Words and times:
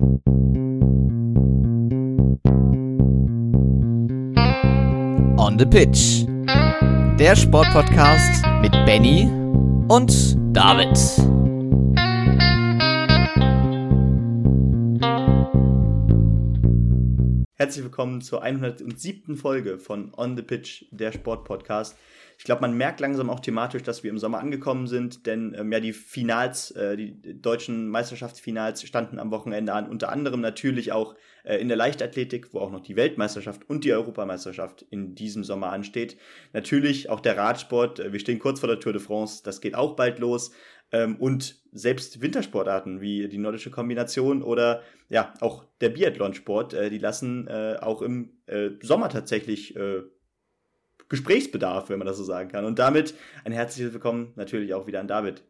On 0.00 0.22
the 5.58 5.66
Pitch. 5.66 6.24
Der 7.18 7.34
Sportpodcast 7.34 8.44
mit 8.62 8.70
Benny 8.86 9.28
und 9.88 10.36
David. 10.56 10.96
Herzlich 17.54 17.82
willkommen 17.82 18.20
zur 18.20 18.42
107. 18.42 19.36
Folge 19.36 19.80
von 19.80 20.12
On 20.16 20.36
the 20.36 20.44
Pitch, 20.44 20.84
der 20.92 21.10
Sportpodcast. 21.10 21.98
Ich 22.38 22.44
glaube, 22.44 22.60
man 22.60 22.76
merkt 22.76 23.00
langsam 23.00 23.30
auch 23.30 23.40
thematisch, 23.40 23.82
dass 23.82 24.04
wir 24.04 24.10
im 24.10 24.18
Sommer 24.18 24.38
angekommen 24.38 24.86
sind, 24.86 25.26
denn 25.26 25.56
ähm, 25.58 25.72
ja, 25.72 25.80
die 25.80 25.92
Finals, 25.92 26.70
äh, 26.70 26.96
die 26.96 27.42
deutschen 27.42 27.88
Meisterschaftsfinals 27.88 28.84
standen 28.84 29.18
am 29.18 29.32
Wochenende 29.32 29.72
an, 29.72 29.88
unter 29.88 30.10
anderem 30.10 30.40
natürlich 30.40 30.92
auch 30.92 31.16
äh, 31.42 31.56
in 31.56 31.66
der 31.66 31.76
Leichtathletik, 31.76 32.54
wo 32.54 32.60
auch 32.60 32.70
noch 32.70 32.80
die 32.80 32.94
Weltmeisterschaft 32.94 33.68
und 33.68 33.82
die 33.82 33.92
Europameisterschaft 33.92 34.82
in 34.88 35.16
diesem 35.16 35.42
Sommer 35.42 35.72
ansteht. 35.72 36.16
Natürlich 36.52 37.10
auch 37.10 37.18
der 37.18 37.36
Radsport, 37.36 37.98
äh, 37.98 38.12
wir 38.12 38.20
stehen 38.20 38.38
kurz 38.38 38.60
vor 38.60 38.68
der 38.68 38.78
Tour 38.78 38.92
de 38.92 39.02
France, 39.02 39.42
das 39.42 39.60
geht 39.60 39.74
auch 39.74 39.96
bald 39.96 40.20
los. 40.20 40.52
Ähm, 40.92 41.16
und 41.16 41.60
selbst 41.72 42.22
Wintersportarten 42.22 43.00
wie 43.00 43.28
die 43.28 43.38
nordische 43.38 43.70
Kombination 43.70 44.42
oder 44.42 44.82
ja, 45.08 45.34
auch 45.40 45.64
der 45.80 45.90
Biathlonsport, 45.90 46.72
äh, 46.72 46.88
die 46.88 46.98
lassen 46.98 47.48
äh, 47.48 47.78
auch 47.80 48.00
im 48.00 48.30
äh, 48.46 48.70
Sommer 48.80 49.08
tatsächlich 49.08 49.74
äh, 49.76 50.02
Gesprächsbedarf, 51.08 51.88
wenn 51.88 51.98
man 51.98 52.06
das 52.06 52.16
so 52.18 52.24
sagen 52.24 52.50
kann. 52.50 52.64
Und 52.64 52.78
damit 52.78 53.14
ein 53.44 53.52
herzliches 53.52 53.92
Willkommen 53.92 54.32
natürlich 54.36 54.74
auch 54.74 54.86
wieder 54.86 55.00
an 55.00 55.08
David. 55.08 55.42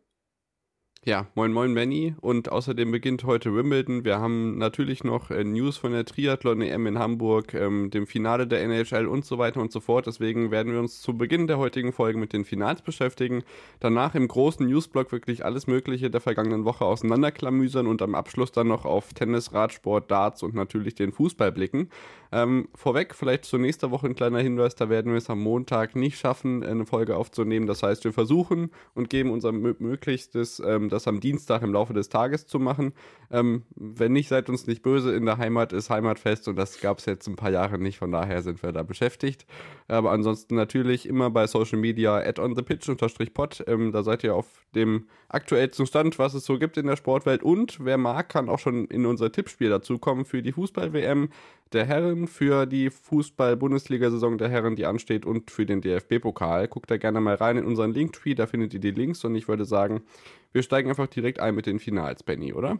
Ja, 1.05 1.27
moin 1.37 1.53
moin 1.53 1.73
Benny 1.75 2.17
und 2.21 2.51
außerdem 2.51 2.91
beginnt 2.91 3.23
heute 3.23 3.55
Wimbledon. 3.55 4.05
Wir 4.05 4.19
haben 4.19 4.59
natürlich 4.59 5.05
noch 5.05 5.31
äh, 5.31 5.45
News 5.45 5.77
von 5.77 5.93
der 5.93 6.05
Triathlon-EM 6.05 6.89
in 6.89 6.99
Hamburg, 6.99 7.55
ähm, 7.55 7.91
dem 7.91 8.09
Finale 8.09 8.49
der 8.49 8.63
NHL 8.63 9.07
und 9.07 9.25
so 9.25 9.39
weiter 9.39 9.61
und 9.61 9.71
so 9.71 9.79
fort. 9.79 10.09
Deswegen 10.09 10.51
werden 10.51 10.73
wir 10.73 10.81
uns 10.81 11.01
zu 11.01 11.17
Beginn 11.17 11.47
der 11.47 11.59
heutigen 11.59 11.93
Folge 11.93 12.19
mit 12.19 12.33
den 12.33 12.45
Finals 12.45 12.83
beschäftigen. 12.83 13.45
Danach 13.79 14.17
im 14.17 14.27
großen 14.27 14.67
Newsblock 14.67 15.13
wirklich 15.13 15.45
alles 15.45 15.69
Mögliche 15.69 16.11
der 16.11 16.21
vergangenen 16.21 16.65
Woche 16.65 16.85
auseinanderklamüsern 16.85 17.87
und 17.87 18.03
am 18.03 18.17
Abschluss 18.17 18.51
dann 18.51 18.67
noch 18.67 18.85
auf 18.85 19.15
Tennis, 19.15 19.53
Radsport, 19.53 20.11
Darts 20.11 20.43
und 20.43 20.57
natürlich 20.57 20.97
den 20.97 21.13
Fußball 21.13 21.53
blicken. 21.53 21.91
Ähm, 22.33 22.69
vorweg, 22.75 23.15
vielleicht 23.15 23.45
zur 23.45 23.61
nächsten 23.61 23.91
Woche 23.91 24.09
ein 24.09 24.15
kleiner 24.15 24.41
Hinweis, 24.41 24.75
da 24.75 24.91
werden 24.91 25.13
wir 25.13 25.19
es 25.19 25.31
am 25.31 25.41
Montag 25.41 25.97
nicht 25.97 26.19
schaffen, 26.19 26.63
eine 26.63 26.85
Folge 26.85 27.17
aufzunehmen. 27.17 27.67
Das 27.67 27.83
heißt, 27.83 28.05
wir 28.05 28.13
versuchen 28.13 28.71
und 28.95 29.09
geben 29.09 29.31
unser 29.31 29.53
Möglichstes, 29.53 30.61
ähm, 30.61 30.88
das 30.89 31.09
am 31.09 31.21
Dienstag 31.21 31.63
im 31.63 31.73
Laufe 31.73 31.93
des 31.93 32.09
Tages 32.09 32.47
zu 32.47 32.59
machen. 32.59 32.93
Ähm, 33.31 33.65
wenn 33.75 34.13
nicht, 34.13 34.29
seid 34.29 34.49
uns 34.49 34.67
nicht 34.67 34.83
böse. 34.83 35.15
In 35.15 35.27
der 35.27 35.39
Heimat 35.39 35.73
ist 35.73 35.91
Heimatfest 35.91 36.49
und 36.49 36.57
das 36.57 36.81
gab 36.81 36.99
es 36.99 37.07
jetzt 37.07 37.27
ein 37.27 37.37
paar 37.37 37.51
Jahre 37.51 37.79
nicht, 37.79 37.99
von 37.99 38.13
daher 38.13 38.43
sind 38.43 38.63
wir 38.63 38.73
da 38.73 38.83
beschäftigt. 38.83 39.47
Aber 39.89 40.11
ansonsten 40.11 40.55
natürlich 40.55 41.09
immer 41.09 41.31
bei 41.31 41.47
Social 41.47 41.79
Media 41.79 42.17
at 42.19 42.39
on 42.39 42.55
the 42.55 42.63
pitch 42.63 42.89
pod. 43.35 43.65
Ähm, 43.67 43.93
da 43.93 44.03
seid 44.03 44.25
ihr 44.25 44.35
auf 44.35 44.47
dem 44.75 45.07
aktuellsten 45.29 45.87
Stand, 45.87 46.19
was 46.19 46.35
es 46.35 46.45
so 46.45 46.59
gibt 46.59 46.77
in 46.77 46.87
der 46.87 46.97
Sportwelt. 46.97 47.43
Und 47.43 47.85
wer 47.85 47.99
mag, 47.99 48.29
kann 48.29 48.49
auch 48.49 48.59
schon 48.59 48.87
in 48.87 49.07
unser 49.07 49.33
Tippspiel 49.33 49.69
dazukommen 49.71 50.25
für 50.25 50.43
die 50.43 50.53
Fußball-WM 50.53 51.31
der 51.73 51.85
Herren, 51.85 52.27
für 52.27 52.67
die 52.67 52.91
Fußball-Bundesliga-Saison 52.91 54.39
der 54.39 54.49
Herren, 54.49 54.77
die 54.77 54.87
ansteht 54.87 55.27
und 55.27 55.51
für 55.51 55.67
den 55.67 55.81
DFB-Pokal. 55.81 56.69
Guckt 56.69 56.91
da 56.91 56.97
gerne 56.97 57.21
mal 57.21 57.35
rein 57.35 57.59
in 57.59 57.65
unseren 57.65 57.93
Linktree, 57.93 58.35
da 58.35 58.47
findet 58.47 58.75
ihr 58.75 58.81
die 58.81 58.91
Links 58.91 59.25
und 59.25 59.35
ich 59.35 59.49
würde 59.49 59.65
sagen, 59.65 60.03
wir 60.53 60.63
steigen 60.63 60.89
einfach 60.89 61.07
direkt 61.07 61.41
ein 61.41 61.55
mit 61.55 61.67
den 61.67 61.79
Finals, 61.79 62.23
Benny, 62.23 62.53
oder? 62.53 62.79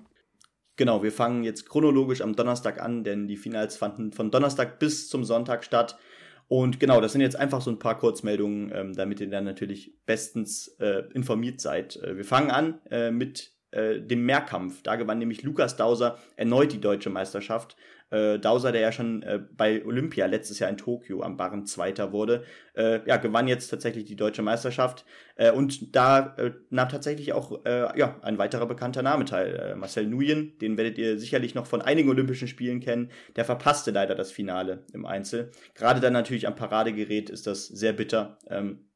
Genau, 0.77 1.03
wir 1.03 1.11
fangen 1.11 1.43
jetzt 1.43 1.69
chronologisch 1.69 2.21
am 2.21 2.37
Donnerstag 2.37 2.81
an, 2.81 3.03
denn 3.03 3.27
die 3.27 3.37
Finals 3.37 3.77
fanden 3.77 4.13
von 4.13 4.31
Donnerstag 4.31 4.79
bis 4.79 5.09
zum 5.09 5.25
Sonntag 5.25 5.65
statt. 5.65 5.99
Und 6.47 6.81
genau, 6.81 7.01
das 7.01 7.13
sind 7.13 7.21
jetzt 7.21 7.37
einfach 7.37 7.61
so 7.61 7.71
ein 7.71 7.79
paar 7.79 7.99
Kurzmeldungen, 7.99 8.73
ähm, 8.75 8.95
damit 8.95 9.21
ihr 9.21 9.29
dann 9.29 9.45
natürlich 9.45 9.93
bestens 10.07 10.69
äh, 10.79 11.03
informiert 11.13 11.61
seid. 11.61 11.97
Äh, 11.97 12.17
wir 12.17 12.25
fangen 12.25 12.51
an 12.51 12.81
äh, 12.91 13.11
mit 13.11 13.53
äh, 13.71 14.01
dem 14.01 14.25
Mehrkampf. 14.25 14.83
Da 14.83 14.97
gewann 14.97 15.19
nämlich 15.19 15.43
Lukas 15.43 15.77
Dauser 15.77 16.19
erneut 16.37 16.73
die 16.73 16.81
deutsche 16.81 17.11
Meisterschaft 17.11 17.77
äh, 18.11 18.39
Dauser, 18.39 18.73
der 18.73 18.81
ja 18.81 18.93
schon 18.93 19.23
äh, 19.23 19.41
bei 19.57 19.85
Olympia 19.85 20.27
letztes 20.27 20.59
Jahr 20.59 20.71
in 20.71 20.77
Tokio 20.77 21.23
am 21.23 21.37
Barren 21.37 21.67
Zweiter 21.67 22.13
wurde, 22.13 22.45
äh, 22.75 23.07
ja, 23.07 23.17
gewann 23.17 23.49
jetzt 23.49 23.69
tatsächlich 23.69 24.05
die 24.05 24.17
deutsche 24.17 24.43
Meisterschaft. 24.43 25.05
Äh, 25.37 25.53
und 25.53 25.95
da 25.95 26.35
äh, 26.39 26.53
nahm 26.71 26.89
tatsächlich 26.89 27.33
auch 27.33 27.65
äh, 27.65 27.99
ja, 27.99 28.19
ein 28.23 28.39
weiterer 28.39 28.67
bekannter 28.67 29.03
Name 29.03 29.25
teil. 29.25 29.55
Äh, 29.55 29.77
Marcel 29.77 30.07
Nuyen, 30.07 30.59
den 30.59 30.77
werdet 30.77 30.99
ihr 30.99 31.19
sicherlich 31.19 31.55
noch 31.55 31.67
von 31.67 31.83
einigen 31.83 32.09
Olympischen 32.09 32.49
Spielen 32.49 32.81
kennen. 32.81 33.11
Der 33.37 33.45
verpasste 33.45 33.91
leider 33.91 34.15
das 34.15 34.33
Finale 34.33 34.85
im 34.93 35.07
Einzel. 35.07 35.51
Gerade 35.75 36.01
dann 36.01 36.13
natürlich 36.13 36.47
am 36.47 36.57
Paradegerät 36.57 37.31
ist 37.31 37.47
das 37.47 37.67
sehr 37.67 37.93
bitter. 37.93 38.39
Ähm, 38.49 38.89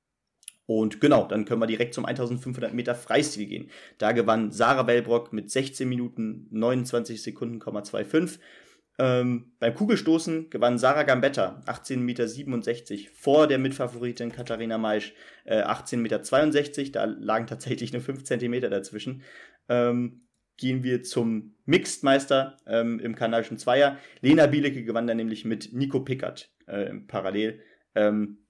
und 0.67 1.01
genau, 1.01 1.27
dann 1.27 1.45
können 1.45 1.61
wir 1.61 1.67
direkt 1.67 1.93
zum 1.93 2.05
1500 2.05 2.73
Meter 2.73 2.95
Freistil 2.95 3.47
gehen. 3.47 3.71
Da 3.99 4.13
gewann 4.13 4.53
Sarah 4.53 4.87
Wellbrock 4.87 5.33
mit 5.33 5.51
16 5.51 5.89
Minuten 5.89 6.47
29 6.51 7.21
Sekunden, 7.23 7.61
25. 7.61 8.39
Ähm, 8.99 9.53
beim 9.59 9.75
Kugelstoßen 9.75 10.51
gewann 10.51 10.79
Sarah 10.79 11.05
Gambetta 11.05 11.63
18,67 11.67 11.97
Meter 11.97 13.11
vor 13.15 13.47
der 13.47 13.59
Mitfavoritin 13.59 14.33
Katharina 14.33 14.77
Maisch 14.77 15.15
äh, 15.45 15.63
18,62 15.63 15.97
Meter. 16.77 16.93
Da 16.93 17.05
lagen 17.05 17.47
tatsächlich 17.47 17.93
nur 17.93 18.03
5 18.03 18.25
Zentimeter 18.25 18.69
dazwischen. 18.69 19.23
Ähm, 19.69 20.27
gehen 20.59 20.85
wir 20.85 21.03
zum 21.03 21.55
Mixed-Meister 21.65 22.59
ähm, 22.67 23.01
im 23.01 23.15
kanadischen 23.15 23.59
Zweier. 23.59 23.99
Lena 24.21 24.47
Bielecke 24.47 24.85
gewann 24.85 25.07
dann 25.07 25.17
nämlich 25.17 25.45
mit 25.45 25.73
Nico 25.73 26.01
Pickert 26.01 26.53
äh, 26.67 26.93
parallel. 27.09 27.61
Ähm, 27.95 28.45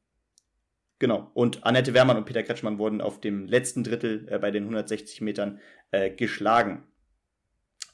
genau. 0.99 1.31
Und 1.35 1.65
Annette 1.65 1.95
Wermann 1.95 2.17
und 2.17 2.27
Peter 2.27 2.43
Kretschmann 2.43 2.79
wurden 2.79 3.01
auf 3.01 3.21
dem 3.21 3.47
letzten 3.47 3.85
Drittel 3.85 4.27
äh, 4.29 4.39
bei 4.39 4.51
den 4.51 4.65
160 4.65 5.21
Metern 5.21 5.61
äh, 5.93 6.11
geschlagen. 6.11 6.83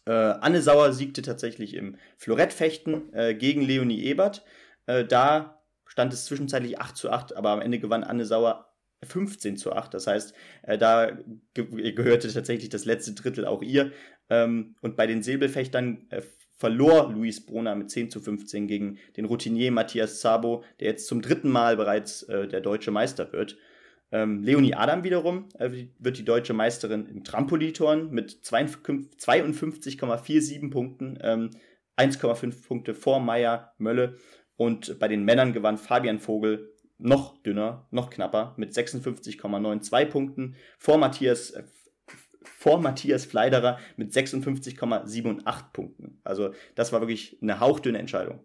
Äh, 0.08 0.38
Anne 0.40 0.62
Sauer 0.62 0.92
siegte 0.94 1.20
tatsächlich 1.20 1.74
im 1.74 1.96
Florettfechten 2.16 3.12
äh, 3.12 3.34
gegen 3.34 3.60
Leonie 3.60 4.02
Ebert. 4.04 4.42
Äh, 4.86 5.04
da 5.04 5.62
stand 5.84 6.14
es 6.14 6.24
zwischenzeitlich 6.24 6.80
8 6.80 6.96
zu 6.96 7.10
8, 7.10 7.36
aber 7.36 7.50
am 7.50 7.60
Ende 7.60 7.78
gewann 7.78 8.04
Anne 8.04 8.24
Sauer 8.24 8.72
15 9.02 9.58
zu 9.58 9.74
8. 9.74 9.92
Das 9.92 10.06
heißt, 10.06 10.34
äh, 10.62 10.78
da 10.78 11.12
ge 11.52 11.92
gehörte 11.92 12.32
tatsächlich 12.32 12.70
das 12.70 12.86
letzte 12.86 13.12
Drittel 13.12 13.44
auch 13.44 13.62
ihr. 13.62 13.92
Ähm, 14.30 14.76
und 14.80 14.96
bei 14.96 15.06
den 15.06 15.22
Säbelfechtern 15.22 16.06
äh, 16.08 16.22
verlor 16.56 17.12
Luis 17.12 17.44
Brunner 17.44 17.74
mit 17.74 17.90
10 17.90 18.10
zu 18.10 18.20
15 18.20 18.66
gegen 18.66 18.98
den 19.18 19.26
Routinier 19.26 19.70
Matthias 19.72 20.20
Zabo, 20.20 20.64
der 20.80 20.88
jetzt 20.88 21.06
zum 21.06 21.20
dritten 21.20 21.50
Mal 21.50 21.76
bereits 21.76 22.22
äh, 22.24 22.48
der 22.48 22.62
deutsche 22.62 22.90
Meister 22.90 23.30
wird. 23.32 23.58
Ähm, 24.10 24.42
Leonie 24.42 24.74
Adam 24.74 25.04
wiederum 25.04 25.48
äh, 25.58 25.86
wird 25.98 26.16
die 26.18 26.24
deutsche 26.24 26.54
Meisterin 26.54 27.06
im 27.06 27.22
Trampolitorn 27.24 28.10
mit 28.10 28.40
52,47 28.42 30.70
Punkten, 30.70 31.18
ähm, 31.20 31.50
1,5 31.96 32.66
Punkte 32.66 32.94
vor 32.94 33.20
Meier 33.20 33.74
Mölle. 33.78 34.16
Und 34.56 34.98
bei 34.98 35.08
den 35.08 35.24
Männern 35.24 35.52
gewann 35.52 35.76
Fabian 35.78 36.20
Vogel 36.20 36.72
noch 36.96 37.36
dünner, 37.42 37.86
noch 37.90 38.08
knapper 38.10 38.54
mit 38.56 38.72
56,92 38.72 40.06
Punkten 40.06 40.56
vor 40.78 40.96
Matthias, 40.98 41.50
äh, 41.50 41.64
vor 42.42 42.80
Matthias 42.80 43.26
Fleiderer 43.26 43.78
mit 43.96 44.12
56,78 44.12 45.72
Punkten. 45.72 46.20
Also 46.24 46.52
das 46.74 46.92
war 46.92 47.00
wirklich 47.00 47.38
eine 47.42 47.60
hauchdünne 47.60 47.98
Entscheidung. 47.98 48.40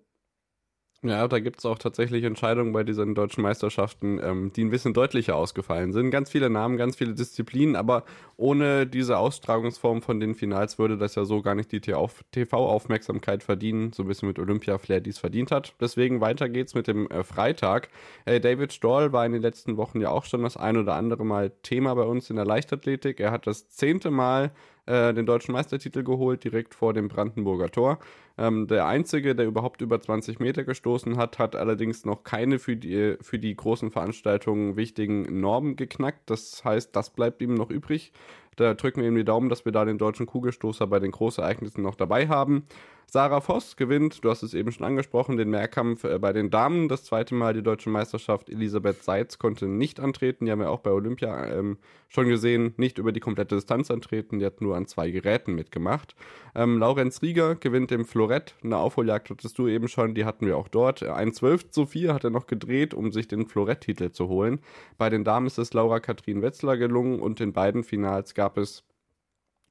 Ja, 1.05 1.27
da 1.27 1.39
gibt 1.39 1.59
es 1.59 1.65
auch 1.65 1.77
tatsächlich 1.77 2.23
Entscheidungen 2.23 2.71
bei 2.71 2.85
diesen 2.85 3.13
deutschen 3.13 3.43
Meisterschaften, 3.43 4.21
ähm, 4.23 4.53
die 4.53 4.63
ein 4.63 4.69
bisschen 4.69 4.93
deutlicher 4.93 5.35
ausgefallen 5.35 5.91
sind. 5.91 6.11
Ganz 6.11 6.29
viele 6.29 6.49
Namen, 6.49 6.77
ganz 6.77 6.95
viele 6.95 7.13
Disziplinen, 7.13 7.75
aber 7.75 8.05
ohne 8.37 8.87
diese 8.87 9.17
Austragungsform 9.17 10.01
von 10.01 10.21
den 10.21 10.33
Finals 10.33 10.79
würde 10.79 10.97
das 10.97 11.15
ja 11.15 11.25
so 11.25 11.41
gar 11.41 11.55
nicht 11.55 11.73
die 11.73 11.81
TV-Aufmerksamkeit 11.81 13.43
verdienen, 13.43 13.91
so 13.91 14.03
ein 14.03 14.07
bisschen 14.07 14.29
mit 14.29 14.39
Olympia-Flair, 14.39 15.01
die 15.01 15.09
es 15.09 15.19
verdient 15.19 15.51
hat. 15.51 15.73
Deswegen 15.81 16.21
weiter 16.21 16.47
geht's 16.47 16.73
mit 16.73 16.88
dem 16.88 17.07
äh, 17.11 17.25
Freitag. 17.25 17.89
Äh, 18.23 18.39
David 18.39 18.71
Stoll 18.71 19.11
war 19.11 19.25
in 19.25 19.33
den 19.33 19.41
letzten 19.41 19.75
Wochen 19.75 19.99
ja 19.99 20.09
auch 20.09 20.23
schon 20.23 20.44
das 20.44 20.56
ein 20.56 20.77
oder 20.77 20.95
andere 20.95 21.25
Mal 21.25 21.51
Thema 21.63 21.95
bei 21.95 22.03
uns 22.03 22.29
in 22.29 22.38
der 22.38 22.45
Leichtathletik. 22.45 23.19
Er 23.19 23.31
hat 23.31 23.45
das 23.45 23.67
zehnte 23.69 24.09
Mal 24.09 24.51
äh, 24.85 25.13
den 25.13 25.25
deutschen 25.25 25.53
Meistertitel 25.53 26.03
geholt, 26.03 26.44
direkt 26.44 26.75
vor 26.75 26.94
dem 26.94 27.07
Brandenburger 27.07 27.69
Tor. 27.69 28.00
Ähm, 28.38 28.68
der 28.68 28.85
einzige, 28.85 29.35
der 29.35 29.45
überhaupt 29.45 29.81
über 29.81 30.01
20 30.01 30.39
Meter 30.39 30.63
gestoßen 30.63 31.18
hat, 31.18 31.39
hat 31.39 31.56
allerdings 31.56 32.03
noch 32.03 32.24
keine 32.24 32.59
für 32.59 32.75
die, 32.75 33.15
für 33.21 33.39
die 33.39 33.56
großen 33.56 33.91
Veranstaltungen 33.91 34.75
wichtigen 34.75 35.39
Normen 35.39 35.75
geknackt. 35.75 36.30
Das 36.30 36.65
heißt, 36.65 36.95
das 36.95 37.12
bleibt 37.12 37.41
ihm 37.41 37.53
noch 37.53 37.69
übrig. 37.69 38.12
Da 38.56 38.74
drücken 38.74 39.01
wir 39.01 39.07
ihm 39.07 39.15
die 39.15 39.24
Daumen, 39.24 39.50
dass 39.50 39.65
wir 39.65 39.71
da 39.71 39.85
den 39.85 39.97
deutschen 39.97 40.25
Kugelstoßer 40.25 40.88
bei 40.88 41.00
den 41.00 41.12
Großereignissen 41.12 41.83
noch 41.83 41.95
dabei 41.95 42.27
haben. 42.27 42.65
Sarah 43.07 43.41
Voss 43.41 43.75
gewinnt, 43.75 44.23
du 44.23 44.29
hast 44.29 44.44
es 44.44 44.53
eben 44.53 44.71
schon 44.71 44.85
angesprochen, 44.85 45.38
den 45.38 45.50
Mehrkampf 45.50 46.03
äh, 46.03 46.17
bei 46.19 46.33
den 46.33 46.50
Damen. 46.50 46.88
Das 46.88 47.03
zweite 47.03 47.35
Mal 47.35 47.53
die 47.53 47.61
deutsche 47.61 47.89
Meisterschaft. 47.89 48.50
Elisabeth 48.50 49.03
Seitz 49.03 49.38
konnte 49.38 49.67
nicht 49.67 50.00
antreten. 50.00 50.45
Die 50.45 50.51
haben 50.51 50.59
wir 50.59 50.71
auch 50.71 50.79
bei 50.79 50.91
Olympia 50.91 51.45
ähm, 51.47 51.77
schon 52.07 52.27
gesehen, 52.27 52.73
nicht 52.77 52.97
über 52.97 53.11
die 53.11 53.19
komplette 53.19 53.55
Distanz 53.55 53.91
antreten. 53.91 54.39
Die 54.39 54.45
hat 54.45 54.61
nur 54.61 54.75
an 54.75 54.88
zwei 54.88 55.09
Geräten 55.11 55.53
mitgemacht. 55.53 56.15
Ähm, 56.55 56.79
Laurenz 56.79 57.21
Rieger 57.21 57.55
gewinnt 57.55 57.91
im 57.91 58.05
Florett. 58.05 58.55
Eine 58.63 58.77
Aufholjagd 58.77 59.29
hattest 59.29 59.57
du 59.57 59.67
eben 59.67 59.88
schon, 59.88 60.15
die 60.15 60.25
hatten 60.25 60.45
wir 60.45 60.57
auch 60.57 60.67
dort. 60.67 61.03
Ein 61.03 61.33
12 61.33 61.69
zu 61.69 61.85
4 61.85 62.13
hat 62.13 62.23
er 62.23 62.29
noch 62.29 62.47
gedreht, 62.47 62.94
um 62.94 63.11
sich 63.11 63.27
den 63.27 63.47
Florett-Titel 63.47 64.11
zu 64.11 64.27
holen. 64.27 64.59
Bei 64.97 65.09
den 65.09 65.23
Damen 65.23 65.47
ist 65.47 65.57
es 65.57 65.73
Laura 65.73 65.99
Kathrin 65.99 66.41
Wetzler 66.41 66.77
gelungen 66.77 67.19
und 67.19 67.41
in 67.41 67.53
beiden 67.53 67.83
Finals 67.83 68.33
gab 68.33 68.57
es 68.57 68.83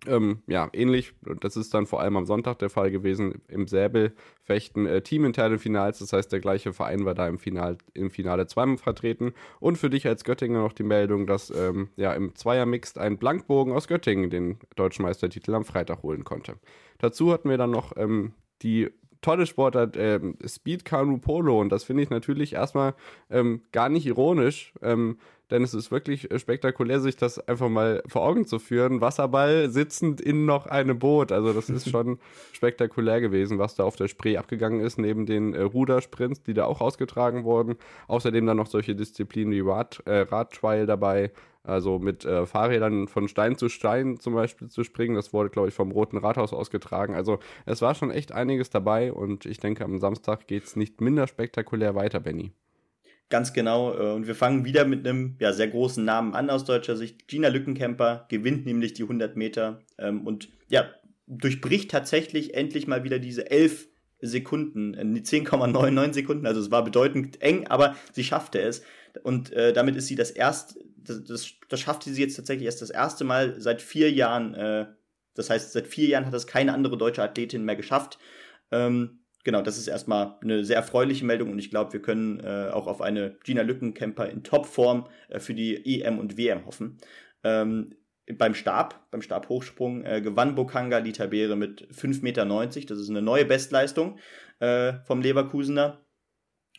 ähm, 0.07 0.43
ja, 0.47 0.69
ähnlich, 0.73 1.15
das 1.41 1.57
ist 1.57 1.75
dann 1.75 1.87
vor 1.87 2.01
allem 2.01 2.17
am 2.17 2.27
Sonntag 2.27 2.59
der 2.59 2.71
Fall 2.71 2.91
gewesen, 2.91 3.43
im 3.49 3.67
Säbelfechten 3.67 4.87
äh, 4.87 5.03
teaminterne 5.03 5.59
Finals, 5.59 5.99
das 5.99 6.13
heißt, 6.13 6.33
der 6.33 6.41
gleiche 6.41 6.73
Verein 6.73 7.05
war 7.05 7.15
da 7.15 7.29
im, 7.29 7.39
Final, 7.39 7.79
im 7.95 8.11
Finale 8.11 8.47
zweimal 8.47 8.79
vertreten. 8.79 9.33
Und 9.61 9.79
für 9.79 9.91
dich 9.91 10.07
als 10.07 10.25
Göttinger 10.25 10.61
noch 10.61 10.73
die 10.73 10.83
Meldung, 10.83 11.27
dass 11.27 11.51
ähm, 11.51 11.89
ja, 11.97 12.13
im 12.13 12.35
Zweier-Mixed 12.35 12.99
ein 12.99 13.19
Blankbogen 13.19 13.73
aus 13.73 13.89
Göttingen 13.89 14.31
den 14.31 14.59
deutschen 14.77 15.05
Meistertitel 15.05 15.55
am 15.55 15.65
Freitag 15.65 16.03
holen 16.03 16.25
konnte. 16.25 16.57
Dazu 16.99 17.33
hatten 17.33 17.49
wir 17.49 17.59
dann 17.59 17.71
noch 17.71 17.97
ähm, 17.97 18.33
die 18.63 18.91
tolle 19.23 19.47
Sportart 19.47 19.97
äh, 19.97 20.21
Speed 20.47 20.85
Canoe 20.85 21.19
Polo 21.19 21.61
und 21.61 21.71
das 21.71 21.85
finde 21.85 22.03
ich 22.03 22.11
natürlich 22.11 22.53
erstmal 22.53 22.95
ähm, 23.31 23.63
gar 23.73 23.89
nicht 23.89 24.05
ironisch, 24.07 24.75
ähm, 24.83 25.19
denn 25.51 25.63
es 25.63 25.75
ist 25.75 25.91
wirklich 25.91 26.31
äh, 26.31 26.39
spektakulär, 26.39 27.01
sich 27.01 27.17
das 27.17 27.39
einfach 27.39 27.69
mal 27.69 28.03
vor 28.07 28.23
Augen 28.23 28.47
zu 28.47 28.59
führen. 28.59 29.01
Wasserball 29.01 29.69
sitzend 29.69 30.21
in 30.21 30.47
noch 30.47 30.67
einem 30.67 30.99
Boot. 30.99 31.33
Also 31.33 31.53
das 31.53 31.69
ist 31.69 31.89
schon 31.91 32.19
spektakulär 32.53 33.21
gewesen, 33.21 33.59
was 33.59 33.75
da 33.75 33.85
auf 33.85 33.97
der 33.97 34.09
Spree 34.09 34.37
abgegangen 34.37 34.81
ist, 34.81 34.99
neben 34.99 35.27
den 35.27 35.55
äh, 35.55 35.63
Rudersprints, 35.63 36.43
die 36.43 36.55
da 36.55 36.65
auch 36.65 36.81
ausgetragen 36.81 37.45
wurden. 37.45 37.77
Außerdem 38.09 38.47
dann 38.47 38.57
noch 38.57 38.67
solche 38.67 38.95
Disziplinen 38.95 39.53
wie 39.53 39.61
Rad, 39.61 40.03
äh, 40.07 40.21
Radtrial 40.21 40.87
dabei. 40.87 41.33
Also 41.65 42.01
mit 42.01 42.25
äh, 42.25 42.45
Fahrrädern 42.45 43.07
von 43.07 43.29
Stein 43.29 43.57
zu 43.57 43.69
Stein 43.69 44.19
zum 44.19 44.35
Beispiel 44.35 44.69
zu 44.69 44.83
springen. 44.83 45.15
Das 45.15 45.33
wurde, 45.33 45.51
glaube 45.51 45.69
ich, 45.69 45.75
vom 45.75 45.93
Roten 45.93 46.17
Rathaus 46.17 46.53
ausgetragen. 46.53 47.15
Also 47.15 47.39
es 47.67 47.83
war 47.83 47.95
schon 47.95 48.11
echt 48.11 48.33
einiges 48.33 48.71
dabei 48.71 49.13
und 49.13 49.47
ich 49.47 49.61
denke, 49.61 49.85
am 49.85 50.01
Samstag 50.01 50.49
geht 50.49 50.65
es 50.65 50.75
nicht 50.77 51.01
minder 51.01 51.29
spektakulär 51.29 51.95
weiter, 51.95 52.19
Benny. 52.19 52.53
Ganz 53.33 53.55
genau. 53.55 53.95
Äh, 53.95 54.13
und 54.13 54.27
wir 54.27 54.35
fangen 54.35 54.67
wieder 54.67 54.85
mit 54.85 55.09
einem 55.09 55.37
ja, 55.41 55.55
sehr 55.55 55.69
großen 55.69 56.05
Namen 56.05 56.35
an 56.35 56.51
aus 56.51 56.67
deutscher 56.67 56.99
Sicht. 56.99 57.29
Gina 57.29 57.49
Lückenkämper 57.49 58.27
gewinnt 58.29 58.67
nämlich 58.67 58.93
die 58.93 59.05
100 59.05 59.37
Meter 59.37 59.81
ähm, 59.97 60.27
und 60.27 60.51
ja, 60.69 60.91
durchbricht 61.27 61.91
tatsächlich 61.91 62.53
endlich 62.53 62.87
mal 62.87 63.05
wieder 63.05 63.19
diese 63.19 63.51
11 63.51 63.89
Sekunden, 64.21 64.93
äh, 64.93 65.03
die 65.03 65.23
10,99 65.23 66.13
Sekunden. 66.13 66.47
Also 66.47 66.61
es 66.61 66.71
war 66.71 66.85
bedeutend 66.85 67.41
eng, 67.41 67.67
aber 67.69 67.97
sie 68.13 68.23
schaffte 68.23 68.61
es. 68.61 68.83
Und 69.23 69.51
äh, 69.55 69.73
damit 69.73 69.97
ist 69.97 70.09
sie 70.09 70.15
das 70.15 70.31
erste, 70.31 70.85
das, 70.99 71.25
das, 71.25 71.53
das 71.71 71.81
schaffte 71.81 72.11
sie 72.11 72.21
jetzt 72.21 72.37
tatsächlich 72.37 72.67
erst 72.67 72.83
das 72.83 72.91
erste 72.91 73.25
Mal 73.25 73.59
seit 73.59 73.81
vier 73.81 74.13
Jahren. 74.13 74.53
Äh, 74.53 74.89
das 75.33 75.49
heißt, 75.49 75.73
seit 75.73 75.87
vier 75.87 76.09
Jahren 76.09 76.27
hat 76.27 76.35
das 76.35 76.47
keine 76.47 76.75
andere 76.75 76.99
deutsche 76.99 77.23
Athletin 77.23 77.65
mehr 77.65 77.77
geschafft. 77.77 78.19
Ähm, 78.71 79.21
genau, 79.45 79.63
das 79.63 79.79
ist 79.79 79.89
erstmal 79.89 80.37
eine 80.43 80.65
sehr 80.65 80.77
erfreuliche 80.77 81.25
Meldung 81.25 81.51
und 81.51 81.59
ich 81.59 81.71
glaube, 81.71 81.93
wir 81.93 82.03
können 82.03 82.41
äh, 82.41 82.71
auch 82.73 82.87
auf 82.87 83.01
eine 83.01 83.37
Gina 83.45 83.63
Lückenkämper 83.63 84.29
in 84.29 84.43
Topform 84.43 85.09
äh, 85.29 85.41
für 85.41 85.55
die 85.55 86.03
EM 86.03 86.19
und 86.19 86.37
WM 86.37 86.67
hoffen. 86.67 86.99
Ähm, 87.45 87.95
beim 88.39 88.55
Stab, 88.55 89.11
beim 89.11 89.23
Stabhochsprung, 89.23 90.05
äh, 90.05 90.21
gewann 90.21 90.55
Bokanga 90.55 91.01
die 91.01 91.13
Tabere 91.13 91.57
mit 91.57 91.89
5,90 91.93 92.23
Meter. 92.23 92.45
Das 92.47 92.99
ist 92.99 93.11
eine 93.11 93.23
neue 93.23 93.45
Bestleistung 93.45 94.19
äh, 94.61 94.95
vom 95.05 95.23
Leverkusener. 95.23 96.05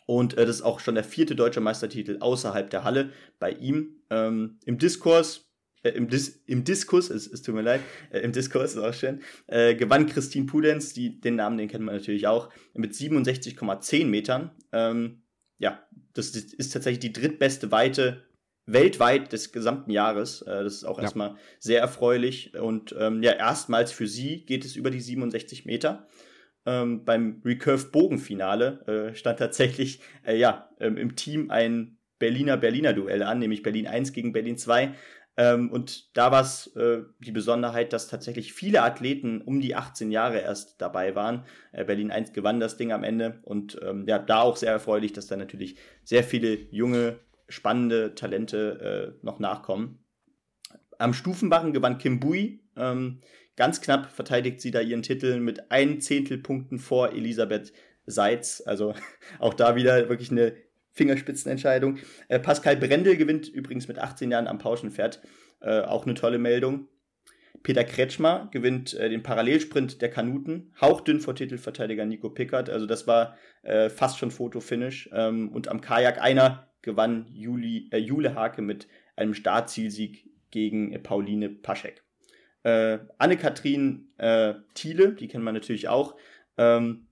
Und 0.06 0.36
äh, 0.36 0.46
das 0.46 0.56
ist 0.56 0.62
auch 0.62 0.80
schon 0.80 0.94
der 0.94 1.04
vierte 1.04 1.34
deutsche 1.34 1.60
Meistertitel 1.60 2.18
außerhalb 2.20 2.68
der 2.70 2.84
Halle 2.84 3.12
bei 3.38 3.50
ihm. 3.52 4.02
Ähm, 4.10 4.58
Im 4.64 4.78
Diskurs 4.78 5.43
äh, 5.84 5.90
im, 5.90 6.08
Dis 6.08 6.42
im 6.46 6.64
Diskus, 6.64 7.10
es, 7.10 7.30
es 7.30 7.42
tut 7.42 7.54
mir 7.54 7.62
leid, 7.62 7.80
äh, 8.10 8.20
im 8.20 8.32
Diskurs 8.32 8.72
ist 8.74 8.82
auch 8.82 8.94
schön, 8.94 9.20
äh, 9.46 9.74
gewann 9.76 10.06
Christine 10.06 10.46
Pudenz, 10.46 10.92
die, 10.92 11.20
den 11.20 11.36
Namen, 11.36 11.58
den 11.58 11.68
kennt 11.68 11.84
man 11.84 11.94
natürlich 11.94 12.26
auch, 12.26 12.50
mit 12.74 12.92
67,10 12.94 14.06
Metern. 14.06 14.50
Ähm, 14.72 15.22
ja, 15.58 15.86
das, 16.14 16.30
ist 16.30 16.72
tatsächlich 16.72 17.00
die 17.00 17.12
drittbeste 17.12 17.70
Weite 17.70 18.24
weltweit 18.66 19.32
des 19.32 19.52
gesamten 19.52 19.90
Jahres. 19.90 20.42
Äh, 20.42 20.64
das 20.64 20.74
ist 20.74 20.84
auch 20.84 20.98
ja. 20.98 21.04
erstmal 21.04 21.36
sehr 21.58 21.80
erfreulich. 21.80 22.54
Und 22.58 22.94
ähm, 22.98 23.22
ja, 23.22 23.32
erstmals 23.32 23.92
für 23.92 24.06
sie 24.06 24.44
geht 24.44 24.64
es 24.64 24.76
über 24.76 24.90
die 24.90 25.00
67 25.00 25.66
Meter. 25.66 26.08
Ähm, 26.66 27.04
beim 27.04 27.42
Recurve 27.44 27.90
Bogenfinale 27.90 29.10
äh, 29.12 29.14
stand 29.14 29.38
tatsächlich 29.38 30.00
äh, 30.26 30.38
ja 30.38 30.70
ähm, 30.80 30.96
im 30.96 31.14
Team 31.14 31.50
ein 31.50 31.98
Berliner 32.18 32.56
Berliner 32.56 32.94
Duell 32.94 33.22
an, 33.22 33.38
nämlich 33.38 33.62
Berlin 33.62 33.86
1 33.86 34.12
gegen 34.12 34.32
Berlin 34.32 34.56
2. 34.56 34.94
Ähm, 35.36 35.70
und 35.70 36.16
da 36.16 36.30
war 36.30 36.42
es 36.42 36.68
äh, 36.76 37.02
die 37.18 37.32
Besonderheit, 37.32 37.92
dass 37.92 38.06
tatsächlich 38.06 38.52
viele 38.52 38.82
Athleten 38.82 39.40
um 39.40 39.60
die 39.60 39.74
18 39.74 40.10
Jahre 40.12 40.38
erst 40.38 40.80
dabei 40.80 41.14
waren. 41.14 41.44
Äh, 41.72 41.84
Berlin 41.84 42.12
1 42.12 42.32
gewann 42.32 42.60
das 42.60 42.76
Ding 42.76 42.92
am 42.92 43.02
Ende 43.02 43.40
und 43.42 43.78
ähm, 43.82 44.04
ja, 44.06 44.18
da 44.18 44.42
auch 44.42 44.56
sehr 44.56 44.70
erfreulich, 44.70 45.12
dass 45.12 45.26
da 45.26 45.36
natürlich 45.36 45.76
sehr 46.04 46.22
viele 46.22 46.54
junge, 46.70 47.18
spannende 47.48 48.14
Talente 48.14 49.16
äh, 49.20 49.24
noch 49.26 49.40
nachkommen. 49.40 49.98
Am 50.98 51.12
Stufenbarren 51.12 51.72
gewann 51.72 51.98
Kim 51.98 52.20
Bui. 52.20 52.60
Ähm, 52.76 53.20
ganz 53.56 53.80
knapp 53.80 54.10
verteidigt 54.10 54.60
sie 54.60 54.70
da 54.70 54.80
ihren 54.80 55.02
Titel 55.02 55.40
mit 55.40 55.72
ein 55.72 56.00
Zehntelpunkten 56.00 56.78
vor 56.78 57.10
Elisabeth 57.10 57.72
Seitz. 58.06 58.62
Also 58.64 58.94
auch 59.40 59.54
da 59.54 59.74
wieder 59.74 60.08
wirklich 60.08 60.30
eine 60.30 60.54
Fingerspitzenentscheidung. 60.94 61.98
Äh, 62.28 62.38
Pascal 62.38 62.76
Brendel 62.76 63.16
gewinnt 63.16 63.48
übrigens 63.48 63.88
mit 63.88 63.98
18 63.98 64.30
Jahren 64.30 64.46
am 64.46 64.58
Pauschenpferd. 64.58 65.20
Äh, 65.60 65.80
auch 65.80 66.06
eine 66.06 66.14
tolle 66.14 66.38
Meldung. 66.38 66.88
Peter 67.62 67.84
Kretschmer 67.84 68.48
gewinnt 68.52 68.94
äh, 68.94 69.08
den 69.08 69.22
Parallelsprint 69.22 70.02
der 70.02 70.10
Kanuten, 70.10 70.72
hauchdünn 70.80 71.20
vor 71.20 71.34
Titelverteidiger 71.34 72.04
Nico 72.04 72.30
Pickert. 72.30 72.68
Also 72.68 72.86
das 72.86 73.06
war 73.06 73.36
äh, 73.62 73.88
fast 73.88 74.18
schon 74.18 74.30
Fotofinish. 74.30 75.08
Ähm, 75.12 75.50
und 75.50 75.68
am 75.68 75.80
Kajak 75.80 76.20
einer 76.20 76.68
gewann 76.82 77.26
Juli, 77.32 77.88
äh, 77.90 77.98
Jule 77.98 78.34
Hake 78.34 78.62
mit 78.62 78.86
einem 79.16 79.34
Startzielsieg 79.34 80.28
gegen 80.50 80.92
äh, 80.92 80.98
Pauline 80.98 81.48
Paschek. 81.48 82.04
Äh, 82.62 82.98
Anne-Kathrin 83.18 84.08
äh, 84.18 84.54
Thiele, 84.74 85.12
die 85.12 85.28
kennt 85.28 85.44
man 85.44 85.54
natürlich 85.54 85.88
auch, 85.88 86.16
ähm, 86.56 87.08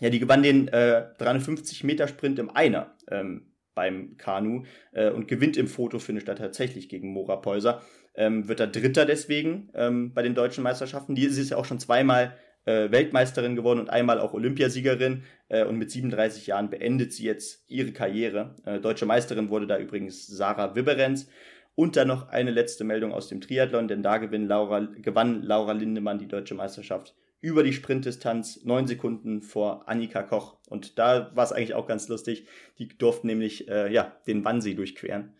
ja, 0.00 0.10
die 0.10 0.20
gewann 0.20 0.42
den 0.42 0.68
äh, 0.68 1.06
350 1.18 1.84
Meter 1.84 2.08
Sprint 2.08 2.38
im 2.38 2.50
Einer 2.50 2.96
ähm, 3.10 3.52
beim 3.74 4.16
Kanu 4.16 4.64
äh, 4.92 5.10
und 5.10 5.28
gewinnt 5.28 5.56
im 5.56 5.66
Fotofinish 5.66 6.24
da 6.24 6.34
tatsächlich 6.34 6.88
gegen 6.88 7.12
Mora 7.12 7.36
Peuser. 7.36 7.82
Ähm, 8.14 8.48
wird 8.48 8.60
da 8.60 8.66
Dritter 8.66 9.06
deswegen 9.06 9.70
ähm, 9.74 10.12
bei 10.14 10.22
den 10.22 10.34
deutschen 10.34 10.64
Meisterschaften. 10.64 11.14
Die 11.14 11.24
ist 11.24 11.50
ja 11.50 11.56
auch 11.56 11.64
schon 11.64 11.78
zweimal 11.78 12.36
äh, 12.64 12.90
Weltmeisterin 12.90 13.56
geworden 13.56 13.80
und 13.80 13.90
einmal 13.90 14.20
auch 14.20 14.34
Olympiasiegerin 14.34 15.24
äh, 15.48 15.64
und 15.64 15.76
mit 15.76 15.90
37 15.90 16.46
Jahren 16.46 16.70
beendet 16.70 17.12
sie 17.12 17.24
jetzt 17.24 17.64
ihre 17.68 17.92
Karriere. 17.92 18.56
Äh, 18.64 18.80
deutsche 18.80 19.06
Meisterin 19.06 19.48
wurde 19.48 19.66
da 19.66 19.78
übrigens 19.78 20.26
Sarah 20.26 20.74
Wibberenz. 20.74 21.28
Und 21.76 21.96
dann 21.96 22.08
noch 22.08 22.28
eine 22.28 22.50
letzte 22.50 22.84
Meldung 22.84 23.12
aus 23.12 23.28
dem 23.28 23.40
Triathlon, 23.40 23.88
denn 23.88 24.02
da 24.02 24.18
gewinnt 24.18 24.48
Laura, 24.48 24.80
gewann 24.80 25.42
Laura 25.42 25.72
Lindemann 25.72 26.18
die 26.18 26.28
deutsche 26.28 26.54
Meisterschaft 26.54 27.14
über 27.40 27.62
die 27.62 27.72
Sprintdistanz 27.72 28.64
neun 28.64 28.86
Sekunden 28.86 29.42
vor 29.42 29.88
Annika 29.88 30.22
Koch. 30.22 30.56
Und 30.68 30.98
da 30.98 31.34
war 31.34 31.44
es 31.44 31.52
eigentlich 31.52 31.74
auch 31.74 31.86
ganz 31.86 32.08
lustig. 32.08 32.46
Die 32.78 32.88
durften 32.88 33.26
nämlich 33.26 33.68
äh, 33.68 33.92
ja, 33.92 34.12
den 34.26 34.44
Wannsee 34.44 34.74
durchqueren. 34.74 35.34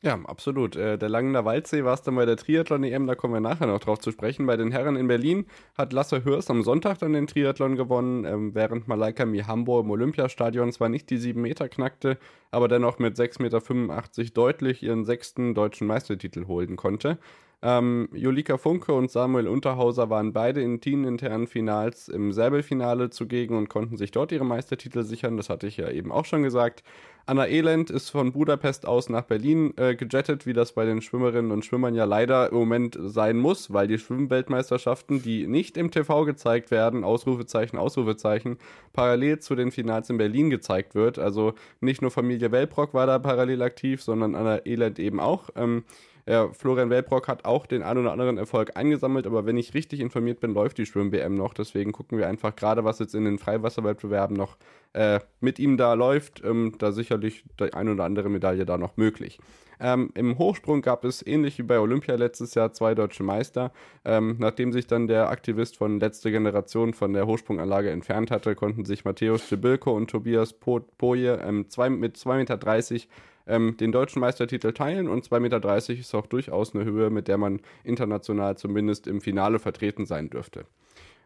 Ja, 0.00 0.14
absolut. 0.26 0.76
Äh, 0.76 0.96
der 0.96 1.08
Langener 1.08 1.44
Waldsee 1.44 1.82
war 1.82 1.94
es 1.94 2.02
dann 2.02 2.14
bei 2.14 2.24
der 2.24 2.36
Triathlon-EM, 2.36 3.08
da 3.08 3.16
kommen 3.16 3.34
wir 3.34 3.40
nachher 3.40 3.66
noch 3.66 3.80
drauf 3.80 3.98
zu 3.98 4.12
sprechen. 4.12 4.46
Bei 4.46 4.56
den 4.56 4.70
Herren 4.70 4.94
in 4.94 5.08
Berlin 5.08 5.46
hat 5.76 5.92
Lasse 5.92 6.24
Hürst 6.24 6.50
am 6.50 6.62
Sonntag 6.62 6.98
dann 7.00 7.14
den 7.14 7.26
Triathlon 7.26 7.74
gewonnen, 7.74 8.24
ähm, 8.24 8.54
während 8.54 8.86
Malaika 8.86 9.26
Mihambo 9.26 9.80
im 9.80 9.90
Olympiastadion 9.90 10.70
zwar 10.70 10.88
nicht 10.88 11.10
die 11.10 11.16
sieben 11.16 11.42
Meter 11.42 11.68
knackte, 11.68 12.16
aber 12.52 12.68
dennoch 12.68 13.00
mit 13.00 13.16
6,85 13.16 13.42
Meter 13.42 14.34
deutlich 14.34 14.84
ihren 14.84 15.04
sechsten 15.04 15.54
deutschen 15.54 15.88
Meistertitel 15.88 16.46
holen 16.46 16.76
konnte. 16.76 17.18
Ähm, 17.60 18.08
Julika 18.12 18.56
Funke 18.56 18.92
und 18.92 19.10
Samuel 19.10 19.48
Unterhauser 19.48 20.08
waren 20.10 20.32
beide 20.32 20.62
in 20.62 20.80
teaminternen 20.80 21.48
Finals 21.48 22.08
im 22.08 22.32
Säbelfinale 22.32 23.10
zugegen 23.10 23.56
und 23.56 23.68
konnten 23.68 23.96
sich 23.96 24.12
dort 24.12 24.30
ihre 24.30 24.44
Meistertitel 24.44 25.02
sichern. 25.02 25.36
Das 25.36 25.50
hatte 25.50 25.66
ich 25.66 25.76
ja 25.76 25.90
eben 25.90 26.12
auch 26.12 26.24
schon 26.24 26.44
gesagt. 26.44 26.84
Anna 27.26 27.46
Elend 27.48 27.90
ist 27.90 28.10
von 28.10 28.32
Budapest 28.32 28.86
aus 28.86 29.08
nach 29.08 29.24
Berlin 29.24 29.74
äh, 29.76 29.96
gejettet, 29.96 30.46
wie 30.46 30.52
das 30.52 30.72
bei 30.72 30.86
den 30.86 31.02
Schwimmerinnen 31.02 31.50
und 31.50 31.64
Schwimmern 31.64 31.96
ja 31.96 32.04
leider 32.04 32.48
im 32.50 32.56
Moment 32.56 32.96
sein 32.98 33.36
muss, 33.36 33.72
weil 33.72 33.88
die 33.88 33.98
Schwimmweltmeisterschaften, 33.98 35.20
die 35.20 35.46
nicht 35.48 35.76
im 35.76 35.90
TV 35.90 36.24
gezeigt 36.24 36.70
werden, 36.70 37.02
Ausrufezeichen, 37.02 37.76
Ausrufezeichen, 37.76 38.56
parallel 38.92 39.40
zu 39.40 39.56
den 39.56 39.72
Finals 39.72 40.08
in 40.08 40.16
Berlin 40.16 40.48
gezeigt 40.48 40.94
wird. 40.94 41.18
Also 41.18 41.54
nicht 41.80 42.02
nur 42.02 42.12
Familie 42.12 42.52
Welbrock 42.52 42.94
war 42.94 43.06
da 43.06 43.18
parallel 43.18 43.62
aktiv, 43.62 44.00
sondern 44.00 44.34
Anna 44.36 44.64
Elend 44.64 44.98
eben 44.98 45.18
auch. 45.18 45.50
Ähm, 45.56 45.84
Ja, 46.28 46.52
Florian 46.52 46.90
Welbrock 46.90 47.26
hat 47.26 47.46
auch 47.46 47.64
den 47.64 47.82
ein 47.82 47.96
oder 47.96 48.12
anderen 48.12 48.36
Erfolg 48.36 48.76
eingesammelt, 48.76 49.26
aber 49.26 49.46
wenn 49.46 49.56
ich 49.56 49.72
richtig 49.72 50.00
informiert 50.00 50.40
bin, 50.40 50.52
läuft 50.52 50.76
die 50.76 50.84
Schwimm-WM 50.84 51.34
noch. 51.34 51.54
Deswegen 51.54 51.90
gucken 51.92 52.18
wir 52.18 52.28
einfach 52.28 52.54
gerade, 52.54 52.84
was 52.84 52.98
jetzt 52.98 53.14
in 53.14 53.24
den 53.24 53.38
Freiwasserwettbewerben 53.38 54.36
noch 54.36 54.58
äh, 54.92 55.20
mit 55.40 55.58
ihm 55.58 55.78
da 55.78 55.94
läuft. 55.94 56.44
Ähm, 56.44 56.74
da 56.78 56.92
sicherlich 56.92 57.44
die 57.58 57.72
ein 57.72 57.88
oder 57.88 58.04
andere 58.04 58.28
Medaille 58.28 58.66
da 58.66 58.76
noch 58.76 58.98
möglich. 58.98 59.38
Ähm, 59.80 60.10
Im 60.14 60.36
Hochsprung 60.36 60.82
gab 60.82 61.04
es 61.06 61.26
ähnlich 61.26 61.56
wie 61.56 61.62
bei 61.62 61.78
Olympia 61.78 62.16
letztes 62.16 62.54
Jahr 62.54 62.74
zwei 62.74 62.94
deutsche 62.94 63.22
Meister. 63.22 63.72
Ähm, 64.04 64.36
nachdem 64.38 64.70
sich 64.70 64.86
dann 64.86 65.06
der 65.06 65.30
Aktivist 65.30 65.78
von 65.78 65.98
letzter 65.98 66.30
Generation 66.30 66.92
von 66.92 67.14
der 67.14 67.26
Hochsprunganlage 67.26 67.88
entfernt 67.88 68.30
hatte, 68.30 68.54
konnten 68.54 68.84
sich 68.84 69.06
Matthäus 69.06 69.46
Stibilko 69.46 69.92
und 69.96 70.10
Tobias 70.10 70.52
Poje 70.52 71.40
ähm, 71.42 71.70
zwei, 71.70 71.88
mit 71.88 72.16
2,30 72.16 72.36
Meter 72.36 73.08
ähm, 73.48 73.76
den 73.78 73.92
deutschen 73.92 74.20
Meistertitel 74.20 74.72
teilen 74.72 75.08
und 75.08 75.26
2,30 75.26 75.40
Meter 75.40 76.00
ist 76.00 76.14
auch 76.14 76.26
durchaus 76.26 76.74
eine 76.74 76.84
Höhe, 76.84 77.10
mit 77.10 77.28
der 77.28 77.38
man 77.38 77.60
international 77.82 78.56
zumindest 78.56 79.06
im 79.06 79.20
Finale 79.20 79.58
vertreten 79.58 80.06
sein 80.06 80.30
dürfte. 80.30 80.66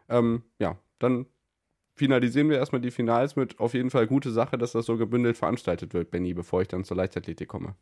Ähm, 0.09 0.43
ja, 0.59 0.79
dann 0.99 1.27
finalisieren 1.95 2.49
wir 2.49 2.57
erstmal 2.57 2.81
die 2.81 2.91
Finals 2.91 3.35
mit 3.35 3.59
auf 3.59 3.73
jeden 3.73 3.91
Fall 3.91 4.07
gute 4.07 4.31
Sache, 4.31 4.57
dass 4.57 4.71
das 4.71 4.85
so 4.85 4.97
gebündelt 4.97 5.37
veranstaltet 5.37 5.93
wird, 5.93 6.11
Benny, 6.11 6.33
bevor 6.33 6.61
ich 6.61 6.67
dann 6.67 6.83
zur 6.83 6.97
Leichtathletik 6.97 7.47
komme. 7.47 7.75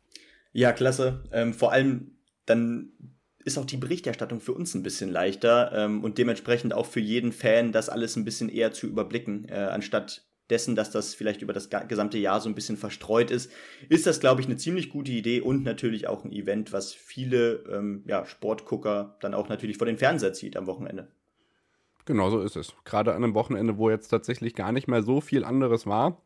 Ja, 0.52 0.72
klasse. 0.72 1.24
Ähm, 1.32 1.54
vor 1.54 1.72
allem 1.72 2.18
dann 2.44 2.92
ist 3.44 3.58
auch 3.58 3.64
die 3.64 3.76
Berichterstattung 3.76 4.40
für 4.40 4.52
uns 4.52 4.74
ein 4.74 4.82
bisschen 4.82 5.10
leichter 5.10 5.72
ähm, 5.74 6.04
und 6.04 6.18
dementsprechend 6.18 6.74
auch 6.74 6.86
für 6.86 7.00
jeden 7.00 7.32
Fan 7.32 7.72
das 7.72 7.88
alles 7.88 8.16
ein 8.16 8.24
bisschen 8.24 8.48
eher 8.48 8.72
zu 8.72 8.86
überblicken, 8.86 9.46
äh, 9.48 9.54
anstatt 9.54 10.24
dessen, 10.52 10.76
dass 10.76 10.90
das 10.90 11.14
vielleicht 11.14 11.42
über 11.42 11.52
das 11.52 11.70
gesamte 11.88 12.18
Jahr 12.18 12.40
so 12.40 12.48
ein 12.48 12.54
bisschen 12.54 12.76
verstreut 12.76 13.30
ist, 13.30 13.50
ist 13.88 14.06
das, 14.06 14.20
glaube 14.20 14.40
ich, 14.40 14.46
eine 14.46 14.56
ziemlich 14.56 14.90
gute 14.90 15.10
Idee 15.10 15.40
und 15.40 15.64
natürlich 15.64 16.06
auch 16.06 16.24
ein 16.24 16.30
Event, 16.30 16.72
was 16.72 16.92
viele 16.92 17.64
ähm, 17.72 18.04
ja, 18.06 18.24
Sportgucker 18.26 19.16
dann 19.20 19.34
auch 19.34 19.48
natürlich 19.48 19.78
vor 19.78 19.86
den 19.86 19.98
Fernseher 19.98 20.34
zieht 20.34 20.56
am 20.56 20.66
Wochenende. 20.66 21.08
Genau 22.04 22.30
so 22.30 22.42
ist 22.42 22.56
es. 22.56 22.74
Gerade 22.84 23.14
an 23.14 23.24
einem 23.24 23.34
Wochenende, 23.34 23.78
wo 23.78 23.88
jetzt 23.88 24.08
tatsächlich 24.08 24.54
gar 24.54 24.72
nicht 24.72 24.88
mehr 24.88 25.02
so 25.02 25.20
viel 25.20 25.44
anderes 25.44 25.86
war. 25.86 26.20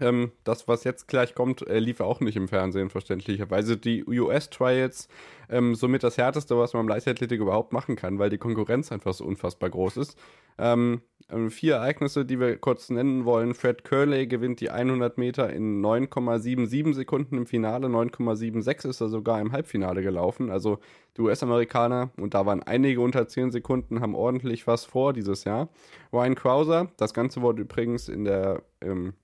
Ähm, 0.00 0.32
das, 0.44 0.68
was 0.68 0.84
jetzt 0.84 1.08
gleich 1.08 1.34
kommt, 1.34 1.66
äh, 1.66 1.78
lief 1.78 2.00
auch 2.00 2.20
nicht 2.20 2.36
im 2.36 2.48
Fernsehen, 2.48 2.90
verständlicherweise. 2.90 3.76
Die 3.76 4.04
US-Trials 4.06 5.08
ähm, 5.48 5.74
somit 5.74 6.02
das 6.02 6.18
Härteste, 6.18 6.58
was 6.58 6.74
man 6.74 6.82
im 6.82 6.88
Leichtathletik 6.88 7.40
überhaupt 7.40 7.72
machen 7.72 7.96
kann, 7.96 8.18
weil 8.18 8.30
die 8.30 8.38
Konkurrenz 8.38 8.92
einfach 8.92 9.14
so 9.14 9.24
unfassbar 9.24 9.70
groß 9.70 9.96
ist. 9.96 10.18
Ähm, 10.58 11.00
ähm 11.30 11.50
vier 11.50 11.76
Ereignisse, 11.76 12.24
die 12.24 12.40
wir 12.40 12.56
kurz 12.58 12.90
nennen 12.90 13.24
wollen. 13.24 13.54
Fred 13.54 13.84
Curley 13.84 14.26
gewinnt 14.26 14.60
die 14.60 14.70
100 14.70 15.18
Meter 15.18 15.50
in 15.50 15.80
9,77 15.80 16.94
Sekunden 16.94 17.38
im 17.38 17.46
Finale. 17.46 17.86
9,76 17.86 18.88
ist 18.88 19.00
er 19.00 19.08
sogar 19.08 19.40
im 19.40 19.52
Halbfinale 19.52 20.02
gelaufen. 20.02 20.50
Also 20.50 20.78
die 21.16 21.22
US-Amerikaner, 21.22 22.10
und 22.18 22.34
da 22.34 22.44
waren 22.44 22.62
einige 22.62 23.00
unter 23.00 23.28
10 23.28 23.50
Sekunden, 23.50 24.00
haben 24.00 24.14
ordentlich 24.14 24.66
was 24.66 24.84
vor 24.84 25.12
dieses 25.12 25.44
Jahr. 25.44 25.68
Ryan 26.12 26.34
Krauser, 26.34 26.88
das 26.96 27.14
Ganze 27.14 27.40
wurde 27.40 27.62
übrigens 27.62 28.08
in 28.08 28.24
der 28.24 28.62
ähm, 28.82 29.14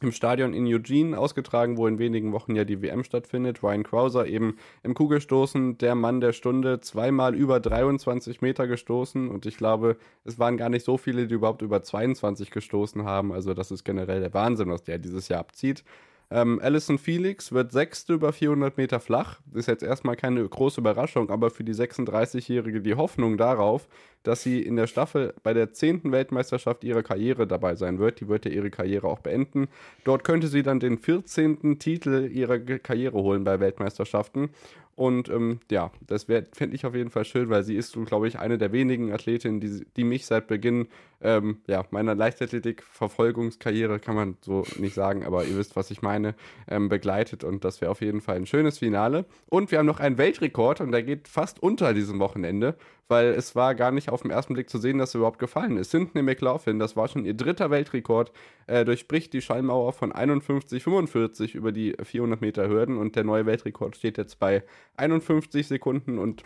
im 0.00 0.12
Stadion 0.12 0.54
in 0.54 0.66
Eugene 0.66 1.18
ausgetragen, 1.18 1.76
wo 1.76 1.86
in 1.86 1.98
wenigen 1.98 2.32
Wochen 2.32 2.56
ja 2.56 2.64
die 2.64 2.80
WM 2.82 3.04
stattfindet. 3.04 3.62
Ryan 3.62 3.82
Krauser 3.82 4.26
eben 4.26 4.56
im 4.82 4.94
Kugelstoßen, 4.94 5.78
der 5.78 5.94
Mann 5.94 6.20
der 6.20 6.32
Stunde, 6.32 6.80
zweimal 6.80 7.34
über 7.34 7.60
23 7.60 8.40
Meter 8.40 8.66
gestoßen 8.66 9.28
und 9.28 9.46
ich 9.46 9.56
glaube, 9.56 9.96
es 10.24 10.38
waren 10.38 10.56
gar 10.56 10.70
nicht 10.70 10.84
so 10.84 10.96
viele, 10.96 11.26
die 11.26 11.34
überhaupt 11.34 11.62
über 11.62 11.82
22 11.82 12.50
gestoßen 12.50 13.04
haben. 13.04 13.32
Also 13.32 13.52
das 13.54 13.70
ist 13.70 13.84
generell 13.84 14.20
der 14.20 14.32
Wahnsinn, 14.32 14.70
was 14.70 14.82
der 14.82 14.98
dieses 14.98 15.28
Jahr 15.28 15.40
abzieht. 15.40 15.84
Ähm, 16.32 16.60
Alison 16.62 16.98
Felix 16.98 17.50
wird 17.50 17.72
Sechste 17.72 18.14
über 18.14 18.32
400 18.32 18.76
Meter 18.76 19.00
flach. 19.00 19.40
Ist 19.52 19.66
jetzt 19.66 19.82
erstmal 19.82 20.14
keine 20.14 20.48
große 20.48 20.80
Überraschung, 20.80 21.28
aber 21.28 21.50
für 21.50 21.64
die 21.64 21.74
36-Jährige 21.74 22.80
die 22.80 22.94
Hoffnung 22.94 23.36
darauf, 23.36 23.88
dass 24.22 24.42
sie 24.42 24.62
in 24.62 24.76
der 24.76 24.86
Staffel 24.86 25.34
bei 25.42 25.54
der 25.54 25.72
10. 25.72 26.12
Weltmeisterschaft 26.12 26.84
ihrer 26.84 27.02
Karriere 27.02 27.48
dabei 27.48 27.74
sein 27.74 27.98
wird. 27.98 28.20
Die 28.20 28.28
wird 28.28 28.44
ja 28.44 28.52
ihre 28.52 28.70
Karriere 28.70 29.08
auch 29.08 29.18
beenden. 29.18 29.66
Dort 30.04 30.22
könnte 30.22 30.46
sie 30.46 30.62
dann 30.62 30.78
den 30.78 30.98
14. 30.98 31.80
Titel 31.80 32.30
ihrer 32.32 32.60
Karriere 32.60 33.18
holen 33.18 33.42
bei 33.42 33.58
Weltmeisterschaften. 33.58 34.50
Und 34.94 35.30
ähm, 35.30 35.60
ja, 35.70 35.90
das 36.06 36.24
fände 36.24 36.74
ich 36.76 36.84
auf 36.84 36.94
jeden 36.94 37.10
Fall 37.10 37.24
schön, 37.24 37.48
weil 37.48 37.64
sie 37.64 37.74
ist, 37.74 37.96
glaube 38.04 38.28
ich, 38.28 38.38
eine 38.38 38.58
der 38.58 38.70
wenigen 38.70 39.12
Athletinnen, 39.12 39.58
die, 39.58 39.84
die 39.96 40.04
mich 40.04 40.26
seit 40.26 40.46
Beginn 40.46 40.88
ähm, 41.20 41.60
ja, 41.66 41.84
meiner 41.90 42.14
Leichtathletik-Verfolgungskarriere, 42.14 43.98
kann 43.98 44.14
man 44.14 44.36
so 44.40 44.64
nicht 44.78 44.94
sagen, 44.94 45.24
aber 45.24 45.44
ihr 45.44 45.56
wisst, 45.56 45.76
was 45.76 45.90
ich 45.90 46.02
meine, 46.02 46.34
ähm, 46.68 46.88
begleitet. 46.88 47.44
Und 47.44 47.64
das 47.64 47.80
wäre 47.80 47.90
auf 47.90 48.00
jeden 48.00 48.20
Fall 48.20 48.36
ein 48.36 48.46
schönes 48.46 48.78
Finale. 48.78 49.26
Und 49.48 49.70
wir 49.70 49.78
haben 49.78 49.86
noch 49.86 50.00
einen 50.00 50.18
Weltrekord 50.18 50.80
und 50.80 50.92
der 50.92 51.02
geht 51.02 51.28
fast 51.28 51.62
unter 51.62 51.94
diesem 51.94 52.18
Wochenende 52.18 52.76
weil 53.10 53.30
es 53.30 53.56
war 53.56 53.74
gar 53.74 53.90
nicht 53.90 54.08
auf 54.08 54.22
den 54.22 54.30
ersten 54.30 54.54
Blick 54.54 54.70
zu 54.70 54.78
sehen, 54.78 54.98
dass 54.98 55.14
er 55.14 55.18
überhaupt 55.18 55.40
gefallen 55.40 55.76
ist. 55.76 55.90
Cynthia 55.90 56.22
McLaughlin, 56.22 56.78
das 56.78 56.94
war 56.94 57.08
schon 57.08 57.24
ihr 57.24 57.34
dritter 57.34 57.68
Weltrekord, 57.68 58.30
äh, 58.68 58.84
durchbricht 58.84 59.32
die 59.32 59.42
Schallmauer 59.42 59.92
von 59.92 60.12
51,45 60.12 61.56
über 61.56 61.72
die 61.72 61.96
400 62.00 62.40
Meter 62.40 62.68
Hürden 62.68 62.96
und 62.96 63.16
der 63.16 63.24
neue 63.24 63.46
Weltrekord 63.46 63.96
steht 63.96 64.16
jetzt 64.16 64.38
bei 64.38 64.62
51 64.96 65.66
Sekunden 65.66 66.18
und 66.18 66.44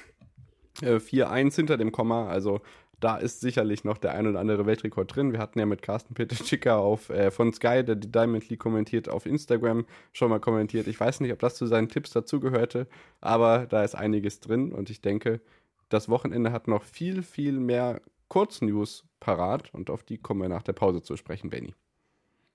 äh, 0.81 0.97
4,1 0.97 1.55
hinter 1.55 1.77
dem 1.77 1.93
Komma, 1.93 2.29
also 2.29 2.63
da 3.05 3.19
ist 3.19 3.43
sicherlich 3.43 3.85
noch 3.85 3.99
der 3.99 4.13
ein 4.13 4.27
oder 4.27 4.41
andere 4.41 4.65
Weltrekord 4.65 5.15
drin. 5.15 5.33
Wir 5.33 5.39
hatten 5.39 5.59
ja 5.59 5.67
mit 5.67 5.83
Carsten 5.83 6.15
Peter 6.15 6.79
auf 6.79 7.11
äh, 7.11 7.31
von 7.31 7.53
Sky, 7.53 7.85
der 7.85 7.97
die 7.97 8.11
Diamond 8.11 8.49
League 8.49 8.61
kommentiert, 8.61 9.11
auf 9.11 9.27
Instagram 9.27 9.85
schon 10.15 10.31
mal 10.31 10.41
kommentiert. 10.41 10.87
Ich 10.87 10.99
weiß 10.99 11.21
nicht, 11.21 11.31
ob 11.31 11.39
das 11.39 11.55
zu 11.57 11.67
seinen 11.67 11.91
Tipps 11.91 12.13
dazugehörte, 12.13 12.87
aber 13.21 13.67
da 13.67 13.85
ist 13.85 13.95
einiges 13.95 14.41
drin 14.41 14.73
und 14.73 14.89
ich 14.89 15.03
denke, 15.03 15.43
das 15.91 16.09
Wochenende 16.09 16.51
hat 16.51 16.67
noch 16.67 16.83
viel, 16.83 17.23
viel 17.23 17.61
mehr 17.61 18.01
Kurznews 18.29 19.05
parat 19.21 19.69
und 19.75 19.91
auf 19.91 20.03
die 20.03 20.17
kommen 20.17 20.41
wir 20.41 20.49
nach 20.49 20.63
der 20.63 20.73
Pause 20.73 21.03
zu 21.03 21.19
sprechen, 21.19 21.51
Benny. 21.51 21.75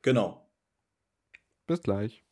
Genau. 0.02 0.44
Bis 1.68 1.84
gleich. 1.84 2.24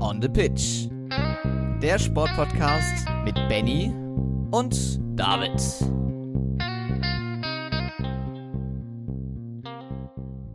On 0.00 0.20
the 0.22 0.28
Pitch. 0.28 0.91
Der 1.82 1.98
Sportpodcast 1.98 3.06
mit 3.24 3.34
Benny 3.48 3.92
und 4.50 5.00
David. 5.16 5.60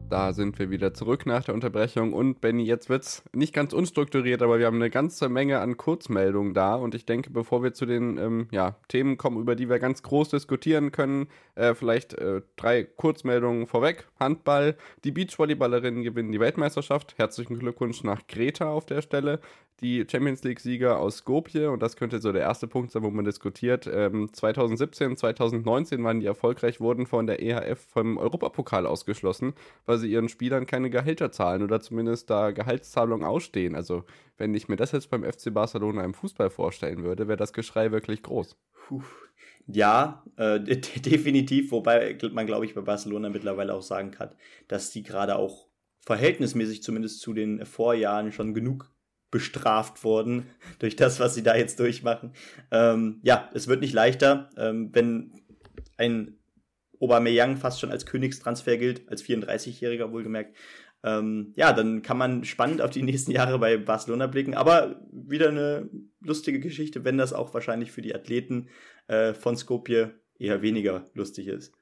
Da 0.09 0.31
sind 0.31 0.57
wir 0.57 0.69
wieder 0.69 0.93
zurück 0.93 1.25
nach 1.25 1.43
der 1.43 1.53
Unterbrechung 1.53 2.13
und 2.13 2.39
Benny, 2.39 2.63
jetzt 2.63 2.87
wird's 2.87 3.23
nicht 3.33 3.53
ganz 3.53 3.73
unstrukturiert, 3.73 4.41
aber 4.41 4.57
wir 4.57 4.65
haben 4.65 4.77
eine 4.77 4.89
ganze 4.89 5.27
Menge 5.27 5.59
an 5.59 5.75
Kurzmeldungen 5.75 6.53
da 6.53 6.75
und 6.75 6.95
ich 6.95 7.05
denke, 7.05 7.29
bevor 7.29 7.61
wir 7.61 7.73
zu 7.73 7.85
den 7.85 8.17
ähm, 8.17 8.47
ja, 8.51 8.77
Themen 8.87 9.17
kommen, 9.17 9.37
über 9.37 9.55
die 9.55 9.67
wir 9.67 9.79
ganz 9.79 10.03
groß 10.03 10.29
diskutieren 10.29 10.93
können, 10.93 11.27
äh, 11.55 11.73
vielleicht 11.73 12.13
äh, 12.13 12.41
drei 12.55 12.85
Kurzmeldungen 12.85 13.67
vorweg. 13.67 14.07
Handball, 14.17 14.77
die 15.03 15.11
Beachvolleyballerinnen 15.11 16.03
gewinnen 16.03 16.31
die 16.31 16.39
Weltmeisterschaft. 16.39 17.15
Herzlichen 17.17 17.59
Glückwunsch 17.59 18.03
nach 18.03 18.27
Greta 18.27 18.69
auf 18.69 18.85
der 18.85 19.01
Stelle 19.01 19.41
die 19.81 20.05
Champions 20.09 20.43
League-Sieger 20.43 20.99
aus 20.99 21.17
Skopje, 21.17 21.69
und 21.69 21.81
das 21.83 21.95
könnte 21.95 22.19
so 22.19 22.31
der 22.31 22.41
erste 22.41 22.67
Punkt 22.67 22.91
sein, 22.91 23.03
wo 23.03 23.11
man 23.11 23.25
diskutiert. 23.25 23.87
Ähm, 23.91 24.33
2017, 24.33 25.17
2019 25.17 26.03
waren 26.03 26.19
die 26.19 26.25
erfolgreich, 26.25 26.79
wurden 26.79 27.05
von 27.05 27.27
der 27.27 27.41
EHF 27.41 27.79
vom 27.79 28.17
Europapokal 28.17 28.87
ausgeschlossen, 28.87 29.53
weil 29.85 29.96
sie 29.97 30.11
ihren 30.11 30.29
Spielern 30.29 30.65
keine 30.65 30.89
Gehälter 30.89 31.31
zahlen 31.31 31.63
oder 31.63 31.81
zumindest 31.81 32.29
da 32.29 32.51
Gehaltszahlungen 32.51 33.25
ausstehen. 33.25 33.75
Also, 33.75 34.03
wenn 34.37 34.53
ich 34.53 34.67
mir 34.67 34.75
das 34.75 34.91
jetzt 34.91 35.09
beim 35.09 35.23
FC 35.23 35.53
Barcelona 35.53 36.03
im 36.03 36.13
Fußball 36.13 36.49
vorstellen 36.49 37.03
würde, 37.03 37.27
wäre 37.27 37.37
das 37.37 37.53
Geschrei 37.53 37.91
wirklich 37.91 38.23
groß. 38.23 38.55
Puh. 38.73 39.03
Ja, 39.67 40.23
äh, 40.37 40.59
definitiv, 40.61 41.71
wobei 41.71 42.17
man, 42.31 42.45
glaube 42.45 42.65
ich, 42.65 42.73
bei 42.73 42.81
Barcelona 42.81 43.29
mittlerweile 43.29 43.73
auch 43.73 43.81
sagen 43.81 44.11
kann, 44.11 44.29
dass 44.69 44.91
die 44.91 45.03
gerade 45.03 45.35
auch 45.35 45.67
verhältnismäßig 46.05 46.83
zumindest 46.83 47.19
zu 47.19 47.33
den 47.33 47.65
Vorjahren 47.65 48.31
schon 48.31 48.53
genug 48.53 48.89
bestraft 49.29 50.05
worden 50.05 50.47
durch 50.79 50.95
das, 50.95 51.19
was 51.19 51.35
sie 51.35 51.43
da 51.43 51.55
jetzt 51.55 51.79
durchmachen. 51.79 52.31
Ähm, 52.71 53.19
ja, 53.23 53.49
es 53.53 53.67
wird 53.67 53.81
nicht 53.81 53.93
leichter, 53.93 54.49
ähm, 54.57 54.89
wenn 54.93 55.33
ein 55.97 56.37
Aubameyang 56.99 57.57
fast 57.57 57.79
schon 57.79 57.91
als 57.91 58.05
Königstransfer 58.05 58.77
gilt, 58.77 59.07
als 59.09 59.23
34-Jähriger 59.23 60.11
wohlgemerkt. 60.11 60.55
Ähm, 61.03 61.53
ja, 61.55 61.73
dann 61.73 62.01
kann 62.01 62.17
man 62.17 62.43
spannend 62.43 62.81
auf 62.81 62.89
die 62.89 63.03
nächsten 63.03 63.31
Jahre 63.31 63.59
bei 63.59 63.77
Barcelona 63.77 64.27
blicken. 64.27 64.55
Aber 64.55 65.01
wieder 65.11 65.49
eine 65.49 65.89
lustige 66.21 66.59
Geschichte, 66.59 67.05
wenn 67.05 67.17
das 67.17 67.33
auch 67.33 67.53
wahrscheinlich 67.53 67.91
für 67.91 68.01
die 68.01 68.15
Athleten 68.15 68.69
äh, 69.07 69.33
von 69.33 69.55
Skopje 69.55 70.15
eher 70.39 70.61
weniger 70.61 71.05
lustig 71.13 71.47
ist. 71.47 71.73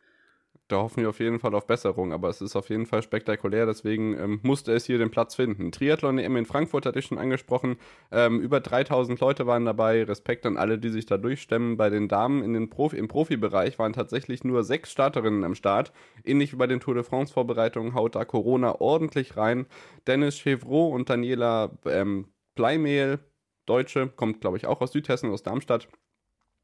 Da 0.67 0.77
hoffen 0.77 1.01
wir 1.01 1.09
auf 1.09 1.19
jeden 1.19 1.39
Fall 1.39 1.53
auf 1.53 1.67
Besserung, 1.67 2.11
aber 2.11 2.29
es 2.29 2.41
ist 2.41 2.55
auf 2.55 2.69
jeden 2.69 2.87
Fall 2.87 3.03
spektakulär, 3.03 3.67
deswegen 3.67 4.17
ähm, 4.17 4.39
musste 4.41 4.73
es 4.73 4.85
hier 4.85 4.97
den 4.97 5.11
Platz 5.11 5.35
finden. 5.35 5.71
Triathlon-EM 5.71 6.37
in 6.37 6.45
Frankfurt 6.45 6.87
hatte 6.87 6.97
ich 6.97 7.05
schon 7.05 7.19
angesprochen, 7.19 7.77
ähm, 8.11 8.39
über 8.39 8.59
3000 8.59 9.19
Leute 9.19 9.45
waren 9.45 9.65
dabei, 9.65 10.03
Respekt 10.03 10.45
an 10.45 10.57
alle, 10.57 10.79
die 10.79 10.89
sich 10.89 11.05
da 11.05 11.17
durchstemmen. 11.17 11.77
Bei 11.77 11.91
den 11.91 12.07
Damen 12.07 12.43
in 12.43 12.53
den 12.53 12.69
Profi 12.71 12.97
im 12.97 13.07
Profibereich 13.07 13.77
waren 13.77 13.93
tatsächlich 13.93 14.43
nur 14.43 14.63
sechs 14.63 14.91
Starterinnen 14.91 15.43
am 15.43 15.53
Start, 15.53 15.93
ähnlich 16.23 16.51
wie 16.51 16.57
bei 16.57 16.67
den 16.67 16.79
Tour 16.79 16.95
de 16.95 17.03
France-Vorbereitungen 17.03 17.93
haut 17.93 18.15
da 18.15 18.25
Corona 18.25 18.81
ordentlich 18.81 19.37
rein. 19.37 19.67
Dennis 20.07 20.39
Chevreau 20.39 20.89
und 20.89 21.09
Daniela 21.09 21.77
ähm, 21.85 22.29
Bleimehl, 22.55 23.19
Deutsche, 23.67 24.07
kommt 24.07 24.41
glaube 24.41 24.57
ich 24.57 24.65
auch 24.65 24.81
aus 24.81 24.93
Südhessen, 24.93 25.29
aus 25.29 25.43
Darmstadt, 25.43 25.87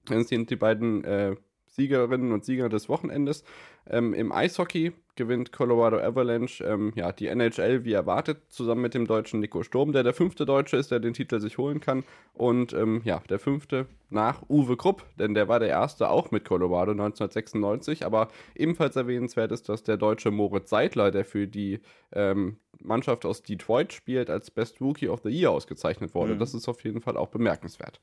sind 0.07 0.49
die 0.49 0.55
beiden 0.55 1.03
äh, 1.03 1.35
Siegerinnen 1.71 2.31
und 2.31 2.45
Sieger 2.45 2.69
des 2.69 2.89
Wochenendes. 2.89 3.43
Ähm, 3.89 4.13
Im 4.13 4.31
Eishockey 4.31 4.93
gewinnt 5.15 5.51
Colorado 5.51 5.99
Avalanche 5.99 6.63
ähm, 6.63 6.93
ja, 6.95 7.11
die 7.11 7.27
NHL 7.27 7.83
wie 7.83 7.93
erwartet, 7.93 8.39
zusammen 8.49 8.81
mit 8.81 8.93
dem 8.93 9.05
deutschen 9.05 9.39
Nico 9.39 9.61
Sturm, 9.63 9.91
der 9.91 10.03
der 10.03 10.13
fünfte 10.13 10.45
Deutsche 10.45 10.77
ist, 10.77 10.91
der 10.91 10.99
den 10.99 11.13
Titel 11.13 11.39
sich 11.39 11.57
holen 11.57 11.79
kann. 11.79 12.03
Und 12.33 12.73
ähm, 12.73 13.01
ja, 13.03 13.21
der 13.29 13.39
fünfte 13.39 13.87
nach 14.09 14.41
Uwe 14.49 14.77
Krupp, 14.77 15.05
denn 15.19 15.33
der 15.33 15.47
war 15.47 15.59
der 15.59 15.69
erste 15.69 16.09
auch 16.09 16.31
mit 16.31 16.45
Colorado 16.45 16.91
1996. 16.91 18.05
Aber 18.05 18.29
ebenfalls 18.55 18.95
erwähnenswert 18.95 19.51
ist, 19.51 19.69
dass 19.69 19.83
der 19.83 19.97
deutsche 19.97 20.31
Moritz 20.31 20.69
Seidler, 20.69 21.11
der 21.11 21.25
für 21.25 21.47
die 21.47 21.81
ähm, 22.13 22.57
Mannschaft 22.79 23.25
aus 23.25 23.43
Detroit 23.43 23.93
spielt, 23.93 24.29
als 24.29 24.49
Best 24.49 24.81
Rookie 24.81 25.09
of 25.09 25.21
the 25.23 25.29
Year 25.29 25.51
ausgezeichnet 25.51 26.15
wurde. 26.15 26.35
Mhm. 26.35 26.39
Das 26.39 26.53
ist 26.53 26.67
auf 26.67 26.83
jeden 26.83 27.01
Fall 27.01 27.17
auch 27.17 27.29
bemerkenswert. 27.29 27.99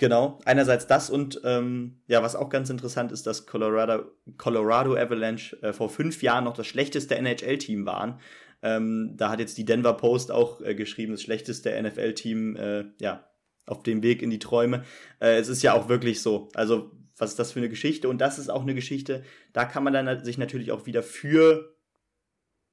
Genau, 0.00 0.38
einerseits 0.46 0.86
das 0.86 1.10
und 1.10 1.42
ähm, 1.44 2.00
ja, 2.06 2.22
was 2.22 2.34
auch 2.34 2.48
ganz 2.48 2.70
interessant 2.70 3.12
ist, 3.12 3.26
dass 3.26 3.44
Colorado, 3.44 4.04
Colorado 4.38 4.89
Avalanche 4.96 5.60
äh, 5.62 5.72
vor 5.72 5.88
fünf 5.88 6.22
Jahren 6.22 6.44
noch 6.44 6.54
das 6.54 6.66
schlechteste 6.66 7.16
NHL-Team 7.16 7.86
waren. 7.86 8.20
Ähm, 8.62 9.14
da 9.16 9.30
hat 9.30 9.40
jetzt 9.40 9.58
die 9.58 9.64
Denver 9.64 9.94
Post 9.94 10.30
auch 10.30 10.60
äh, 10.60 10.74
geschrieben, 10.74 11.12
das 11.12 11.22
schlechteste 11.22 11.80
NFL-Team, 11.82 12.56
äh, 12.56 12.84
ja, 13.00 13.26
auf 13.66 13.82
dem 13.82 14.02
Weg 14.02 14.22
in 14.22 14.30
die 14.30 14.38
Träume. 14.38 14.84
Äh, 15.20 15.38
es 15.38 15.48
ist 15.48 15.62
ja 15.62 15.72
auch 15.74 15.88
wirklich 15.88 16.20
so. 16.20 16.48
Also, 16.54 16.90
was 17.16 17.30
ist 17.30 17.38
das 17.38 17.52
für 17.52 17.60
eine 17.60 17.68
Geschichte? 17.68 18.08
Und 18.08 18.20
das 18.20 18.38
ist 18.38 18.50
auch 18.50 18.62
eine 18.62 18.74
Geschichte, 18.74 19.22
da 19.52 19.64
kann 19.64 19.84
man 19.84 19.92
dann 19.92 20.24
sich 20.24 20.38
natürlich 20.38 20.72
auch 20.72 20.86
wieder 20.86 21.02
für 21.02 21.76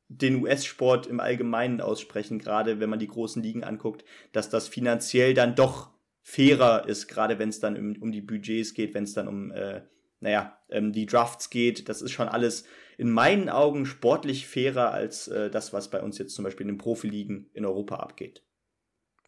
den 0.10 0.42
US-Sport 0.42 1.08
im 1.08 1.20
Allgemeinen 1.20 1.82
aussprechen, 1.82 2.40
gerade 2.40 2.80
wenn 2.80 2.90
man 2.90 3.00
die 3.00 3.08
großen 3.08 3.44
Ligen 3.44 3.64
anguckt, 3.64 4.06
dass 4.32 4.50
das 4.50 4.68
finanziell 4.68 5.34
dann 5.34 5.56
doch 5.56 5.92
fairer 6.22 6.88
ist, 6.88 7.08
gerade 7.08 7.40
wenn 7.40 7.50
es 7.50 7.60
dann 7.60 7.78
um, 7.78 8.02
um, 8.02 8.12
die 8.12 8.22
Budgets 8.22 8.74
geht, 8.74 8.94
wenn 8.94 9.04
es 9.04 9.14
dann 9.14 9.28
um, 9.28 9.52
äh, 9.52 9.82
naja, 10.20 10.58
ähm, 10.70 10.92
die 10.92 11.06
Drafts 11.06 11.50
geht. 11.50 11.90
Das 11.90 12.02
ist 12.02 12.12
schon 12.12 12.28
alles 12.28 12.66
in 12.98 13.12
meinen 13.12 13.50
Augen 13.50 13.86
sportlich 13.86 14.48
fairer 14.48 14.92
als 14.92 15.28
äh, 15.28 15.50
das, 15.50 15.74
was 15.74 15.90
bei 15.90 16.02
uns 16.02 16.18
jetzt 16.18 16.36
zum 16.36 16.44
Beispiel 16.44 16.66
in 16.66 16.74
den 16.74 16.80
Profiligen 16.80 17.50
in 17.54 17.66
Europa 17.66 17.98
abgeht. 17.98 18.44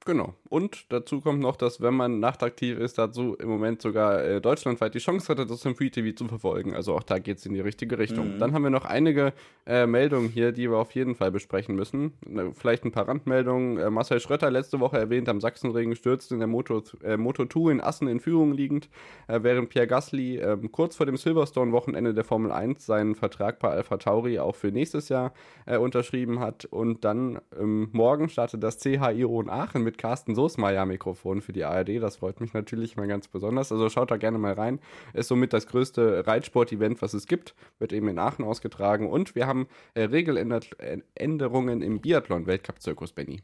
Genau. 0.09 0.33
Und 0.49 0.91
dazu 0.91 1.21
kommt 1.21 1.39
noch, 1.39 1.55
dass 1.55 1.81
wenn 1.81 1.93
man 1.93 2.19
nachtaktiv 2.19 2.79
ist, 2.79 2.97
dazu 2.97 3.35
im 3.35 3.47
Moment 3.47 3.79
sogar 3.79 4.23
äh, 4.23 4.41
deutschlandweit 4.41 4.95
die 4.95 4.99
Chance 4.99 5.27
hatte, 5.27 5.45
das 5.45 5.63
im 5.65 5.75
Free 5.75 5.91
TV 5.91 6.15
zu 6.15 6.27
verfolgen. 6.27 6.73
Also 6.73 6.95
auch 6.95 7.03
da 7.03 7.19
geht 7.19 7.37
es 7.37 7.45
in 7.45 7.53
die 7.53 7.59
richtige 7.59 7.99
Richtung. 7.99 8.33
Mhm. 8.33 8.39
Dann 8.39 8.53
haben 8.53 8.63
wir 8.63 8.71
noch 8.71 8.85
einige 8.85 9.33
äh, 9.67 9.85
Meldungen 9.85 10.27
hier, 10.27 10.51
die 10.51 10.67
wir 10.67 10.77
auf 10.77 10.95
jeden 10.95 11.13
Fall 11.13 11.29
besprechen 11.29 11.75
müssen. 11.75 12.13
Vielleicht 12.55 12.85
ein 12.85 12.91
paar 12.91 13.07
Randmeldungen. 13.07 13.77
Äh, 13.77 13.91
Marcel 13.91 14.19
Schrötter 14.19 14.49
letzte 14.49 14.79
Woche 14.79 14.97
erwähnt, 14.97 15.29
am 15.29 15.41
Sachsenregen 15.41 15.95
stürzt 15.95 16.31
in 16.31 16.39
der 16.39 16.47
Moto, 16.47 16.81
äh, 17.03 17.15
Moto 17.15 17.45
2 17.45 17.73
in 17.73 17.79
Assen 17.79 18.07
in 18.07 18.19
Führung 18.19 18.53
liegend, 18.53 18.89
äh, 19.27 19.43
während 19.43 19.69
Pierre 19.69 19.85
Gasly 19.85 20.37
ähm, 20.37 20.71
kurz 20.71 20.95
vor 20.95 21.05
dem 21.05 21.17
Silverstone-Wochenende 21.17 22.15
der 22.15 22.23
Formel 22.23 22.51
1 22.51 22.83
seinen 22.83 23.13
Vertrag 23.13 23.59
bei 23.59 23.69
Alpha 23.69 23.97
Tauri 23.97 24.39
auch 24.39 24.55
für 24.55 24.71
nächstes 24.71 25.07
Jahr 25.09 25.33
äh, 25.67 25.77
unterschrieben 25.77 26.39
hat. 26.39 26.65
Und 26.65 27.05
dann 27.05 27.39
ähm, 27.55 27.89
morgen 27.91 28.27
startet 28.27 28.63
das 28.63 28.79
CHIO 28.79 29.39
in 29.39 29.51
Aachen 29.51 29.83
mit 29.83 29.98
Carsten 29.99 30.33
Soßmeier 30.33 30.87
Mikrofon 30.87 31.41
für 31.41 31.53
die 31.53 31.65
ARD. 31.65 32.01
Das 32.01 32.15
freut 32.15 32.41
mich 32.41 32.53
natürlich 32.53 32.95
mal 32.95 33.07
ganz 33.07 33.27
besonders. 33.27 33.71
Also 33.71 33.89
schaut 33.89 34.09
da 34.09 34.17
gerne 34.17 34.39
mal 34.39 34.53
rein. 34.53 34.79
Ist 35.13 35.27
somit 35.27 35.53
das 35.53 35.67
größte 35.67 36.25
Reitsport-Event, 36.25 37.03
was 37.03 37.13
es 37.13 37.27
gibt. 37.27 37.53
Wird 37.77 37.93
eben 37.93 38.07
in 38.07 38.17
Aachen 38.17 38.43
ausgetragen. 38.43 39.07
Und 39.07 39.35
wir 39.35 39.45
haben 39.45 39.67
äh, 39.93 40.03
Regeländerungen 40.03 41.83
im 41.83 42.01
Biathlon-Weltcup-Zirkus, 42.01 43.11
Benny. 43.11 43.43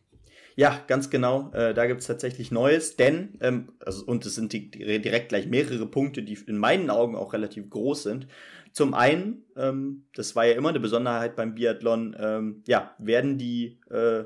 Ja, 0.56 0.82
ganz 0.88 1.10
genau. 1.10 1.52
Äh, 1.52 1.74
da 1.74 1.86
gibt 1.86 2.00
es 2.00 2.08
tatsächlich 2.08 2.50
Neues, 2.50 2.96
denn, 2.96 3.38
ähm, 3.42 3.74
also, 3.86 4.06
und 4.06 4.26
es 4.26 4.36
sind 4.36 4.54
die, 4.54 4.72
direkt 4.72 5.30
gleich 5.30 5.48
mehrere 5.48 5.86
Punkte, 5.86 6.24
die 6.24 6.38
in 6.48 6.58
meinen 6.58 6.90
Augen 6.90 7.16
auch 7.16 7.34
relativ 7.34 7.70
groß 7.70 8.04
sind. 8.04 8.28
Zum 8.72 8.94
einen, 8.94 9.44
ähm, 9.58 10.06
das 10.16 10.36
war 10.36 10.46
ja 10.46 10.54
immer 10.54 10.70
eine 10.70 10.80
Besonderheit 10.80 11.36
beim 11.36 11.56
Biathlon, 11.56 12.16
ähm, 12.18 12.64
ja, 12.68 12.96
werden 13.00 13.38
die 13.38 13.80
äh, 13.90 14.24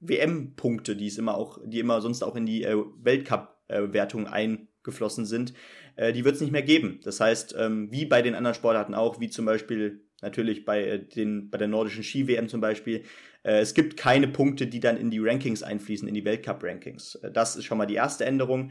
WM-Punkte, 0.00 0.96
die 0.96 1.06
es 1.06 1.18
immer 1.18 1.36
auch, 1.36 1.58
die 1.64 1.80
immer 1.80 2.00
sonst 2.00 2.22
auch 2.22 2.36
in 2.36 2.46
die 2.46 2.64
äh, 2.64 2.76
Weltcup-Wertung 3.02 4.26
eingeflossen 4.26 5.26
sind, 5.26 5.54
äh, 5.96 6.12
die 6.12 6.24
wird 6.24 6.36
es 6.36 6.40
nicht 6.40 6.52
mehr 6.52 6.62
geben. 6.62 7.00
Das 7.02 7.20
heißt, 7.20 7.54
ähm, 7.58 7.90
wie 7.90 8.06
bei 8.06 8.22
den 8.22 8.34
anderen 8.34 8.54
Sportarten 8.54 8.94
auch, 8.94 9.20
wie 9.20 9.28
zum 9.28 9.44
Beispiel 9.44 10.04
natürlich 10.22 10.64
bei 10.64 10.84
äh, 10.84 10.98
den 11.04 11.50
bei 11.50 11.58
der 11.58 11.68
nordischen 11.68 12.02
Ski-WM 12.02 12.48
zum 12.48 12.60
Beispiel, 12.60 13.02
äh, 13.42 13.60
es 13.60 13.74
gibt 13.74 13.96
keine 13.96 14.28
Punkte, 14.28 14.66
die 14.66 14.80
dann 14.80 14.96
in 14.96 15.10
die 15.10 15.20
Rankings 15.20 15.62
einfließen, 15.62 16.08
in 16.08 16.14
die 16.14 16.24
Weltcup-Rankings. 16.24 17.16
Äh, 17.16 17.32
das 17.32 17.56
ist 17.56 17.64
schon 17.64 17.78
mal 17.78 17.86
die 17.86 17.94
erste 17.94 18.24
Änderung. 18.24 18.70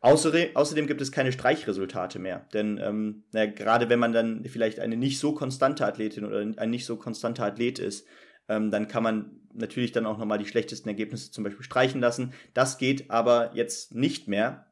Außerdem, 0.00 0.88
gibt 0.88 1.00
es 1.00 1.12
keine 1.12 1.30
Streichresultate 1.30 2.18
mehr. 2.18 2.48
Denn 2.52 2.80
ähm, 2.82 3.22
na, 3.32 3.46
gerade 3.46 3.88
wenn 3.88 4.00
man 4.00 4.12
dann 4.12 4.44
vielleicht 4.46 4.80
eine 4.80 4.96
nicht 4.96 5.20
so 5.20 5.32
konstante 5.32 5.86
Athletin 5.86 6.24
oder 6.24 6.40
ein 6.40 6.70
nicht 6.70 6.86
so 6.86 6.96
konstanter 6.96 7.44
Athlet 7.44 7.78
ist, 7.78 8.04
ähm, 8.48 8.70
dann 8.70 8.88
kann 8.88 9.02
man 9.02 9.40
natürlich 9.54 9.92
dann 9.92 10.06
auch 10.06 10.18
nochmal 10.18 10.38
die 10.38 10.46
schlechtesten 10.46 10.88
Ergebnisse 10.88 11.30
zum 11.30 11.44
Beispiel 11.44 11.64
streichen 11.64 12.00
lassen. 12.00 12.32
Das 12.54 12.78
geht 12.78 13.10
aber 13.10 13.52
jetzt 13.54 13.94
nicht 13.94 14.28
mehr. 14.28 14.66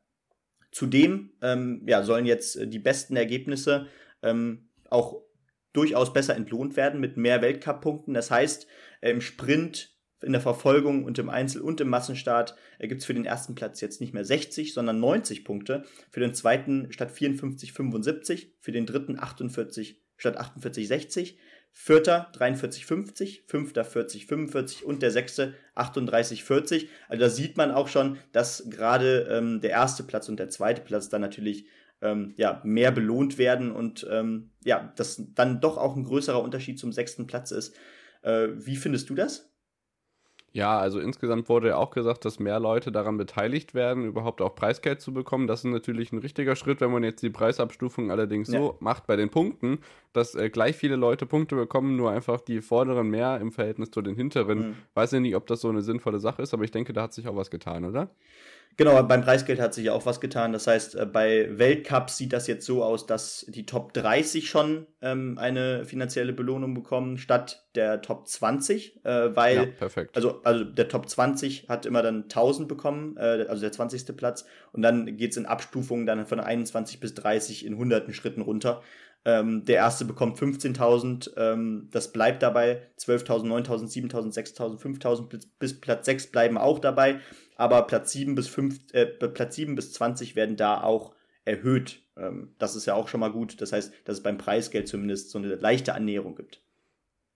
Zudem 0.73 1.33
ähm, 1.43 1.83
ja, 1.87 2.03
sollen 2.03 2.27
jetzt 2.27 2.57
äh, 2.57 2.67
die 2.67 2.79
besten 2.79 3.17
Ergebnisse 3.17 3.87
ähm, 4.23 4.69
auch 4.89 5.23
durchaus 5.73 6.13
besser 6.13 6.37
entlohnt 6.37 6.77
werden 6.77 7.01
mit 7.01 7.17
mehr 7.17 7.43
Weltcup-Punkten. 7.43 8.15
Das 8.15 8.31
heißt, 8.31 8.67
äh, 9.01 9.11
im 9.11 9.21
Sprint, 9.21 9.97
in 10.23 10.33
der 10.33 10.41
Verfolgung 10.41 11.05
und 11.05 11.19
im 11.19 11.31
Einzel- 11.31 11.63
und 11.63 11.81
im 11.81 11.89
Massenstart 11.89 12.55
äh, 12.79 12.89
gibt 12.89 13.01
es 13.01 13.07
für 13.07 13.15
den 13.15 13.25
ersten 13.25 13.55
Platz 13.55 13.81
jetzt 13.81 14.01
nicht 14.01 14.13
mehr 14.13 14.25
60, 14.25 14.75
sondern 14.75 15.01
90 15.01 15.45
Punkte. 15.45 15.85
Für 16.11 16.21
den 16.21 16.35
zweiten 16.35 16.93
statt 16.93 17.11
54, 17.11 17.73
75. 17.73 18.55
Für 18.61 18.73
den 18.73 18.87
dritten 18.87 19.19
48 19.19 20.01
statt 20.17 20.37
48, 20.37 20.87
60. 20.87 21.39
Vierter 21.73 22.31
43,50, 22.35 23.41
Fünfter 23.47 23.83
40,45 23.83 24.85
und 24.85 25.03
der 25.03 25.11
Sechste 25.11 25.55
38,40. 25.77 26.89
Also 27.09 27.21
da 27.21 27.31
sieht 27.31 27.57
man 27.57 27.71
auch 27.71 27.89
schon, 27.89 28.19
dass 28.33 28.69
gerade 28.69 29.29
ähm, 29.31 29.61
der 29.61 29.71
erste 29.71 30.03
Platz 30.03 30.29
und 30.29 30.39
der 30.39 30.51
zweite 30.51 30.83
Platz 30.83 31.09
dann 31.09 31.21
natürlich 31.21 31.67
ähm, 32.03 32.35
ja, 32.37 32.61
mehr 32.65 32.91
belohnt 32.91 33.39
werden 33.39 33.73
und 33.73 34.07
ähm, 34.11 34.51
ja, 34.65 34.93
das 34.97 35.23
dann 35.35 35.61
doch 35.61 35.77
auch 35.77 35.97
ein 35.97 36.05
größerer 36.05 36.43
Unterschied 36.43 36.79
zum 36.79 36.93
sechsten 36.93 37.27
Platz 37.27 37.51
ist. 37.51 37.75
Äh, 38.23 38.49
wie 38.55 38.77
findest 38.77 39.11
du 39.11 39.15
das? 39.15 39.50
Ja, 40.53 40.81
also 40.81 40.99
insgesamt 40.99 41.49
wurde 41.49 41.69
ja 41.69 41.77
auch 41.77 41.91
gesagt, 41.91 42.25
dass 42.25 42.41
mehr 42.41 42.59
Leute 42.59 42.91
daran 42.91 43.17
beteiligt 43.17 43.73
werden, 43.73 44.05
überhaupt 44.05 44.43
auch 44.43 44.55
Preisgeld 44.57 45.01
zu 45.01 45.13
bekommen. 45.13 45.47
Das 45.47 45.61
ist 45.61 45.71
natürlich 45.71 46.13
ein 46.13 46.19
richtiger 46.19 46.57
Schritt, 46.57 46.81
wenn 46.81 46.91
man 46.91 47.05
jetzt 47.05 47.23
die 47.23 47.31
Preisabstufung 47.31 48.11
allerdings 48.11 48.51
ja. 48.51 48.59
so 48.59 48.77
macht 48.81 49.07
bei 49.07 49.15
den 49.15 49.31
Punkten, 49.31 49.79
dass 50.13 50.35
äh, 50.35 50.51
gleich 50.51 50.75
viele 50.75 50.97
Leute 50.97 51.25
Punkte 51.25 51.55
bekommen, 51.55 51.95
nur 51.95 52.11
einfach 52.11 52.41
die 52.41 52.63
vorderen 52.63 53.11
mehr 53.11 53.41
im 53.41 53.53
Verhältnis 53.53 53.93
zu 53.93 54.03
den 54.03 54.17
hinteren. 54.17 54.59
Mhm. 54.59 54.77
Weiß 54.95 55.13
ja 55.13 55.21
nicht, 55.21 55.37
ob 55.37 55.47
das 55.47 55.61
so 55.61 55.69
eine 55.69 55.83
sinnvolle 55.83 56.19
Sache 56.19 56.43
ist, 56.43 56.53
aber 56.53 56.65
ich 56.65 56.73
denke, 56.73 56.93
da 56.93 57.03
hat 57.03 57.15
sich 57.15 57.29
auch 57.29 57.37
was 57.37 57.51
getan, 57.51 57.85
oder? 57.85 58.11
Genau, 58.81 59.03
beim 59.03 59.21
Preisgeld 59.21 59.61
hat 59.61 59.75
sich 59.75 59.85
ja 59.85 59.93
auch 59.93 60.07
was 60.07 60.23
getan. 60.23 60.55
Das 60.55 60.67
heißt, 60.67 60.95
äh, 60.95 61.05
bei 61.05 61.51
Weltcups 61.59 62.17
sieht 62.17 62.33
das 62.33 62.47
jetzt 62.47 62.65
so 62.65 62.83
aus, 62.83 63.05
dass 63.05 63.45
die 63.47 63.67
Top 63.67 63.93
30 63.93 64.49
schon 64.49 64.87
ähm, 65.03 65.37
eine 65.37 65.85
finanzielle 65.85 66.33
Belohnung 66.33 66.73
bekommen, 66.73 67.19
statt 67.19 67.67
der 67.75 68.01
Top 68.01 68.27
20, 68.27 69.05
äh, 69.05 69.37
weil, 69.37 69.55
ja, 69.55 69.67
perfekt. 69.67 70.17
Also, 70.17 70.41
also 70.45 70.65
der 70.65 70.89
Top 70.89 71.11
20 71.11 71.69
hat 71.69 71.85
immer 71.85 72.01
dann 72.01 72.23
1000 72.23 72.69
bekommen, 72.69 73.19
äh, 73.19 73.45
also 73.51 73.61
der 73.61 73.71
20. 73.71 74.17
Platz, 74.17 74.47
und 74.73 74.81
dann 74.81 75.15
geht's 75.19 75.37
in 75.37 75.45
Abstufungen 75.45 76.07
dann 76.07 76.25
von 76.25 76.41
21 76.41 77.01
bis 77.01 77.13
30 77.13 77.67
in 77.67 77.77
hunderten 77.77 78.15
Schritten 78.15 78.41
runter. 78.41 78.81
Ähm, 79.27 79.67
der 79.67 79.77
erste 79.77 80.07
bekommt 80.07 80.39
15.000, 80.39 81.33
ähm, 81.37 81.89
das 81.93 82.13
bleibt 82.13 82.43
dabei. 82.43 82.81
12.000, 82.99 83.45
9.000, 83.45 84.11
7.000, 84.11 84.33
6.000, 84.33 84.81
5.000 84.81 85.29
bis, 85.29 85.47
bis 85.47 85.79
Platz 85.79 86.07
6 86.07 86.29
bleiben 86.29 86.57
auch 86.57 86.79
dabei 86.79 87.21
aber 87.61 87.83
Platz 87.83 88.13
7 88.13 88.35
bis 88.35 88.49
5, 88.49 88.95
äh, 88.95 89.05
Platz 89.05 89.55
7 89.55 89.75
bis 89.75 89.93
20 89.93 90.35
werden 90.35 90.57
da 90.57 90.83
auch 90.83 91.15
erhöht. 91.45 92.03
Ähm, 92.17 92.55
das 92.59 92.75
ist 92.75 92.87
ja 92.87 92.95
auch 92.95 93.07
schon 93.07 93.21
mal 93.21 93.31
gut. 93.31 93.61
Das 93.61 93.73
heißt, 93.73 93.93
dass 94.07 94.17
es 94.17 94.23
beim 94.23 94.39
Preisgeld 94.39 94.89
zumindest 94.89 95.31
so 95.31 95.39
eine 95.39 95.55
leichte 95.57 95.95
Annäherung 95.95 96.35
gibt. 96.37 96.63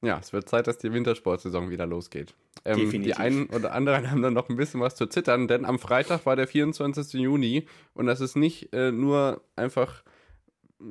Ja, 0.00 0.18
es 0.18 0.32
wird 0.32 0.48
Zeit, 0.48 0.66
dass 0.66 0.78
die 0.78 0.92
Wintersportsaison 0.94 1.68
wieder 1.68 1.86
losgeht. 1.86 2.34
Ähm, 2.64 2.78
Definitiv. 2.78 3.14
Die 3.14 3.20
einen 3.20 3.46
oder 3.50 3.72
anderen 3.72 4.10
haben 4.10 4.22
dann 4.22 4.32
noch 4.32 4.48
ein 4.48 4.56
bisschen 4.56 4.80
was 4.80 4.94
zu 4.94 5.06
zittern, 5.06 5.46
denn 5.46 5.66
am 5.66 5.78
Freitag 5.78 6.24
war 6.24 6.36
der 6.36 6.48
24. 6.48 7.20
Juni 7.20 7.66
und 7.92 8.06
das 8.06 8.22
ist 8.22 8.34
nicht 8.34 8.72
äh, 8.72 8.92
nur 8.92 9.42
einfach 9.56 10.04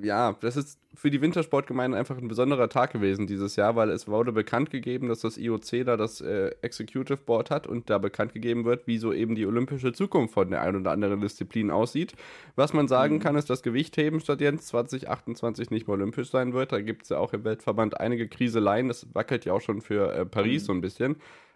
ja, 0.02 0.36
das 0.42 0.58
ist 0.58 0.80
für 0.96 1.10
die 1.10 1.22
Wintersportgemeinde 1.22 1.98
einfach 1.98 2.18
ein 2.18 2.28
besonderer 2.28 2.70
Tag 2.70 2.92
gewesen 2.94 3.28
dieses 3.28 3.56
Jahr, 3.56 3.76
weil 3.76 3.90
es 3.90 4.08
wurde 4.08 4.32
bekannt 4.32 4.70
gegeben, 4.70 5.10
dass 5.10 5.22
das 5.22 5.38
IOC 5.38 5.86
da 5.86 5.98
das 5.98 6.22
äh, 6.22 6.52
Executive 6.62 7.18
Board 7.18 7.52
hat 7.52 7.68
und 7.68 7.90
da 7.90 7.98
bekannt 7.98 8.34
gegeben 8.34 8.66
wird, 8.66 8.88
wie 8.88 8.98
so 8.98 9.12
eben 9.14 9.36
die 9.36 9.46
olympische 9.46 9.92
Zukunft 9.94 10.34
von 10.34 10.50
der 10.50 10.62
einen 10.62 10.82
oder 10.82 10.92
anderen 10.92 11.22
Disziplin 11.22 11.72
aussieht. 11.72 12.14
Was 12.56 12.74
man 12.74 12.88
sagen 12.88 13.16
mhm. 13.16 13.20
kann, 13.20 13.36
ist, 13.36 13.50
dass 13.50 13.64
Gewichtheben 13.64 14.20
statt 14.20 14.42
jetzt 14.42 14.68
2028 14.68 15.72
nicht 15.72 15.88
mehr 15.88 15.96
olympisch 15.96 16.30
sein 16.30 16.54
wird. 16.54 16.72
Da 16.72 16.82
gibt 16.82 17.04
es 17.04 17.10
ja 17.10 17.18
auch 17.18 17.34
im 17.34 17.44
Weltverband 17.44 18.00
einige 18.00 18.28
Kriseleien. 18.28 18.88
Das 18.88 19.08
wackelt 19.14 19.46
ja 19.46 19.54
auch 19.54 19.62
schon 19.62 19.82
für 19.82 20.14
äh, 20.14 20.26
Paris 20.26 20.64
mhm. 20.64 20.66
so 20.66 20.74
ein 20.74 20.82
bisschen. 20.82 21.16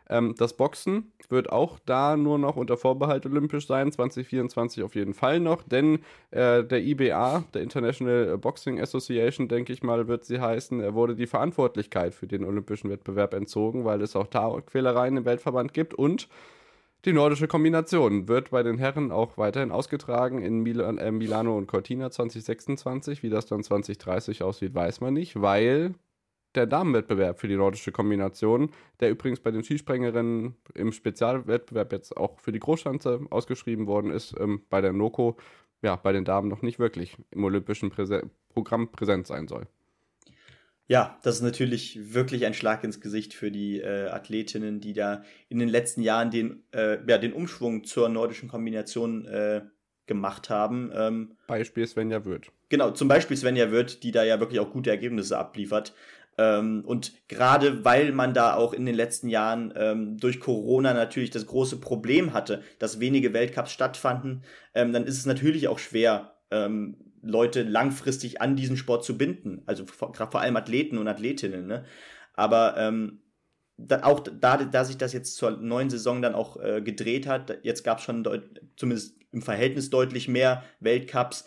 Ähm, 0.10 0.36
das 0.38 0.56
Boxen 0.56 1.12
wird 1.30 1.52
auch 1.52 1.80
da 1.86 2.15
nur 2.15 2.39
noch 2.39 2.56
unter 2.56 2.78
Vorbehalt 2.78 3.26
olympisch 3.26 3.67
sein, 3.67 3.91
2024 3.91 4.84
auf 4.84 4.96
jeden 4.96 5.13
Fall 5.13 5.39
noch, 5.39 5.63
denn 5.63 6.00
äh, 6.32 6.63
der 6.63 6.82
IBA, 6.82 7.43
der 7.54 7.62
International 7.62 8.38
Boxing 8.38 8.80
Association, 8.80 9.48
denke 9.48 9.74
ich 9.74 9.84
mal, 9.84 10.08
wird 10.08 10.26
sie 10.26 10.39
heißen, 10.39 10.80
er 10.80 10.93
wurde 10.93 11.15
die 11.15 11.28
Verantwortlichkeit 11.28 12.13
für 12.13 12.28
den 12.28 12.46
olympischen 12.46 12.89
Wettbewerb 12.89 13.34
entzogen, 13.34 13.86
weil 13.86 14.02
es 14.02 14.15
auch 14.15 14.28
da 14.28 14.62
Quälereien 14.65 15.17
im 15.17 15.26
Weltverband 15.26 15.74
gibt 15.74 15.93
und 15.93 16.30
die 17.06 17.13
nordische 17.13 17.48
Kombination 17.48 18.28
wird 18.28 18.50
bei 18.50 18.63
den 18.63 18.80
Herren 18.80 19.12
auch 19.12 19.38
weiterhin 19.38 19.72
ausgetragen 19.72 20.41
in 20.41 20.62
Mil 20.62 20.82
äh, 20.82 21.12
Milano 21.12 21.58
und 21.58 21.67
Cortina 21.67 22.10
2026. 22.10 23.24
Wie 23.24 23.30
das 23.30 23.46
dann 23.46 23.63
2030 23.63 24.43
aussieht, 24.43 24.74
weiß 24.74 25.00
man 25.00 25.13
nicht, 25.13 25.39
weil 25.39 25.93
der 26.58 26.65
Damenwettbewerb 26.65 27.39
für 27.39 27.48
die 27.48 27.56
nordische 27.56 27.91
Kombination, 27.91 28.72
der 29.00 29.10
übrigens 29.10 29.39
bei 29.39 29.52
den 29.52 29.63
Skisprengerinnen 29.63 30.56
im 30.74 30.91
Spezialwettbewerb 30.91 31.93
jetzt 31.93 32.17
auch 32.17 32.39
für 32.39 32.52
die 32.52 32.60
Großschanze 32.60 33.22
ausgeschrieben 33.30 33.88
worden 33.88 34.12
ist, 34.12 34.36
ähm, 34.39 34.63
bei 34.70 34.82
der 34.82 34.91
NOKO, 34.91 35.38
ja, 35.82 35.96
bei 35.96 36.12
den 36.12 36.26
Damen 36.26 36.50
noch 36.50 36.62
nicht 36.62 36.80
wirklich 36.80 37.15
im 37.32 37.43
olympischen 37.43 37.89
Präse 37.89 38.30
Programm 38.50 38.91
präsent 38.91 39.28
sein 39.28 39.48
soll. 39.48 39.67
Ja, 40.88 41.20
das 41.22 41.36
ist 41.36 41.41
natürlich 41.41 42.13
wirklich 42.13 42.46
ein 42.46 42.54
Schlag 42.54 42.84
ins 42.84 43.02
Gesicht 43.02 43.34
für 43.34 43.52
die 43.52 43.80
äh, 43.80 44.08
Athletinnen, 44.08 44.80
die 44.80 44.93
da 44.93 45.24
in 45.50 45.60
den 45.60 45.67
letzten 45.67 46.02
Jahren 46.02 46.32
den, 46.32 46.63
äh, 46.72 46.98
ja, 47.08 47.17
den 47.17 47.34
Umschwung 47.34 47.84
zur 47.84 48.08
nordischen 48.08 48.48
Kombination 48.48 49.26
äh, 49.26 49.62
gemacht 50.08 50.50
haben. 50.50 50.91
Ähm, 50.96 51.36
Beispiel 51.48 51.86
Svenja 51.86 52.24
Wirth. 52.26 52.52
Genau, 52.70 52.91
zum 52.91 53.10
Beispiel 53.10 53.38
Svenja 53.38 53.70
Wirth, 53.72 54.02
die 54.04 54.12
da 54.12 54.24
ja 54.24 54.39
wirklich 54.39 54.60
auch 54.60 54.72
gute 54.72 54.89
Ergebnisse 54.89 55.38
abliefert. 55.38 55.93
Ähm, 56.38 56.84
und 56.86 57.13
gerade 57.28 57.84
weil 57.84 58.12
man 58.12 58.34
da 58.34 58.56
auch 58.56 58.73
in 58.73 58.86
den 58.86 58.95
letzten 58.95 59.28
Jahren 59.28 59.73
ähm, 59.76 60.17
durch 60.17 60.39
Corona 60.39 60.93
natürlich 60.93 61.32
das 61.32 61.47
große 61.47 61.80
Problem 61.80 62.34
hatte, 62.34 62.63
dass 62.80 63.00
wenige 63.00 63.34
Weltcups 63.34 63.71
stattfanden, 63.71 64.43
ähm, 64.76 64.93
dann 64.93 65.06
ist 65.06 65.17
es 65.17 65.26
natürlich 65.26 65.67
auch 65.67 65.80
schwer, 65.80 66.34
ähm, 66.52 66.97
Leute 67.23 67.63
langfristig 67.63 68.41
an 68.41 68.56
diesen 68.56 68.78
Sport 68.78 69.04
zu 69.04 69.17
binden. 69.17 69.63
Also 69.65 69.86
vor, 69.86 70.13
vor 70.13 70.39
allem 70.39 70.56
Athleten 70.56 70.97
und 70.97 71.08
Athletinnen. 71.08 71.67
Ne? 71.67 71.84
Aber 72.34 72.78
ähm, 72.78 73.21
da, 73.78 74.04
auch 74.04 74.19
da, 74.19 74.58
da 74.58 74.86
sich 74.86 74.97
das 74.97 75.13
jetzt 75.13 75.36
zur 75.36 75.52
neuen 75.52 75.89
Saison 75.89 76.21
dann 76.21 76.36
auch 76.36 76.58
äh, 76.58 76.82
gedreht 76.82 77.28
hat, 77.28 77.60
jetzt 77.63 77.84
gab 77.84 78.00
es 78.00 78.04
schon 78.04 78.23
zumindest 78.76 79.17
im 79.32 79.41
Verhältnis 79.41 79.89
deutlich 79.89 80.28
mehr 80.28 80.63
Weltcups, 80.80 81.45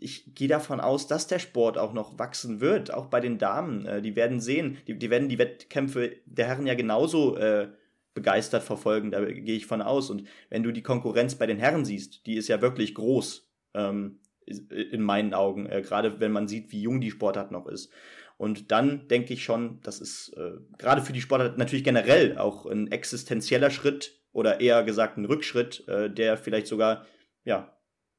ich 0.00 0.34
gehe 0.34 0.48
davon 0.48 0.80
aus, 0.80 1.06
dass 1.06 1.26
der 1.26 1.38
Sport 1.38 1.78
auch 1.78 1.92
noch 1.92 2.18
wachsen 2.18 2.60
wird, 2.60 2.92
auch 2.92 3.06
bei 3.06 3.20
den 3.20 3.38
Damen. 3.38 3.86
Äh, 3.86 4.02
die 4.02 4.16
werden 4.16 4.40
sehen, 4.40 4.78
die, 4.86 4.98
die 4.98 5.10
werden 5.10 5.28
die 5.28 5.38
Wettkämpfe 5.38 6.16
der 6.26 6.46
Herren 6.46 6.66
ja 6.66 6.74
genauso 6.74 7.36
äh, 7.36 7.68
begeistert 8.14 8.62
verfolgen, 8.62 9.10
da 9.10 9.24
gehe 9.24 9.56
ich 9.56 9.66
von 9.66 9.82
aus. 9.82 10.10
Und 10.10 10.24
wenn 10.48 10.62
du 10.62 10.72
die 10.72 10.82
Konkurrenz 10.82 11.34
bei 11.34 11.46
den 11.46 11.58
Herren 11.58 11.84
siehst, 11.84 12.26
die 12.26 12.36
ist 12.36 12.48
ja 12.48 12.62
wirklich 12.62 12.94
groß 12.94 13.46
ähm, 13.74 14.20
in 14.46 15.02
meinen 15.02 15.34
Augen, 15.34 15.66
äh, 15.66 15.82
gerade 15.82 16.18
wenn 16.20 16.32
man 16.32 16.48
sieht, 16.48 16.72
wie 16.72 16.82
jung 16.82 17.00
die 17.00 17.10
Sportart 17.10 17.52
noch 17.52 17.66
ist. 17.66 17.92
Und 18.38 18.70
dann 18.70 19.08
denke 19.08 19.32
ich 19.32 19.44
schon, 19.44 19.80
das 19.82 20.00
ist 20.00 20.34
äh, 20.36 20.52
gerade 20.78 21.02
für 21.02 21.12
die 21.12 21.20
Sportart 21.20 21.58
natürlich 21.58 21.84
generell 21.84 22.38
auch 22.38 22.66
ein 22.66 22.90
existenzieller 22.90 23.70
Schritt 23.70 24.20
oder 24.32 24.60
eher 24.60 24.82
gesagt 24.82 25.16
ein 25.16 25.24
Rückschritt, 25.24 25.86
äh, 25.88 26.10
der 26.10 26.36
vielleicht 26.36 26.66
sogar 26.66 27.06
ja 27.44 27.75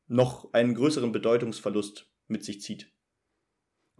noch 0.07 0.53
einen 0.53 0.73
größeren 0.73 1.11
Bedeutungsverlust 1.11 2.09
mit 2.27 2.43
sich 2.43 2.61
zieht. 2.61 2.91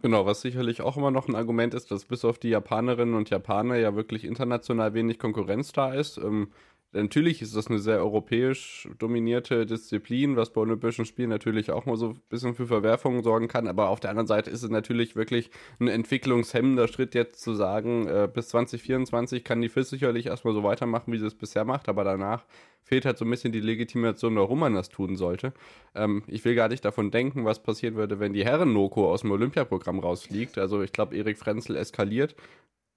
Genau, 0.00 0.26
was 0.26 0.42
sicherlich 0.42 0.80
auch 0.80 0.96
immer 0.96 1.10
noch 1.10 1.26
ein 1.26 1.34
Argument 1.34 1.74
ist, 1.74 1.90
dass 1.90 2.04
bis 2.04 2.24
auf 2.24 2.38
die 2.38 2.50
Japanerinnen 2.50 3.14
und 3.14 3.30
Japaner 3.30 3.76
ja 3.76 3.96
wirklich 3.96 4.24
international 4.24 4.94
wenig 4.94 5.18
Konkurrenz 5.18 5.72
da 5.72 5.92
ist. 5.92 6.18
Ähm, 6.18 6.52
Natürlich 6.92 7.42
ist 7.42 7.54
das 7.54 7.66
eine 7.66 7.80
sehr 7.80 7.98
europäisch 7.98 8.88
dominierte 8.98 9.66
Disziplin, 9.66 10.36
was 10.36 10.54
bei 10.54 10.62
Olympischen 10.62 11.04
Spielen 11.04 11.28
natürlich 11.28 11.70
auch 11.70 11.84
mal 11.84 11.98
so 11.98 12.10
ein 12.10 12.20
bisschen 12.30 12.54
für 12.54 12.66
Verwerfungen 12.66 13.22
sorgen 13.22 13.46
kann. 13.46 13.68
Aber 13.68 13.90
auf 13.90 14.00
der 14.00 14.08
anderen 14.08 14.26
Seite 14.26 14.48
ist 14.48 14.62
es 14.62 14.70
natürlich 14.70 15.14
wirklich 15.14 15.50
ein 15.80 15.88
entwicklungshemmender 15.88 16.88
Schritt, 16.88 17.14
jetzt 17.14 17.42
zu 17.42 17.52
sagen, 17.52 18.06
äh, 18.06 18.26
bis 18.32 18.48
2024 18.48 19.44
kann 19.44 19.60
die 19.60 19.68
FIS 19.68 19.90
sicherlich 19.90 20.26
erstmal 20.26 20.54
so 20.54 20.62
weitermachen, 20.62 21.12
wie 21.12 21.18
sie 21.18 21.26
es 21.26 21.34
bisher 21.34 21.66
macht. 21.66 21.90
Aber 21.90 22.04
danach 22.04 22.46
fehlt 22.84 23.04
halt 23.04 23.18
so 23.18 23.26
ein 23.26 23.30
bisschen 23.30 23.52
die 23.52 23.60
Legitimation, 23.60 24.36
warum 24.36 24.60
man 24.60 24.74
das 24.74 24.88
tun 24.88 25.16
sollte. 25.16 25.52
Ähm, 25.94 26.22
ich 26.26 26.42
will 26.46 26.54
gar 26.54 26.68
nicht 26.68 26.86
davon 26.86 27.10
denken, 27.10 27.44
was 27.44 27.62
passieren 27.62 27.96
würde, 27.96 28.18
wenn 28.18 28.32
die 28.32 28.46
Herren-Noko 28.46 29.12
aus 29.12 29.20
dem 29.20 29.30
Olympiaprogramm 29.30 29.98
rausfliegt. 29.98 30.56
Also 30.56 30.80
ich 30.80 30.92
glaube, 30.92 31.14
Erik 31.14 31.36
Frenzel 31.36 31.76
eskaliert. 31.76 32.34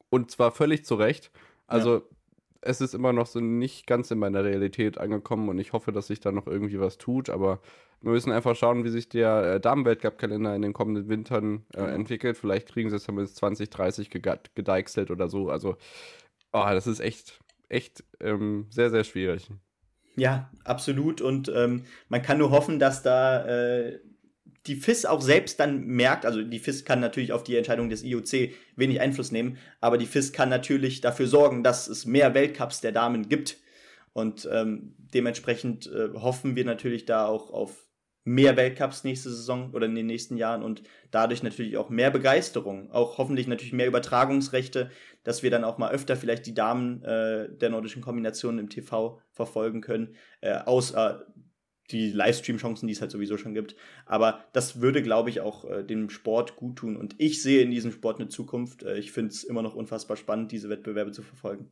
Und 0.10 0.32
zwar 0.32 0.54
völlig 0.54 0.86
zu 0.86 0.95
Recht. 0.95 1.30
Also. 1.67 1.95
Ja 1.95 2.01
es 2.62 2.82
ist 2.82 2.93
immer 2.93 3.12
noch 3.12 3.26
so 3.26 3.39
nicht 3.39 3.88
ganz 3.88 4.12
in 4.12 4.19
meiner 4.19 4.43
Realität 4.43 4.97
angekommen 4.97 5.50
und 5.50 5.60
ich 5.60 5.74
hoffe, 5.74 5.91
dass 5.91 6.08
sich 6.08 6.19
da 6.19 6.32
noch 6.32 6.47
irgendwie 6.47 6.80
was 6.80 6.97
tut, 6.97 7.30
aber 7.30 7.60
wir 8.02 8.12
müssen 8.12 8.32
einfach 8.32 8.56
schauen, 8.56 8.84
wie 8.84 8.89
sich 8.89 9.10
der 9.10 9.56
äh, 9.56 9.60
Damenweltcup-Kalender 9.60 10.56
in 10.56 10.62
den 10.62 10.74
kommenden 10.74 11.08
Wintern 11.08 11.65
äh, 11.74 11.78
genau. 11.78 11.88
entwickelt. 11.88 12.38
Vielleicht 12.38 12.69
kriegen 12.69 12.89
sie 12.89 12.95
es 12.95 13.06
bis 13.06 13.36
2030 13.36 14.10
gedeichselt 14.10 15.12
oder 15.12 15.30
so. 15.30 15.50
Also, 15.50 15.78
oh, 16.52 16.65
das 16.71 16.88
ist 16.88 17.00
echt, 17.00 17.39
echt 17.69 18.04
ähm, 18.19 18.65
sehr, 18.71 18.89
sehr 18.89 19.04
schwierig. 19.04 19.52
Ja, 20.15 20.50
absolut. 20.63 21.21
Und 21.21 21.52
ähm, 21.56 21.84
man 22.10 22.21
kann 22.24 22.39
nur 22.39 22.50
hoffen, 22.50 22.80
dass 22.80 23.04
da 23.04 23.45
äh, 23.45 24.00
die 24.67 24.76
FIS 24.76 25.06
auch 25.06 25.21
selbst 25.21 25.60
dann 25.60 25.86
merkt, 25.86 26.26
also 26.26 26.43
die 26.43 26.60
FIS 26.60 26.86
kann 26.86 27.00
natürlich 27.00 27.34
auf 27.34 27.43
die 27.43 27.56
Entscheidung 27.56 27.89
des 27.89 28.04
IOC 28.04 28.52
wenig 28.76 29.02
Einfluss 29.02 29.32
nehmen, 29.32 29.58
aber 29.80 29.97
die 29.97 30.06
FIS 30.06 30.34
kann 30.34 30.50
natürlich 30.50 31.02
dafür 31.02 31.28
sorgen, 31.28 31.63
dass 31.63 31.88
es 31.88 32.06
mehr 32.06 32.34
Weltcups 32.34 32.82
der 32.82 32.91
Damen 32.91 33.28
gibt. 33.28 33.58
Und 34.13 34.47
ähm, 34.52 34.93
dementsprechend 34.97 35.88
äh, 35.88 36.10
hoffen 36.13 36.56
wir 36.56 36.65
natürlich 36.65 37.06
da 37.06 37.26
auch 37.28 37.50
auf 37.50 37.88
mehr 38.24 38.56
Weltcups 38.56 39.04
nächste 39.04 39.30
Saison 39.30 39.71
oder 39.74 39.88
in 39.88 39.95
den 39.95 40.06
nächsten 40.06 40.38
Jahren 40.38 40.62
und 40.62 40.84
dadurch 41.10 41.41
natürlich 41.41 41.78
auch 41.78 41.89
mehr 41.89 42.12
Begeisterung, 42.12 42.91
auch 42.91 43.17
hoffentlich 43.17 43.47
natürlich 43.47 43.74
mehr 43.74 43.88
Übertragungsrechte, 43.88 44.91
dass 45.24 45.41
wir 45.41 45.50
dann 45.50 45.63
auch 45.63 45.80
mal 45.80 45.91
öfter 45.91 46.15
vielleicht 46.15 46.45
die 46.45 46.54
Damen 46.54 47.04
äh, 47.04 47.50
der 47.50 47.71
nordischen 47.71 48.02
Kombination 48.02 48.60
im 48.60 48.69
TV 48.69 49.19
verfolgen 49.32 49.82
können, 49.82 50.15
äh, 50.41 50.54
außer 50.54 51.26
die 51.91 52.12
Livestream-Chancen, 52.12 52.88
die 52.88 52.93
es 52.93 53.01
halt 53.01 53.12
sowieso 53.12 53.38
schon 53.38 53.54
gibt. 53.54 53.75
Aber 54.06 54.43
das 54.54 54.82
würde, 54.82 55.01
glaube 55.01 55.30
ich, 55.30 55.41
auch 55.41 55.69
äh, 55.69 55.84
dem 55.84 56.10
Sport 56.10 56.56
gut 56.56 56.77
tun. 56.77 56.97
Und 56.97 57.15
ich 57.17 57.41
sehe 57.41 57.62
in 57.62 57.71
diesem 57.71 57.91
Sport 57.91 58.19
eine 58.19 58.30
Zukunft. 58.30 58.84
Äh, 58.84 58.97
ich 58.97 59.12
finde 59.12 59.32
es 59.32 59.43
immer 59.43 59.62
noch 59.62 59.75
unfassbar 59.75 60.17
spannend, 60.17 60.51
diese 60.51 60.69
Wettbewerbe 60.69 61.12
zu 61.12 61.21
verfolgen. 61.21 61.69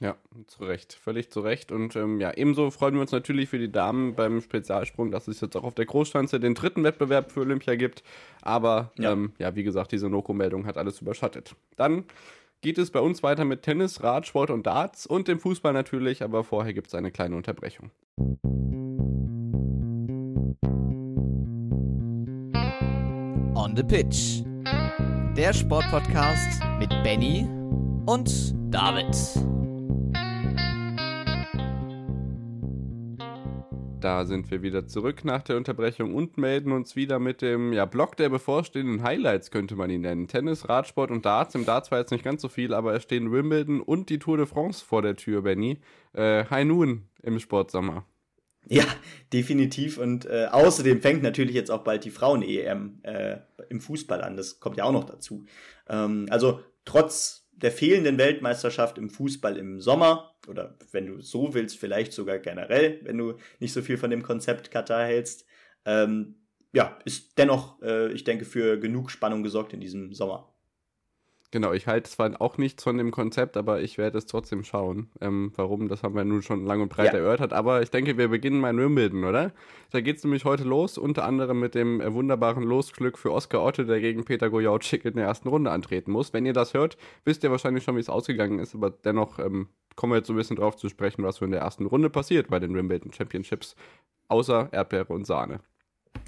Ja, 0.00 0.16
zu 0.48 0.64
Recht, 0.64 0.94
völlig 0.94 1.30
zu 1.30 1.40
Recht. 1.40 1.70
Und 1.70 1.94
ähm, 1.94 2.20
ja, 2.20 2.32
ebenso 2.34 2.70
freuen 2.70 2.94
wir 2.94 3.02
uns 3.02 3.12
natürlich 3.12 3.48
für 3.48 3.58
die 3.58 3.70
Damen 3.70 4.16
beim 4.16 4.40
Spezialsprung, 4.40 5.10
dass 5.10 5.28
es 5.28 5.40
jetzt 5.40 5.56
auch 5.56 5.64
auf 5.64 5.74
der 5.74 5.86
Großschanze 5.86 6.40
den 6.40 6.54
dritten 6.54 6.82
Wettbewerb 6.82 7.30
für 7.30 7.40
Olympia 7.40 7.76
gibt. 7.76 8.02
Aber 8.40 8.92
ja, 8.98 9.12
ähm, 9.12 9.32
ja 9.38 9.54
wie 9.54 9.62
gesagt, 9.62 9.92
diese 9.92 10.08
Noko-Meldung 10.08 10.66
hat 10.66 10.76
alles 10.76 11.00
überschattet. 11.00 11.54
Dann 11.76 12.04
geht 12.62 12.78
es 12.78 12.90
bei 12.90 13.00
uns 13.00 13.22
weiter 13.22 13.44
mit 13.44 13.62
Tennis, 13.62 14.02
Radsport 14.02 14.50
und 14.50 14.66
Darts 14.66 15.06
und 15.06 15.28
dem 15.28 15.38
Fußball 15.38 15.72
natürlich, 15.72 16.22
aber 16.22 16.42
vorher 16.42 16.72
gibt 16.72 16.88
es 16.88 16.94
eine 16.94 17.10
kleine 17.10 17.36
Unterbrechung. 17.36 17.90
On 23.54 23.76
the 23.76 23.82
Pitch. 23.82 24.42
Der 25.36 25.52
Sportpodcast 25.52 26.60
mit 26.78 26.90
Benny 27.02 27.48
und 28.06 28.54
David. 28.70 29.16
Da 34.02 34.24
sind 34.24 34.50
wir 34.50 34.62
wieder 34.62 34.88
zurück 34.88 35.24
nach 35.24 35.42
der 35.42 35.56
Unterbrechung 35.56 36.14
und 36.16 36.36
melden 36.36 36.72
uns 36.72 36.96
wieder 36.96 37.20
mit 37.20 37.40
dem 37.40 37.72
ja, 37.72 37.84
Block 37.84 38.16
der 38.16 38.30
bevorstehenden 38.30 39.04
Highlights, 39.04 39.52
könnte 39.52 39.76
man 39.76 39.90
ihn 39.90 40.00
nennen. 40.00 40.26
Tennis, 40.26 40.68
Radsport 40.68 41.12
und 41.12 41.24
Darts. 41.24 41.54
Im 41.54 41.64
Darts 41.64 41.92
war 41.92 42.00
jetzt 42.00 42.10
nicht 42.10 42.24
ganz 42.24 42.42
so 42.42 42.48
viel, 42.48 42.74
aber 42.74 42.94
es 42.94 43.04
stehen 43.04 43.30
Wimbledon 43.30 43.80
und 43.80 44.10
die 44.10 44.18
Tour 44.18 44.38
de 44.38 44.46
France 44.46 44.84
vor 44.84 45.02
der 45.02 45.14
Tür, 45.14 45.42
Benny. 45.42 45.78
Äh, 46.14 46.46
hi 46.50 46.64
nun 46.64 47.08
im 47.22 47.38
Sportsommer. 47.38 48.04
Ja, 48.68 48.84
definitiv. 49.32 49.98
Und 49.98 50.24
äh, 50.26 50.46
außerdem 50.50 51.02
fängt 51.02 51.22
natürlich 51.22 51.54
jetzt 51.54 51.70
auch 51.70 51.82
bald 51.82 52.04
die 52.04 52.10
Frauen-EM 52.10 53.00
äh, 53.02 53.38
im 53.68 53.80
Fußball 53.80 54.22
an. 54.22 54.36
Das 54.36 54.60
kommt 54.60 54.76
ja 54.76 54.84
auch 54.84 54.92
noch 54.92 55.04
dazu. 55.04 55.44
Ähm, 55.88 56.26
also 56.30 56.60
trotz 56.84 57.48
der 57.52 57.72
fehlenden 57.72 58.18
Weltmeisterschaft 58.18 58.98
im 58.98 59.10
Fußball 59.10 59.56
im 59.56 59.80
Sommer 59.80 60.34
oder 60.48 60.76
wenn 60.90 61.06
du 61.06 61.20
so 61.20 61.54
willst, 61.54 61.78
vielleicht 61.78 62.12
sogar 62.12 62.38
generell, 62.38 63.00
wenn 63.04 63.18
du 63.18 63.34
nicht 63.60 63.72
so 63.72 63.82
viel 63.82 63.96
von 63.96 64.10
dem 64.10 64.22
Konzept 64.22 64.70
Katar 64.70 65.04
hältst, 65.04 65.46
ähm, 65.84 66.36
ja, 66.72 66.98
ist 67.04 67.38
dennoch, 67.38 67.80
äh, 67.82 68.10
ich 68.12 68.24
denke, 68.24 68.44
für 68.44 68.78
genug 68.78 69.10
Spannung 69.10 69.42
gesorgt 69.42 69.72
in 69.72 69.80
diesem 69.80 70.12
Sommer. 70.14 70.51
Genau, 71.52 71.74
ich 71.74 71.86
halte 71.86 72.10
zwar 72.10 72.40
auch 72.40 72.56
nichts 72.56 72.82
von 72.82 72.96
dem 72.96 73.10
Konzept, 73.10 73.58
aber 73.58 73.82
ich 73.82 73.98
werde 73.98 74.16
es 74.16 74.24
trotzdem 74.24 74.64
schauen. 74.64 75.10
Ähm, 75.20 75.52
warum, 75.54 75.86
das 75.86 76.02
haben 76.02 76.14
wir 76.14 76.24
nun 76.24 76.40
schon 76.40 76.64
lang 76.64 76.80
und 76.80 76.88
breit 76.88 77.12
ja. 77.12 77.18
erörtert. 77.18 77.52
Aber 77.52 77.82
ich 77.82 77.90
denke, 77.90 78.16
wir 78.16 78.28
beginnen 78.28 78.58
mal 78.58 78.70
in 78.70 78.78
Wimbledon, 78.78 79.24
oder? 79.24 79.52
Da 79.90 80.00
geht 80.00 80.16
es 80.16 80.24
nämlich 80.24 80.46
heute 80.46 80.64
los, 80.64 80.96
unter 80.96 81.26
anderem 81.26 81.60
mit 81.60 81.74
dem 81.74 82.00
äh, 82.00 82.14
wunderbaren 82.14 82.62
Losglück 82.62 83.18
für 83.18 83.32
Oskar 83.32 83.62
Otte, 83.62 83.84
der 83.84 84.00
gegen 84.00 84.24
Peter 84.24 84.48
Gojauczyk 84.48 85.04
in 85.04 85.16
der 85.16 85.26
ersten 85.26 85.50
Runde 85.50 85.70
antreten 85.70 86.10
muss. 86.10 86.32
Wenn 86.32 86.46
ihr 86.46 86.54
das 86.54 86.72
hört, 86.72 86.96
wisst 87.26 87.44
ihr 87.44 87.50
wahrscheinlich 87.50 87.84
schon, 87.84 87.96
wie 87.96 88.00
es 88.00 88.08
ausgegangen 88.08 88.58
ist, 88.58 88.74
aber 88.74 88.88
dennoch 88.88 89.38
ähm, 89.38 89.68
kommen 89.94 90.14
wir 90.14 90.16
jetzt 90.16 90.28
so 90.28 90.32
ein 90.32 90.36
bisschen 90.36 90.56
drauf 90.56 90.76
zu 90.76 90.88
sprechen, 90.88 91.22
was 91.22 91.36
so 91.36 91.44
in 91.44 91.50
der 91.50 91.60
ersten 91.60 91.84
Runde 91.84 92.08
passiert 92.08 92.48
bei 92.48 92.60
den 92.60 92.74
Wimbledon 92.74 93.12
Championships, 93.12 93.76
außer 94.28 94.70
Erdbeere 94.72 95.12
und 95.12 95.26
Sahne. 95.26 95.60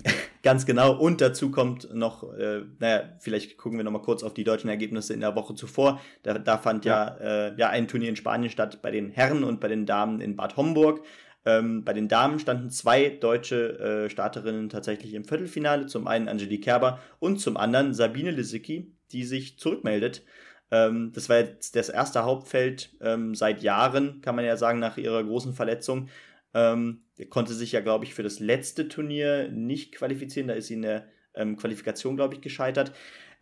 Ganz 0.45 0.67
genau. 0.67 0.95
Und 0.95 1.23
dazu 1.23 1.51
kommt 1.51 1.93
noch, 1.95 2.35
äh, 2.35 2.61
naja, 2.79 3.17
vielleicht 3.19 3.57
gucken 3.57 3.79
wir 3.79 3.85
noch 3.85 3.93
mal 3.93 4.03
kurz 4.03 4.23
auf 4.23 4.35
die 4.35 4.45
deutschen 4.45 4.69
Ergebnisse 4.69 5.15
in 5.15 5.21
der 5.21 5.35
Woche 5.35 5.55
zuvor. 5.55 6.03
Da, 6.23 6.39
da 6.39 6.59
fand 6.59 6.85
ja, 6.85 7.17
ja, 7.19 7.47
äh, 7.47 7.55
ja 7.57 7.71
ein 7.71 7.89
Turnier 7.89 8.11
in 8.11 8.17
Spanien 8.17 8.51
statt 8.51 8.83
bei 8.83 8.91
den 8.91 9.11
Herren 9.11 9.43
und 9.43 9.59
bei 9.59 9.69
den 9.69 9.87
Damen 9.87 10.21
in 10.21 10.37
Bad 10.37 10.59
Homburg. 10.59 11.03
Ähm, 11.47 11.83
bei 11.83 11.95
den 11.95 12.09
Damen 12.09 12.39
standen 12.39 12.69
zwei 12.69 13.09
deutsche 13.09 13.79
äh, 13.79 14.11
Starterinnen 14.11 14.69
tatsächlich 14.69 15.15
im 15.15 15.25
Viertelfinale. 15.25 15.87
Zum 15.87 16.07
einen 16.07 16.29
Angelique 16.29 16.65
Kerber 16.65 17.01
und 17.21 17.41
zum 17.41 17.57
anderen 17.57 17.95
Sabine 17.95 18.31
Lisicki, 18.31 18.93
die 19.13 19.25
sich 19.25 19.59
zurückmeldet. 19.59 20.25
Ähm, 20.71 21.13
das 21.15 21.31
war 21.31 21.39
jetzt 21.39 21.75
das 21.75 21.89
erste 21.89 22.25
Hauptfeld 22.25 22.91
ähm, 23.01 23.35
seit 23.35 23.63
Jahren, 23.63 24.21
kann 24.21 24.37
man 24.37 24.45
ja 24.45 24.59
sagen, 24.59 24.79
nach 24.79 24.99
ihrer 24.99 25.25
großen 25.25 25.55
Verletzung. 25.55 26.11
Ähm, 26.55 27.05
er 27.17 27.27
konnte 27.27 27.53
sich 27.53 27.73
ja, 27.73 27.81
glaube 27.81 28.05
ich, 28.05 28.15
für 28.15 28.23
das 28.23 28.41
letzte 28.41 28.89
Turnier 28.89 29.49
nicht 29.51 29.95
qualifizieren. 29.95 30.49
Da 30.49 30.55
ist 30.55 30.69
sie 30.69 30.75
in 30.75 30.83
der 30.83 31.07
ähm, 31.35 31.57
Qualifikation, 31.57 32.17
glaube 32.17 32.35
ich, 32.35 32.41
gescheitert. 32.41 32.93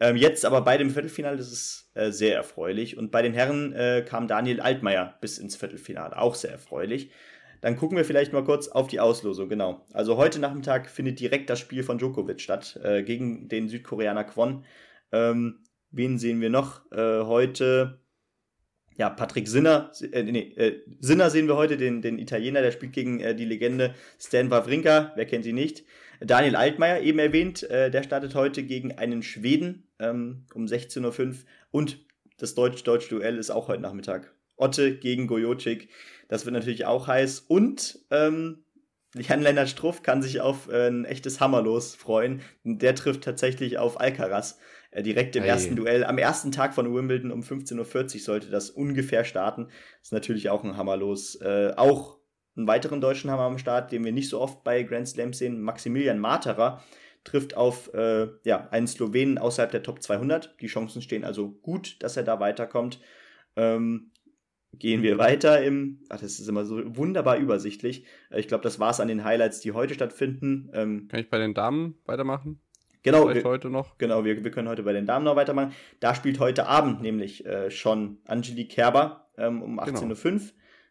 Ähm, 0.01 0.17
jetzt 0.17 0.45
aber 0.45 0.63
bei 0.63 0.79
dem 0.79 0.91
Viertelfinale, 0.91 1.37
das 1.37 1.53
ist 1.53 1.91
äh, 1.95 2.11
sehr 2.11 2.35
erfreulich. 2.35 2.97
Und 2.97 3.11
bei 3.11 3.23
den 3.23 3.35
Herren 3.35 3.73
äh, 3.73 4.05
kam 4.07 4.27
Daniel 4.27 4.61
Altmaier 4.61 5.17
bis 5.21 5.39
ins 5.39 5.57
Viertelfinale, 5.57 6.19
auch 6.19 6.35
sehr 6.35 6.51
erfreulich. 6.51 7.11
Dann 7.61 7.77
gucken 7.77 7.97
wir 7.97 8.05
vielleicht 8.05 8.33
mal 8.33 8.43
kurz 8.43 8.67
auf 8.67 8.89
die 8.89 8.99
Auslosung, 8.99 9.49
genau. 9.49 9.87
Also 9.93 10.17
heute 10.17 10.41
Nachmittag 10.41 10.91
findet 10.91 11.21
direkt 11.21 11.49
das 11.49 11.61
Spiel 11.61 11.85
von 11.85 11.99
Djokovic 11.99 12.41
statt, 12.41 12.81
äh, 12.83 13.05
gegen 13.05 13.49
den 13.49 13.69
Südkoreaner 13.69 14.25
Kwon. 14.25 14.65
Ähm, 15.13 15.61
wen 15.93 16.19
sehen 16.19 16.41
wir 16.41 16.51
noch? 16.51 16.91
Äh, 16.91 17.23
heute 17.23 18.02
ja, 18.97 19.11
Patrick 19.11 19.49
Sinner, 19.49 19.91
äh, 20.13 20.23
nee, 20.23 20.53
äh, 20.57 20.83
Sinner 21.01 21.31
sehen 21.31 21.49
wir 21.49 21.57
heute, 21.57 21.77
den, 21.77 22.03
den 22.03 22.19
Italiener, 22.19 22.63
der 22.63 22.73
spielt 22.73 22.93
gegen 22.93 23.21
äh, 23.21 23.35
die 23.35 23.45
Legende 23.45 23.95
Stan 24.19 24.51
Wawrinka, 24.51 25.13
wer 25.17 25.27
kennt 25.27 25.45
sie 25.45 25.53
nicht. 25.53 25.85
Daniel 26.21 26.57
Altmaier, 26.57 27.01
eben 27.01 27.19
erwähnt, 27.19 27.63
äh, 27.65 27.91
der 27.91 28.03
startet 28.03 28.35
heute 28.35 28.63
gegen 28.63 28.93
einen 28.93 29.23
Schweden 29.23 29.89
ähm, 29.99 30.47
um 30.55 30.67
16.05 30.67 31.21
Uhr 31.21 31.37
und 31.71 32.05
das 32.39 32.55
Deutsch-Deutsch-Duell 32.55 33.39
ist 33.39 33.51
auch 33.51 33.69
heute 33.69 33.83
Nachmittag. 33.83 34.35
Otte 34.57 34.97
gegen 34.97 35.27
Gojocic, 35.27 35.89
das 36.29 36.45
wird 36.45 36.55
natürlich 36.55 36.87
auch 36.87 37.07
heiß 37.09 37.41
und 37.41 37.99
ähm, 38.11 38.65
Jan-Lennart 39.15 39.69
Struff 39.69 40.03
kann 40.03 40.23
sich 40.23 40.41
auf 40.41 40.69
äh, 40.69 40.89
ein 40.89 41.05
echtes 41.05 41.41
Hammerlos 41.41 41.95
freuen. 41.95 42.41
Der 42.65 42.95
trifft 42.95 43.25
tatsächlich 43.25 43.79
auf 43.79 44.01
Alcaraz. 44.01 44.59
Äh, 44.93 45.03
direkt 45.03 45.35
im 45.35 45.43
hey. 45.43 45.51
ersten 45.51 45.75
Duell. 45.75 46.05
Am 46.05 46.19
ersten 46.19 46.53
Tag 46.53 46.75
von 46.75 46.95
Wimbledon 46.95 47.33
um 47.33 47.41
15.40 47.41 47.79
Uhr 48.15 48.21
sollte 48.21 48.51
das 48.51 48.71
ungefähr 48.71 49.25
starten. 49.25 49.69
ist 50.03 50.13
natürlich 50.13 50.51
auch 50.51 50.63
ein 50.63 50.77
Hammerlos. 50.77 51.35
Äh, 51.37 51.73
auch 51.77 52.19
einen 52.57 52.67
weiteren 52.67 53.01
deutschen 53.01 53.31
Hammer 53.31 53.45
am 53.45 53.59
Start, 53.59 53.91
den 53.91 54.05
wir 54.05 54.13
nicht 54.13 54.29
so 54.29 54.41
oft 54.41 54.63
bei 54.63 54.83
Grand 54.83 55.09
Slams 55.09 55.39
sehen, 55.39 55.61
Maximilian 55.63 56.19
Materer, 56.19 56.83
trifft 57.25 57.57
auf 57.57 57.93
äh, 57.95 58.29
ja, 58.45 58.69
einen 58.71 58.87
Slowenen 58.87 59.39
außerhalb 59.39 59.71
der 59.71 59.83
Top 59.83 60.03
200. 60.03 60.61
Die 60.61 60.67
Chancen 60.67 61.01
stehen 61.01 61.25
also 61.25 61.51
gut, 61.51 61.97
dass 62.03 62.17
er 62.17 62.25
da 62.25 62.39
weiterkommt. 62.41 63.01
Ähm, 63.57 64.11
gehen 64.79 65.03
wir 65.03 65.19
weiter 65.19 65.63
im, 65.63 66.01
ach, 66.09 66.21
das 66.21 66.41
ist 66.41 66.49
immer 66.49 66.65
so 66.65 66.97
wunderbar 66.97 67.39
übersichtlich. 67.39 68.05
Äh, 68.31 68.41
ich 68.41 68.49
glaube, 68.49 68.65
das 68.65 68.79
war's 68.79 69.01
an 69.01 69.09
den 69.09 69.25
Highlights, 69.25 69.61
die 69.61 69.73
heute 69.73 69.95
stattfinden. 69.95 70.71
Ähm, 70.75 71.09
Kann 71.09 71.21
ich 71.21 71.31
bei 71.31 71.39
den 71.39 71.55
Damen 71.55 71.95
weitermachen? 72.05 72.61
Genau, 73.03 73.33
wir, 73.33 73.43
heute 73.45 73.69
noch. 73.69 73.99
Genau, 73.99 74.25
wir, 74.25 74.45
wir 74.45 74.51
können 74.51 74.69
heute 74.69 74.85
bei 74.85 74.93
den 74.93 75.07
Damen 75.07 75.25
noch 75.25 75.37
weitermachen. 75.37 75.73
Da 76.01 76.15
spielt 76.15 76.39
heute 76.39 76.67
Abend 76.67 77.03
nämlich 77.03 77.45
äh, 77.45 77.71
schon 77.71 78.19
Angelique 78.27 78.71
Kerber 78.71 79.29
ähm, 79.37 79.63
um 79.63 79.81
18.05 79.81 80.23
genau. 80.23 80.35
Uhr. 80.35 80.41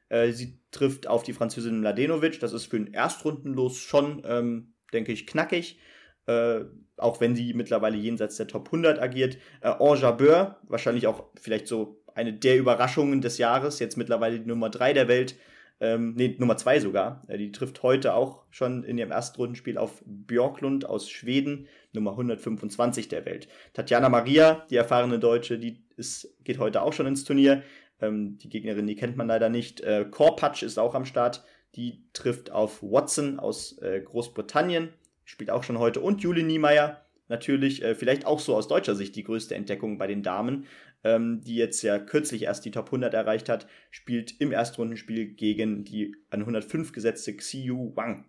Äh, 0.10 0.32
sie 0.34 0.60
trifft 0.72 1.08
auf 1.08 1.24
die 1.24 1.34
Französin 1.34 1.80
Mladenovic. 1.80 2.40
Das 2.40 2.52
ist 2.54 2.66
für 2.66 2.78
ein 2.78 2.94
Erstrundenlos 2.94 3.78
schon, 3.78 4.24
ähm, 4.26 4.74
denke 4.92 5.14
ich, 5.14 5.26
knackig. 5.26 5.80
Äh, 6.26 6.66
auch 6.98 7.22
wenn 7.22 7.36
sie 7.36 7.54
mittlerweile 7.54 7.98
jenseits 7.98 8.36
der 8.38 8.48
Top 8.48 8.68
100 8.68 9.02
agiert. 9.02 9.38
Äh, 9.62 9.70
Anja 9.70 10.12
Beur, 10.12 10.60
wahrscheinlich 10.64 11.08
auch 11.08 11.30
vielleicht 11.40 11.68
so 11.68 12.04
eine 12.14 12.34
der 12.34 12.58
Überraschungen 12.58 13.22
des 13.22 13.38
Jahres, 13.38 13.80
jetzt 13.80 13.98
mittlerweile 13.98 14.40
die 14.40 14.48
Nummer 14.48 14.70
3 14.70 14.94
der 14.94 15.08
Welt, 15.08 15.36
ähm, 15.82 16.14
nee, 16.16 16.36
Nummer 16.38 16.58
zwei 16.58 16.80
sogar. 16.80 17.24
Äh, 17.28 17.40
die 17.40 17.52
trifft 17.52 17.82
heute 17.82 18.14
auch 18.14 18.44
schon 18.52 18.84
in 18.84 19.00
ihrem 19.00 19.12
Erstrundenspiel 19.12 19.80
auf 19.80 20.04
Björklund 20.06 20.86
aus 20.86 21.10
Schweden, 21.10 21.68
Nummer 21.94 22.12
125 22.12 23.08
der 23.08 23.26
Welt. 23.26 23.48
Tatjana 23.74 24.10
Maria, 24.10 24.66
die 24.70 24.76
erfahrene 24.76 25.20
Deutsche, 25.20 25.60
die 25.60 25.84
ist, 25.98 26.36
geht 26.44 26.60
heute 26.60 26.82
auch 26.82 26.94
schon 26.94 27.08
ins 27.08 27.24
Turnier. 27.24 27.64
Ähm, 28.00 28.38
die 28.38 28.50
Gegnerin, 28.50 28.88
die 28.88 28.96
kennt 28.96 29.18
man 29.18 29.28
leider 29.28 29.50
nicht. 29.50 29.82
Äh, 29.82 30.06
Korpatsch 30.10 30.64
ist 30.64 30.78
auch 30.78 30.96
am 30.96 31.06
Start. 31.06 31.44
Die 31.76 32.04
trifft 32.14 32.52
auf 32.52 32.82
Watson 32.82 33.40
aus 33.40 33.78
äh, 33.80 34.02
Großbritannien, 34.02 34.90
spielt 35.24 35.52
auch 35.52 35.64
schon 35.64 35.80
heute. 35.80 36.02
Und 36.02 36.22
Julie 36.22 36.44
Niemeyer, 36.44 37.06
natürlich 37.30 37.82
äh, 37.82 37.96
vielleicht 37.96 38.26
auch 38.26 38.40
so 38.40 38.56
aus 38.56 38.68
deutscher 38.68 38.96
Sicht 38.96 39.16
die 39.16 39.24
größte 39.24 39.56
Entdeckung 39.56 39.98
bei 39.98 40.08
den 40.08 40.24
Damen 40.24 40.66
ähm, 41.04 41.42
die 41.42 41.56
jetzt 41.56 41.82
ja 41.82 42.00
kürzlich 42.00 42.44
erst 42.44 42.66
die 42.66 42.72
Top 42.72 42.88
100 42.88 43.14
erreicht 43.14 43.50
hat, 43.50 43.68
spielt 43.90 44.40
im 44.40 44.52
Erstrundenspiel 44.52 45.34
gegen 45.34 45.84
die 45.84 46.16
an 46.30 46.42
105 46.42 46.92
gesetzte 46.92 47.36
Xiu 47.36 47.96
Wang. 47.96 48.26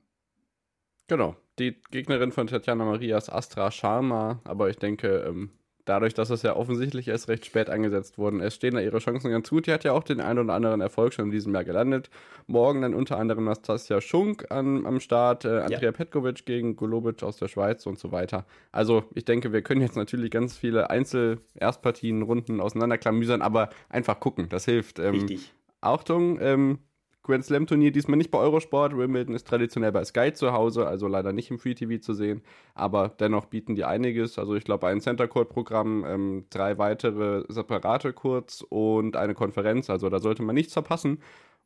Genau, 1.08 1.36
die 1.62 1.76
Gegnerin 1.90 2.32
von 2.32 2.46
Tatjana 2.46 2.84
Marias 2.84 3.30
Astra 3.30 3.70
Sharma, 3.70 4.40
aber 4.44 4.68
ich 4.70 4.76
denke, 4.76 5.24
ähm, 5.26 5.50
dadurch, 5.84 6.14
dass 6.14 6.30
es 6.30 6.42
ja 6.42 6.56
offensichtlich 6.56 7.08
erst 7.08 7.28
recht 7.28 7.44
spät 7.44 7.68
angesetzt 7.68 8.18
worden 8.18 8.40
ist, 8.40 8.54
stehen 8.54 8.74
da 8.74 8.80
ihre 8.80 8.98
Chancen 8.98 9.30
ganz 9.30 9.50
gut. 9.50 9.66
Die 9.66 9.72
hat 9.72 9.84
ja 9.84 9.92
auch 9.92 10.04
den 10.04 10.20
einen 10.20 10.38
oder 10.38 10.54
anderen 10.54 10.80
Erfolg 10.80 11.12
schon 11.12 11.26
in 11.26 11.30
diesem 11.30 11.54
Jahr 11.54 11.64
gelandet. 11.64 12.10
Morgen 12.46 12.82
dann 12.82 12.94
unter 12.94 13.18
anderem 13.18 13.44
Nastasia 13.44 14.00
Schunk 14.00 14.50
an, 14.50 14.86
am 14.86 15.00
Start, 15.00 15.44
äh, 15.44 15.60
Andrea 15.60 15.80
ja. 15.80 15.92
Petkovic 15.92 16.44
gegen 16.46 16.76
Golobic 16.76 17.22
aus 17.22 17.36
der 17.36 17.48
Schweiz 17.48 17.86
und 17.86 17.98
so 17.98 18.12
weiter. 18.12 18.44
Also 18.70 19.04
ich 19.14 19.24
denke, 19.24 19.52
wir 19.52 19.62
können 19.62 19.80
jetzt 19.80 19.96
natürlich 19.96 20.30
ganz 20.30 20.56
viele 20.56 20.90
Einzel-Erstpartien, 20.90 22.22
Runden 22.22 22.60
auseinanderklamüsern, 22.60 23.42
aber 23.42 23.70
einfach 23.88 24.20
gucken, 24.20 24.48
das 24.48 24.64
hilft. 24.64 24.98
Ähm, 24.98 25.14
Richtig. 25.14 25.52
Achtung, 25.80 26.38
ähm, 26.40 26.78
Grand 27.22 27.44
Slam 27.44 27.66
Turnier 27.66 27.92
diesmal 27.92 28.16
nicht 28.16 28.30
bei 28.32 28.38
Eurosport. 28.38 28.96
Wimbledon 28.96 29.34
ist 29.34 29.46
traditionell 29.46 29.92
bei 29.92 30.04
Sky 30.04 30.32
zu 30.32 30.52
Hause, 30.52 30.88
also 30.88 31.06
leider 31.06 31.32
nicht 31.32 31.50
im 31.50 31.58
Free 31.58 31.74
TV 31.74 32.00
zu 32.02 32.14
sehen. 32.14 32.42
Aber 32.74 33.08
dennoch 33.08 33.46
bieten 33.46 33.76
die 33.76 33.84
einiges. 33.84 34.38
Also 34.38 34.56
ich 34.56 34.64
glaube 34.64 34.88
ein 34.88 35.00
Center 35.00 35.28
Court 35.28 35.48
Programm, 35.48 36.04
ähm, 36.04 36.46
drei 36.50 36.78
weitere 36.78 37.44
separate 37.48 38.12
Courts 38.12 38.62
und 38.62 39.16
eine 39.16 39.34
Konferenz. 39.34 39.88
Also 39.88 40.08
da 40.08 40.18
sollte 40.18 40.42
man 40.42 40.54
nichts 40.54 40.72
verpassen. 40.72 41.18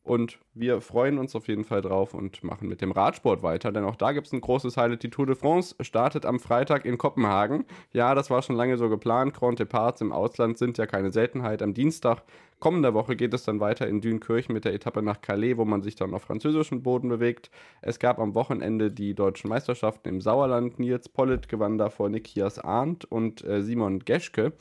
Und 0.07 0.39
wir 0.53 0.79
freuen 0.79 1.17
uns 1.17 1.35
auf 1.35 1.49
jeden 1.49 1.65
Fall 1.65 1.81
drauf 1.81 2.13
und 2.13 2.41
machen 2.41 2.69
mit 2.69 2.79
dem 2.79 2.93
Radsport 2.93 3.43
weiter, 3.43 3.73
denn 3.73 3.83
auch 3.83 3.97
da 3.97 4.13
gibt 4.13 4.27
es 4.27 4.31
ein 4.31 4.39
großes 4.39 4.77
Highlight. 4.77 5.03
Die 5.03 5.09
Tour 5.09 5.25
de 5.25 5.35
France 5.35 5.75
startet 5.81 6.25
am 6.25 6.39
Freitag 6.39 6.85
in 6.85 6.97
Kopenhagen. 6.97 7.65
Ja, 7.91 8.15
das 8.15 8.29
war 8.29 8.41
schon 8.41 8.55
lange 8.55 8.77
so 8.77 8.87
geplant. 8.87 9.33
Grand 9.33 9.59
Departs 9.59 9.99
im 9.99 10.13
Ausland 10.13 10.57
sind 10.57 10.77
ja 10.77 10.85
keine 10.85 11.11
Seltenheit. 11.11 11.61
Am 11.61 11.73
Dienstag 11.73 12.23
kommender 12.61 12.93
Woche 12.93 13.17
geht 13.17 13.33
es 13.33 13.43
dann 13.43 13.59
weiter 13.59 13.85
in 13.85 13.99
Dünkirchen 13.99 14.53
mit 14.53 14.63
der 14.63 14.73
Etappe 14.73 15.01
nach 15.01 15.19
Calais, 15.19 15.57
wo 15.57 15.65
man 15.65 15.81
sich 15.81 15.95
dann 15.95 16.13
auf 16.13 16.21
französischem 16.21 16.83
Boden 16.83 17.09
bewegt. 17.09 17.51
Es 17.81 17.99
gab 17.99 18.17
am 18.19 18.33
Wochenende 18.33 18.89
die 18.89 19.13
deutschen 19.13 19.49
Meisterschaften 19.49 20.07
im 20.07 20.21
Sauerland. 20.21 20.79
Nils 20.79 21.09
Pollitt 21.09 21.49
gewann 21.49 21.77
da 21.77 21.89
vor 21.89 22.07
Nikias 22.07 22.59
Arndt 22.59 23.03
und 23.03 23.43
äh, 23.43 23.61
Simon 23.61 23.99
Geschke. 23.99 24.53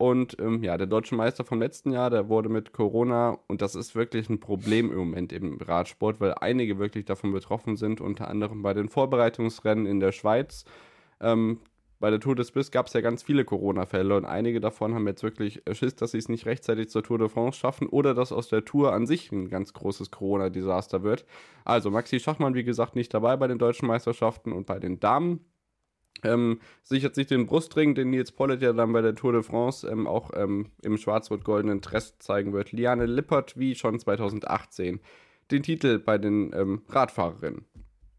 Und 0.00 0.38
ähm, 0.40 0.62
ja, 0.62 0.78
der 0.78 0.86
deutsche 0.86 1.14
Meister 1.14 1.44
vom 1.44 1.60
letzten 1.60 1.92
Jahr, 1.92 2.08
der 2.08 2.30
wurde 2.30 2.48
mit 2.48 2.72
Corona, 2.72 3.38
und 3.48 3.60
das 3.60 3.74
ist 3.74 3.94
wirklich 3.94 4.30
ein 4.30 4.40
Problem 4.40 4.90
im 4.90 4.96
Moment 4.96 5.30
im 5.30 5.58
Radsport, 5.60 6.20
weil 6.20 6.32
einige 6.40 6.78
wirklich 6.78 7.04
davon 7.04 7.32
betroffen 7.32 7.76
sind, 7.76 8.00
unter 8.00 8.28
anderem 8.28 8.62
bei 8.62 8.72
den 8.72 8.88
Vorbereitungsrennen 8.88 9.84
in 9.84 10.00
der 10.00 10.12
Schweiz. 10.12 10.64
Ähm, 11.20 11.60
bei 11.98 12.08
der 12.08 12.18
Tour 12.18 12.34
des 12.34 12.50
Biss 12.50 12.70
gab 12.70 12.86
es 12.86 12.94
ja 12.94 13.02
ganz 13.02 13.22
viele 13.22 13.44
Corona-Fälle 13.44 14.16
und 14.16 14.24
einige 14.24 14.58
davon 14.58 14.94
haben 14.94 15.06
jetzt 15.06 15.22
wirklich 15.22 15.60
Schiss, 15.72 15.96
dass 15.96 16.12
sie 16.12 16.18
es 16.18 16.30
nicht 16.30 16.46
rechtzeitig 16.46 16.88
zur 16.88 17.02
Tour 17.02 17.18
de 17.18 17.28
France 17.28 17.58
schaffen 17.58 17.86
oder 17.86 18.14
dass 18.14 18.32
aus 18.32 18.48
der 18.48 18.64
Tour 18.64 18.94
an 18.94 19.06
sich 19.06 19.30
ein 19.32 19.50
ganz 19.50 19.74
großes 19.74 20.10
Corona-Desaster 20.10 21.02
wird. 21.02 21.26
Also 21.66 21.90
Maxi 21.90 22.20
Schachmann, 22.20 22.54
wie 22.54 22.64
gesagt, 22.64 22.96
nicht 22.96 23.12
dabei 23.12 23.36
bei 23.36 23.48
den 23.48 23.58
deutschen 23.58 23.86
Meisterschaften 23.86 24.52
und 24.52 24.64
bei 24.64 24.78
den 24.78 24.98
Damen 24.98 25.44
ähm, 26.22 26.60
sichert 26.82 27.14
sich 27.14 27.26
den 27.26 27.46
Brustring, 27.46 27.94
den 27.94 28.10
Nils 28.10 28.32
Pollitt 28.32 28.62
ja 28.62 28.72
dann 28.72 28.92
bei 28.92 29.02
der 29.02 29.14
Tour 29.14 29.32
de 29.32 29.42
France 29.42 29.88
ähm, 29.88 30.06
auch 30.06 30.30
ähm, 30.34 30.66
im 30.82 30.96
schwarz-rot-goldenen 30.96 31.80
Dress 31.80 32.18
zeigen 32.18 32.52
wird. 32.52 32.72
Liane 32.72 33.06
Lippert, 33.06 33.58
wie 33.58 33.74
schon 33.74 33.98
2018, 33.98 35.00
den 35.50 35.62
Titel 35.62 35.98
bei 35.98 36.18
den 36.18 36.52
ähm, 36.54 36.82
Radfahrerinnen. 36.88 37.64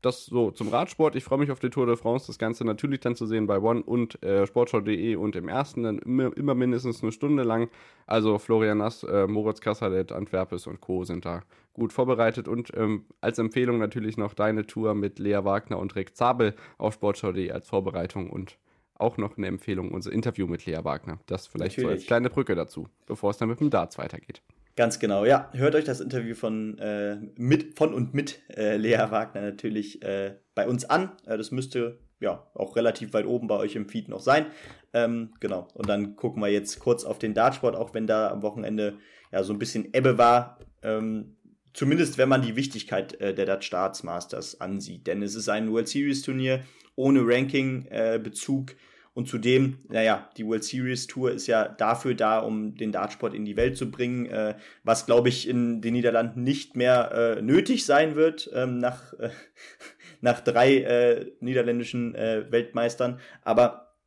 Das 0.02 0.26
so 0.26 0.52
zum 0.52 0.70
Radsport. 0.70 1.16
Ich 1.16 1.24
freue 1.24 1.40
mich 1.40 1.52
auf 1.52 1.60
die 1.60 1.70
Tour 1.70 1.86
de 1.86 1.96
France, 1.96 2.28
das 2.28 2.40
Ganze 2.40 2.66
natürlich 2.66 3.00
dann 3.00 3.16
zu 3.16 3.26
sehen 3.26 3.48
bei 3.48 3.60
One 3.60 3.84
und 3.84 4.22
äh, 4.24 4.48
Sportschau.de 4.48 5.16
und 5.16 5.36
im 5.36 5.48
ersten 5.48 5.84
dann 5.84 6.00
immer, 6.00 6.36
immer, 6.36 6.56
mindestens 6.56 7.04
eine 7.04 7.12
Stunde 7.12 7.44
lang. 7.44 7.70
Also 8.08 8.40
Florian 8.40 8.80
Nass, 8.80 9.04
äh, 9.04 9.28
Moritz 9.28 9.62
Kassalet, 9.62 10.12
Antwerpes 10.12 10.68
und 10.68 10.82
Co. 10.82 11.04
sind 11.04 11.26
da 11.26 11.42
gut 11.74 11.94
vorbereitet 11.94 12.48
und 12.48 12.72
ähm, 12.76 13.06
als 13.22 13.40
Empfehlung 13.40 13.78
natürlich 13.78 14.18
noch 14.18 14.34
deine 14.34 14.66
Tour 14.66 14.94
mit 14.94 15.20
Lea 15.20 15.40
Wagner 15.44 15.80
und 15.80 15.96
Rick 15.96 16.16
Zabel 16.18 16.56
auf 16.78 16.96
Sportschau.de 16.96 17.52
als 17.52 17.68
Vorbereitung 17.68 18.30
und 18.30 18.58
auch 18.96 19.18
noch 19.18 19.38
eine 19.38 19.48
Empfehlung, 19.48 19.92
unser 19.92 20.12
Interview 20.12 20.48
mit 20.48 20.66
Lea 20.66 20.80
Wagner. 20.84 21.20
Das 21.26 21.48
vielleicht 21.48 21.78
Natürlich. 21.78 21.88
so 21.88 22.02
als 22.02 22.06
kleine 22.06 22.30
Brücke 22.30 22.56
dazu, 22.56 22.88
bevor 23.08 23.32
es 23.32 23.38
dann 23.38 23.50
mit 23.50 23.60
dem 23.60 23.70
Darts 23.70 23.98
weitergeht. 23.98 24.42
Ganz 24.76 25.00
genau, 25.00 25.26
ja. 25.26 25.50
Hört 25.54 25.76
euch 25.76 25.84
das 25.84 26.00
Interview 26.00 26.34
von, 26.34 26.78
äh, 26.80 27.18
mit, 27.36 27.78
von 27.78 27.94
und 27.94 28.14
mit 28.14 28.40
äh, 28.56 28.78
Lea 28.78 29.08
Wagner 29.10 29.42
natürlich 29.42 30.02
äh, 30.02 30.36
bei 30.56 30.68
uns 30.68 30.86
an. 30.86 31.12
Äh, 31.26 31.38
das 31.38 31.52
müsste 31.52 32.00
ja 32.22 32.48
auch 32.54 32.76
relativ 32.76 33.14
weit 33.14 33.26
oben 33.26 33.48
bei 33.48 33.58
euch 33.58 33.76
im 33.76 33.90
Feed 33.90 34.08
noch 34.08 34.22
sein. 34.22 34.46
Ähm, 34.94 35.34
genau. 35.40 35.68
Und 35.74 35.90
dann 35.90 36.16
gucken 36.16 36.42
wir 36.42 36.50
jetzt 36.50 36.80
kurz 36.80 37.04
auf 37.04 37.20
den 37.20 37.34
Dartsport, 37.34 37.76
auch 37.76 37.94
wenn 37.94 38.08
da 38.08 38.30
am 38.30 38.44
Wochenende 38.44 38.98
ja 39.32 39.44
so 39.44 39.52
ein 39.52 39.60
bisschen 39.60 39.94
Ebbe 39.94 40.18
war. 40.18 40.60
Ähm, 40.84 41.36
zumindest 41.74 42.18
wenn 42.18 42.30
man 42.30 42.42
die 42.42 42.56
Wichtigkeit 42.56 43.20
äh, 43.20 43.34
der 43.34 43.46
Dutch 43.46 43.70
Darts 43.70 44.04
Masters 44.04 44.62
ansieht. 44.62 45.08
Denn 45.08 45.22
es 45.22 45.36
ist 45.36 45.50
ein 45.50 45.72
World 45.72 45.88
Series 45.90 46.22
Turnier 46.22 46.64
ohne 46.96 47.22
Ranking-Bezug. 47.26 48.72
Äh, 48.72 48.76
und 49.14 49.28
zudem, 49.28 49.80
naja, 49.90 50.30
die 50.38 50.46
World 50.46 50.64
Series 50.64 51.06
Tour 51.08 51.32
ist 51.32 51.48
ja 51.48 51.68
dafür 51.68 52.16
da, 52.16 52.40
um 52.40 52.76
den 52.76 52.94
Dartsport 52.94 53.34
in 53.34 53.44
die 53.44 53.58
Welt 53.58 53.76
zu 53.76 53.92
bringen, 53.92 54.26
äh, 54.28 54.56
was, 54.84 55.06
glaube 55.06 55.28
ich, 55.28 55.50
in 55.50 55.82
den 55.82 55.94
Niederlanden 55.94 56.44
nicht 56.44 56.78
mehr 56.78 57.12
äh, 57.12 57.42
nötig 57.42 57.86
sein 57.86 58.16
wird, 58.16 58.50
ähm, 58.54 58.78
nach, 58.78 59.14
äh, 59.14 59.32
nach 60.22 60.40
drei 60.40 60.78
äh, 60.78 61.32
niederländischen 61.42 62.16
äh, 62.16 62.50
Weltmeistern. 62.52 63.20
Aber 63.44 63.98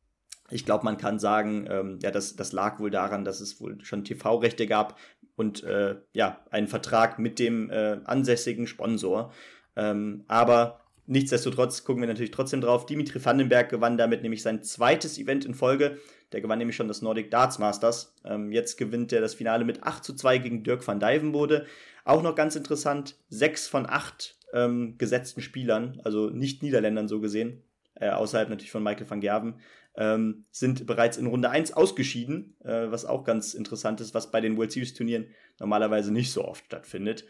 ich 0.49 0.65
glaube, 0.65 0.85
man 0.85 0.97
kann 0.97 1.19
sagen, 1.19 1.67
ähm, 1.69 1.99
ja, 2.01 2.09
das, 2.09 2.35
das 2.35 2.51
lag 2.51 2.79
wohl 2.79 2.89
daran, 2.89 3.25
dass 3.25 3.41
es 3.41 3.61
wohl 3.61 3.83
schon 3.83 4.03
TV-Rechte 4.03 4.65
gab 4.65 4.97
und 5.35 5.63
äh, 5.63 5.97
ja, 6.13 6.43
einen 6.49 6.67
Vertrag 6.67 7.19
mit 7.19 7.39
dem 7.39 7.69
ansässigen 8.05 8.67
Sponsor. 8.67 9.33
Ähm, 9.75 10.23
aber 10.27 10.84
Nichtsdestotrotz 11.07 11.83
gucken 11.83 12.01
wir 12.01 12.07
natürlich 12.07 12.31
trotzdem 12.31 12.61
drauf. 12.61 12.85
Dimitri 12.85 13.23
Vandenberg 13.23 13.69
gewann 13.69 13.97
damit 13.97 14.23
nämlich 14.23 14.41
sein 14.41 14.63
zweites 14.63 15.19
Event 15.19 15.45
in 15.45 15.53
Folge. 15.53 15.99
Der 16.31 16.41
gewann 16.41 16.57
nämlich 16.57 16.75
schon 16.75 16.87
das 16.87 17.03
Nordic 17.03 17.29
Darts 17.29 17.59
Masters. 17.59 18.15
Ähm, 18.23 18.51
jetzt 18.51 18.77
gewinnt 18.77 19.13
er 19.13 19.21
das 19.21 19.35
Finale 19.35 19.65
mit 19.65 19.83
8 19.83 20.03
zu 20.03 20.15
2 20.15 20.39
gegen 20.39 20.63
Dirk 20.63 20.85
van 20.87 20.99
Dijvenbode. 20.99 21.65
Auch 22.05 22.23
noch 22.23 22.35
ganz 22.35 22.55
interessant, 22.55 23.15
sechs 23.29 23.67
von 23.67 23.85
acht 23.87 24.37
ähm, 24.53 24.97
gesetzten 24.97 25.41
Spielern, 25.41 25.99
also 26.03 26.29
nicht 26.29 26.63
Niederländern 26.63 27.07
so 27.07 27.19
gesehen, 27.19 27.63
äh, 27.95 28.09
außerhalb 28.09 28.49
natürlich 28.49 28.71
von 28.71 28.83
Michael 28.83 29.09
van 29.09 29.21
Gerven, 29.21 29.55
ähm, 29.97 30.45
sind 30.51 30.85
bereits 30.85 31.17
in 31.17 31.25
Runde 31.25 31.49
1 31.49 31.73
ausgeschieden, 31.73 32.55
äh, 32.63 32.91
was 32.91 33.05
auch 33.05 33.23
ganz 33.23 33.53
interessant 33.53 34.01
ist, 34.01 34.13
was 34.13 34.31
bei 34.31 34.41
den 34.41 34.57
World 34.57 34.71
Series 34.71 34.93
Turnieren 34.93 35.27
normalerweise 35.59 36.11
nicht 36.11 36.31
so 36.31 36.45
oft 36.45 36.65
stattfindet. 36.65 37.25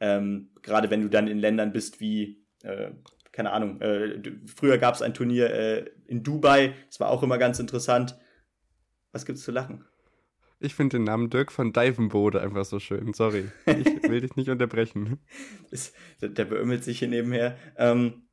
Ähm, 0.00 0.50
gerade 0.62 0.90
wenn 0.90 1.02
du 1.02 1.08
dann 1.08 1.28
in 1.28 1.38
Ländern 1.38 1.72
bist 1.72 2.00
wie 2.00 2.42
äh, 2.62 2.90
keine 3.32 3.52
Ahnung, 3.52 3.80
äh, 3.80 4.20
früher 4.46 4.78
gab 4.78 4.94
es 4.94 5.02
ein 5.02 5.14
Turnier 5.14 5.50
äh, 5.50 5.90
in 6.06 6.22
Dubai, 6.22 6.74
das 6.88 7.00
war 7.00 7.10
auch 7.10 7.22
immer 7.22 7.38
ganz 7.38 7.58
interessant. 7.58 8.18
Was 9.12 9.26
gibt's 9.26 9.42
zu 9.42 9.52
lachen? 9.52 9.84
Ich 10.62 10.74
finde 10.74 10.98
den 10.98 11.04
Namen 11.04 11.30
Dirk 11.30 11.52
von 11.52 11.72
Divenbode 11.72 12.42
einfach 12.42 12.66
so 12.66 12.78
schön. 12.78 13.14
Sorry. 13.14 13.50
Ich 13.64 13.86
will 14.02 14.20
dich 14.20 14.36
nicht 14.36 14.48
unterbrechen. 14.50 15.18
Ist, 15.70 15.94
der 16.20 16.44
beömmelt 16.44 16.84
sich 16.84 16.98
hier 16.98 17.08
nebenher. 17.08 17.56
Ähm, 17.78 18.24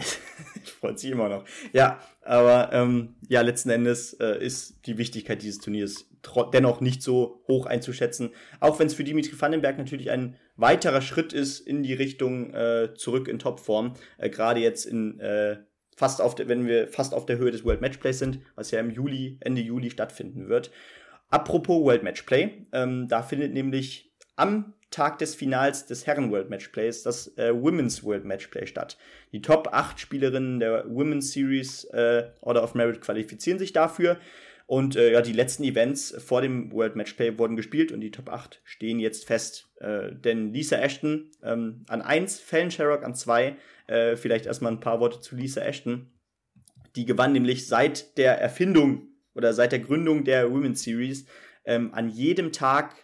freut 0.80 0.98
sich 0.98 1.10
immer 1.10 1.28
noch. 1.28 1.44
Ja, 1.72 2.00
aber 2.22 2.70
ähm, 2.72 3.16
ja, 3.28 3.40
letzten 3.40 3.70
Endes 3.70 4.14
äh, 4.14 4.44
ist 4.44 4.86
die 4.86 4.98
Wichtigkeit 4.98 5.42
dieses 5.42 5.58
Turniers 5.58 6.06
dennoch 6.52 6.80
nicht 6.80 7.02
so 7.02 7.42
hoch 7.48 7.66
einzuschätzen. 7.66 8.30
Auch 8.60 8.78
wenn 8.78 8.86
es 8.86 8.94
für 8.94 9.04
Dimitri 9.04 9.40
Vandenberg 9.40 9.78
natürlich 9.78 10.10
ein 10.10 10.36
weiterer 10.56 11.00
Schritt 11.00 11.32
ist 11.32 11.60
in 11.60 11.82
die 11.82 11.94
Richtung 11.94 12.52
äh, 12.52 12.94
zurück 12.94 13.28
in 13.28 13.38
Topform. 13.38 13.94
Äh, 14.18 14.28
Gerade 14.28 14.60
jetzt 14.60 14.84
in 14.84 15.18
äh, 15.20 15.58
fast 15.96 16.20
auf 16.20 16.34
der, 16.34 16.48
wenn 16.48 16.66
wir 16.66 16.88
fast 16.88 17.14
auf 17.14 17.26
der 17.26 17.38
Höhe 17.38 17.50
des 17.50 17.64
World 17.64 17.80
Matchplay 17.80 18.12
sind, 18.12 18.40
was 18.54 18.70
ja 18.70 18.80
im 18.80 18.90
Juli, 18.90 19.38
Ende 19.40 19.60
Juli 19.60 19.90
stattfinden 19.90 20.48
wird. 20.48 20.70
Apropos 21.30 21.82
World 21.82 22.02
Matchplay, 22.02 22.66
ähm, 22.72 23.06
da 23.08 23.22
findet 23.22 23.52
nämlich 23.52 24.12
am 24.36 24.74
Tag 24.90 25.18
des 25.18 25.34
Finals 25.34 25.86
des 25.86 26.06
Herren 26.06 26.30
World 26.30 26.50
Matchplays 26.50 27.02
das 27.02 27.36
äh, 27.38 27.52
Women's 27.54 28.02
World 28.02 28.24
Matchplay 28.24 28.66
statt. 28.66 28.98
Die 29.32 29.40
Top 29.40 29.68
8 29.72 29.98
Spielerinnen 30.00 30.60
der 30.60 30.84
Women's 30.88 31.32
Series 31.32 31.84
äh, 31.84 32.30
Order 32.40 32.64
of 32.64 32.74
Merit 32.74 33.00
qualifizieren 33.00 33.58
sich 33.58 33.72
dafür. 33.72 34.18
Und 34.66 34.94
äh, 34.94 35.12
ja, 35.12 35.20
die 35.20 35.32
letzten 35.32 35.64
Events 35.64 36.14
vor 36.24 36.42
dem 36.42 36.70
World 36.70 36.94
Matchplay 36.94 37.36
wurden 37.38 37.56
gespielt 37.56 37.90
und 37.90 38.00
die 38.00 38.12
Top 38.12 38.28
8 38.28 38.60
stehen 38.64 39.00
jetzt 39.00 39.26
fest. 39.26 39.68
Äh, 39.80 40.12
denn 40.12 40.52
Lisa 40.52 40.76
Ashton 40.76 41.30
ähm, 41.42 41.82
an 41.88 42.02
1, 42.02 42.38
Fallon 42.38 42.70
Sherrock 42.70 43.04
an 43.04 43.14
2. 43.14 43.56
Äh, 43.88 44.16
vielleicht 44.16 44.46
erstmal 44.46 44.70
ein 44.70 44.80
paar 44.80 45.00
Worte 45.00 45.20
zu 45.20 45.34
Lisa 45.34 45.60
Ashton. 45.60 46.12
Die 46.94 47.04
gewann 47.04 47.32
nämlich 47.32 47.66
seit 47.66 48.16
der 48.16 48.40
Erfindung 48.40 49.08
oder 49.34 49.54
seit 49.54 49.72
der 49.72 49.80
Gründung 49.80 50.24
der 50.24 50.50
Women's 50.50 50.82
Series 50.82 51.26
ähm, 51.64 51.92
an 51.92 52.08
jedem 52.08 52.52
Tag 52.52 52.94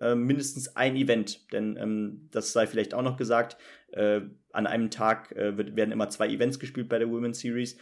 äh, 0.00 0.14
mindestens 0.14 0.76
ein 0.76 0.96
Event. 0.96 1.52
Denn 1.52 1.76
ähm, 1.76 2.28
das 2.30 2.52
sei 2.52 2.66
vielleicht 2.66 2.94
auch 2.94 3.02
noch 3.02 3.16
gesagt, 3.16 3.56
äh, 3.92 4.20
an 4.52 4.66
einem 4.66 4.90
Tag 4.90 5.32
äh, 5.32 5.56
wird, 5.56 5.76
werden 5.76 5.92
immer 5.92 6.08
zwei 6.10 6.28
Events 6.28 6.58
gespielt 6.58 6.88
bei 6.88 6.98
der 6.98 7.10
Women's 7.10 7.40
Series. 7.40 7.76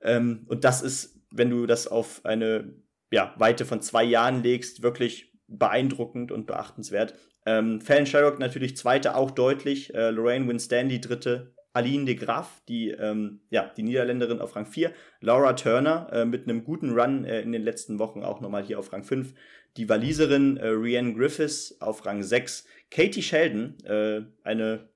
Ähm, 0.00 0.44
und 0.48 0.64
das 0.64 0.82
ist 0.82 1.18
wenn 1.30 1.50
du 1.50 1.66
das 1.66 1.86
auf 1.86 2.24
eine 2.24 2.74
ja, 3.10 3.34
Weite 3.38 3.64
von 3.64 3.80
zwei 3.80 4.04
Jahren 4.04 4.42
legst, 4.42 4.82
wirklich 4.82 5.32
beeindruckend 5.46 6.30
und 6.30 6.46
beachtenswert. 6.46 7.14
Ähm, 7.46 7.80
Fallon 7.80 8.06
Sherrock 8.06 8.38
natürlich 8.38 8.76
zweite, 8.76 9.16
auch 9.16 9.30
deutlich. 9.30 9.94
Äh, 9.94 10.10
Lorraine 10.10 10.46
Winstanley 10.48 11.00
dritte. 11.00 11.54
Aline 11.78 12.06
de 12.06 12.16
Graaf, 12.16 12.60
die, 12.68 12.90
ähm, 12.90 13.40
ja, 13.50 13.70
die 13.76 13.84
Niederländerin 13.84 14.40
auf 14.40 14.56
Rang 14.56 14.66
4. 14.66 14.92
Laura 15.20 15.52
Turner 15.52 16.08
äh, 16.12 16.24
mit 16.24 16.42
einem 16.44 16.64
guten 16.64 16.90
Run 16.98 17.24
äh, 17.24 17.40
in 17.40 17.52
den 17.52 17.62
letzten 17.62 18.00
Wochen 18.00 18.24
auch 18.24 18.40
nochmal 18.40 18.64
hier 18.64 18.80
auf 18.80 18.92
Rang 18.92 19.04
5. 19.04 19.32
Die 19.76 19.88
Waliserin 19.88 20.56
äh, 20.56 20.66
Rianne 20.66 21.14
Griffiths 21.14 21.80
auf 21.80 22.04
Rang 22.04 22.24
6. 22.24 22.66
Katie 22.90 23.22
Sheldon, 23.22 23.76
äh, 23.84 24.22
eine 24.42 24.88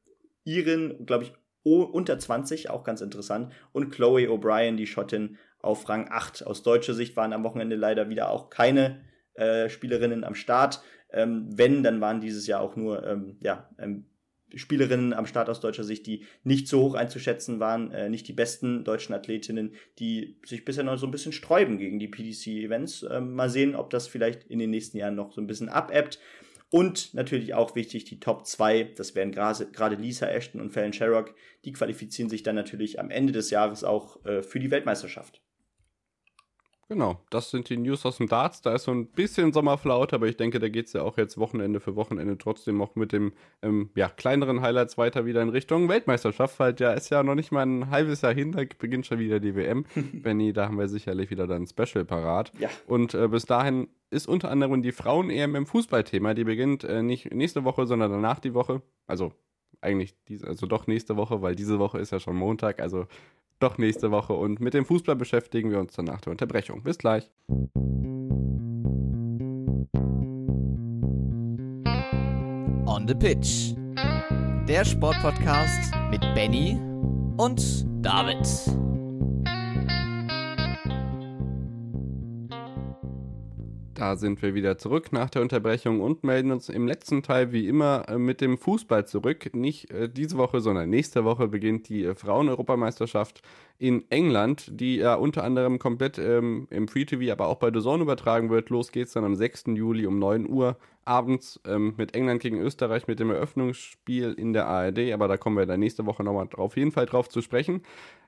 Irin, 0.45 1.07
glaube 1.07 1.25
ich, 1.25 1.33
unter 1.63 2.19
20, 2.19 2.71
auch 2.71 2.83
ganz 2.83 3.01
interessant. 3.01 3.53
Und 3.71 3.91
Chloe 3.91 4.29
O'Brien, 4.29 4.75
die 4.75 4.89
Schottin, 4.89 5.39
auf 5.61 5.89
Rang 5.89 6.09
8. 6.11 6.45
Aus 6.45 6.65
deutscher 6.65 6.95
Sicht 6.95 7.17
waren 7.17 7.33
am 7.33 7.45
Wochenende 7.45 7.77
leider 7.77 8.09
wieder 8.09 8.31
auch 8.31 8.51
keine 8.51 9.03
äh, 9.35 9.69
Spielerinnen 9.69 10.25
am 10.25 10.35
Start. 10.35 10.83
Ähm, 11.13 11.49
wenn, 11.53 11.85
dann 11.85 12.01
waren 12.01 12.21
dieses 12.21 12.49
Jahr 12.49 12.61
auch 12.61 12.75
nur 12.75 13.07
ähm, 13.07 13.37
ja, 13.39 13.71
ähm, 13.79 14.07
Spielerinnen 14.55 15.13
am 15.13 15.27
Start 15.27 15.49
aus 15.49 15.61
deutscher 15.61 15.85
Sicht, 15.85 16.07
die 16.07 16.25
nicht 16.45 16.69
so 16.69 16.81
hoch 16.81 16.95
einzuschätzen 16.95 17.61
waren, 17.61 17.91
äh, 17.93 18.09
nicht 18.09 18.29
die 18.29 18.33
besten 18.33 18.85
deutschen 18.85 19.15
Athletinnen, 19.15 19.75
die 19.99 20.37
sich 20.45 20.65
bisher 20.65 20.85
noch 20.85 20.99
so 20.99 21.07
ein 21.07 21.11
bisschen 21.11 21.33
sträuben 21.33 21.79
gegen 21.79 21.99
die 21.99 22.09
PDC-Events. 22.09 23.07
Ähm, 23.11 23.35
mal 23.35 23.51
sehen, 23.51 23.75
ob 23.75 23.91
das 23.91 24.09
vielleicht 24.09 24.45
in 24.45 24.59
den 24.59 24.71
nächsten 24.71 24.97
Jahren 24.97 25.15
noch 25.15 25.33
so 25.33 25.41
ein 25.41 25.47
bisschen 25.47 25.69
abebbt. 25.69 26.19
Und 26.71 27.13
natürlich 27.13 27.53
auch 27.53 27.75
wichtig, 27.75 28.05
die 28.05 28.19
Top 28.19 28.47
2, 28.47 28.95
das 28.97 29.15
wären 29.15 29.31
gerade 29.31 29.95
Lisa 29.97 30.27
Ashton 30.27 30.59
und 30.59 30.71
Fallon 30.71 30.95
Sherrock, 30.95 31.35
die 31.67 31.73
qualifizieren 31.73 32.31
sich 32.31 32.43
dann 32.43 32.55
natürlich 32.55 32.99
am 32.99 33.11
Ende 33.11 33.35
des 33.35 33.51
Jahres 33.51 33.85
auch 33.85 34.25
äh, 34.25 34.43
für 34.43 34.59
die 34.59 34.71
Weltmeisterschaft. 34.71 35.43
Genau, 36.93 37.19
das 37.31 37.51
sind 37.51 37.71
die 37.71 37.79
News 37.79 38.05
aus 38.05 38.19
dem 38.19 38.29
Darts. 38.29 38.61
Da 38.61 38.75
ist 38.75 38.85
so 38.85 38.91
ein 38.91 39.07
bisschen 39.07 39.55
Sommerflaut, 39.55 40.13
aber 40.13 40.27
ich 40.27 40.37
denke, 40.37 40.59
da 40.59 40.69
geht 40.69 40.89
es 40.89 40.93
ja 40.93 41.01
auch 41.01 41.17
jetzt 41.17 41.39
Wochenende 41.39 41.81
für 41.81 41.97
Wochenende 41.97 42.37
trotzdem 42.37 42.83
auch 42.83 42.97
mit 42.97 43.13
dem 43.13 43.33
ähm, 43.63 43.89
ja, 43.95 44.11
kleineren 44.11 44.61
Highlights 44.61 44.99
weiter 44.99 45.25
wieder 45.25 45.41
in 45.41 45.49
Richtung 45.49 45.89
Weltmeisterschaft. 45.89 46.61
Halt 46.61 46.81
ja, 46.81 46.93
ist 46.93 47.09
ja 47.09 47.23
noch 47.23 47.35
nicht 47.35 47.51
mal 47.51 47.65
ein 47.65 47.89
halbes 47.89 48.21
Jahr 48.21 48.35
hin, 48.35 48.53
da 48.53 48.65
beginnt 48.79 49.07
schon 49.07 49.19
wieder 49.21 49.41
die 49.41 49.57
WM. 49.57 49.87
Benny, 50.13 50.53
da 50.53 50.67
haben 50.67 50.79
wir 50.79 50.87
sicherlich 50.87 51.31
wieder 51.31 51.47
dann 51.47 51.63
ein 51.63 51.67
Special 51.67 52.05
parat. 52.05 52.53
Ja. 52.59 52.69
Und 52.87 53.15
äh, 53.15 53.27
bis 53.27 53.47
dahin 53.47 53.89
ist 54.11 54.29
unter 54.29 54.51
anderem 54.51 54.83
die 54.83 54.93
Frauen-EM 54.93 55.57
im 55.57 55.65
Fußballthema. 55.65 56.35
Die 56.35 56.45
beginnt 56.45 56.85
äh, 56.85 57.03
nicht 57.03 57.33
nächste 57.33 57.65
Woche, 57.65 57.87
sondern 57.87 58.11
danach 58.11 58.39
die 58.39 58.53
Woche. 58.53 58.83
Also 59.07 59.33
eigentlich 59.81 60.15
diese, 60.29 60.47
also 60.47 60.67
doch 60.67 60.87
nächste 60.87 61.17
Woche, 61.17 61.41
weil 61.41 61.55
diese 61.55 61.79
Woche 61.79 62.01
ist 62.01 62.13
ja 62.13 62.21
schon 62.21 62.37
Montag. 62.37 62.83
Also 62.83 63.07
doch 63.63 63.79
nächste 63.79 64.11
Woche. 64.11 64.33
Und 64.33 64.61
mit 64.61 64.75
dem 64.75 64.85
Fußball 64.85 65.17
beschäftigen 65.17 65.71
wir 65.71 65.79
uns 65.79 65.95
dann 65.95 66.07
nach 66.07 66.21
der 66.21 66.33
Unterbrechung. 66.33 66.83
Bis 66.83 66.99
gleich. 66.99 67.31
On 72.87 73.07
the 73.09 73.15
Pitch. 73.15 73.75
Der 74.69 74.85
Sportpodcast 74.85 75.93
mit 76.11 76.21
Benny 76.35 76.79
und 77.37 77.87
David. 78.05 78.47
Da 84.03 84.17
sind 84.17 84.43
wir 84.43 84.53
wieder 84.53 84.79
zurück 84.79 85.13
nach 85.13 85.31
der 85.31 85.43
Unterbrechung 85.43 86.01
und 86.01 86.25
melden 86.25 86.51
uns 86.51 86.69
im 86.69 86.89
letzten 86.89 87.23
Teil 87.23 87.53
wie 87.53 87.69
immer 87.69 88.09
äh, 88.09 88.19
mit 88.19 88.41
dem 88.41 88.59
Fußball 88.59 89.07
zurück. 89.07 89.55
Nicht 89.55 89.93
äh, 89.93 90.09
diese 90.09 90.37
Woche, 90.39 90.61
sondern 90.61 90.91
nächste 90.91 91.23
Woche 91.25 91.47
beginnt 91.47 91.89
die 91.89 92.07
äh, 92.07 92.17
Frauen-Europameisterschaft 92.17 93.43
in 93.79 94.11
England, 94.11 94.67
die 94.73 94.97
ja 94.97 95.15
unter 95.15 95.45
anderem 95.45 95.79
komplett 95.79 96.19
ähm, 96.19 96.67
im 96.71 96.89
Free 96.89 97.05
TV, 97.05 97.31
aber 97.31 97.47
auch 97.47 97.61
bei 97.61 97.71
The 97.73 97.79
Zone 97.79 98.03
übertragen 98.03 98.51
wird. 98.51 98.71
Los 98.71 98.91
geht's 98.91 99.13
dann 99.13 99.25
am 99.25 99.37
6. 99.37 99.67
Juli 99.75 100.05
um 100.09 100.19
9 100.19 100.49
Uhr 100.49 100.77
abends 101.05 101.61
ähm, 101.67 101.95
mit 101.97 102.15
England 102.15 102.43
gegen 102.43 102.61
Österreich 102.61 103.07
mit 103.07 103.21
dem 103.21 103.31
Eröffnungsspiel 103.31 104.33
in 104.33 104.53
der 104.53 104.67
ARD. 104.67 105.13
Aber 105.13 105.29
da 105.29 105.37
kommen 105.37 105.57
wir 105.57 105.67
dann 105.67 105.81
nächste 105.81 106.07
Woche 106.07 106.23
nochmal 106.25 106.49
auf 106.55 106.77
jeden 106.77 106.93
Fall 106.93 107.07
drauf 107.07 107.29
zu 107.29 107.43
sprechen. 107.43 107.83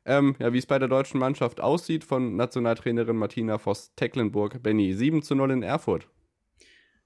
Ähm, 0.05 0.37
ja, 0.39 0.53
wie 0.53 0.59
es 0.59 0.66
bei 0.66 0.79
der 0.79 0.89
deutschen 0.89 1.20
Mannschaft 1.20 1.61
aussieht 1.61 2.05
von 2.05 2.37
Nationaltrainerin 2.37 3.16
Martina 3.16 3.59
Voss-Tecklenburg. 3.59 4.62
Benny, 4.62 4.93
7 4.93 5.22
zu 5.22 5.35
0 5.35 5.51
in 5.53 5.62
Erfurt. 5.62 6.09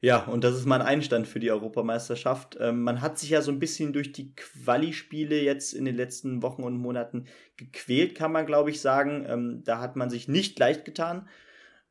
Ja, 0.00 0.26
und 0.26 0.44
das 0.44 0.54
ist 0.54 0.64
mal 0.64 0.80
ein 0.80 0.86
Einstand 0.86 1.26
für 1.26 1.40
die 1.40 1.50
Europameisterschaft. 1.50 2.56
Ähm, 2.60 2.82
man 2.82 3.00
hat 3.00 3.18
sich 3.18 3.30
ja 3.30 3.42
so 3.42 3.50
ein 3.50 3.58
bisschen 3.58 3.92
durch 3.92 4.12
die 4.12 4.32
Quali-Spiele 4.36 5.40
jetzt 5.42 5.72
in 5.72 5.84
den 5.84 5.96
letzten 5.96 6.40
Wochen 6.42 6.62
und 6.62 6.76
Monaten 6.76 7.26
gequält, 7.56 8.14
kann 8.14 8.30
man 8.30 8.46
glaube 8.46 8.70
ich 8.70 8.80
sagen. 8.80 9.26
Ähm, 9.28 9.62
da 9.64 9.80
hat 9.80 9.96
man 9.96 10.08
sich 10.08 10.28
nicht 10.28 10.56
leicht 10.60 10.84
getan. 10.84 11.28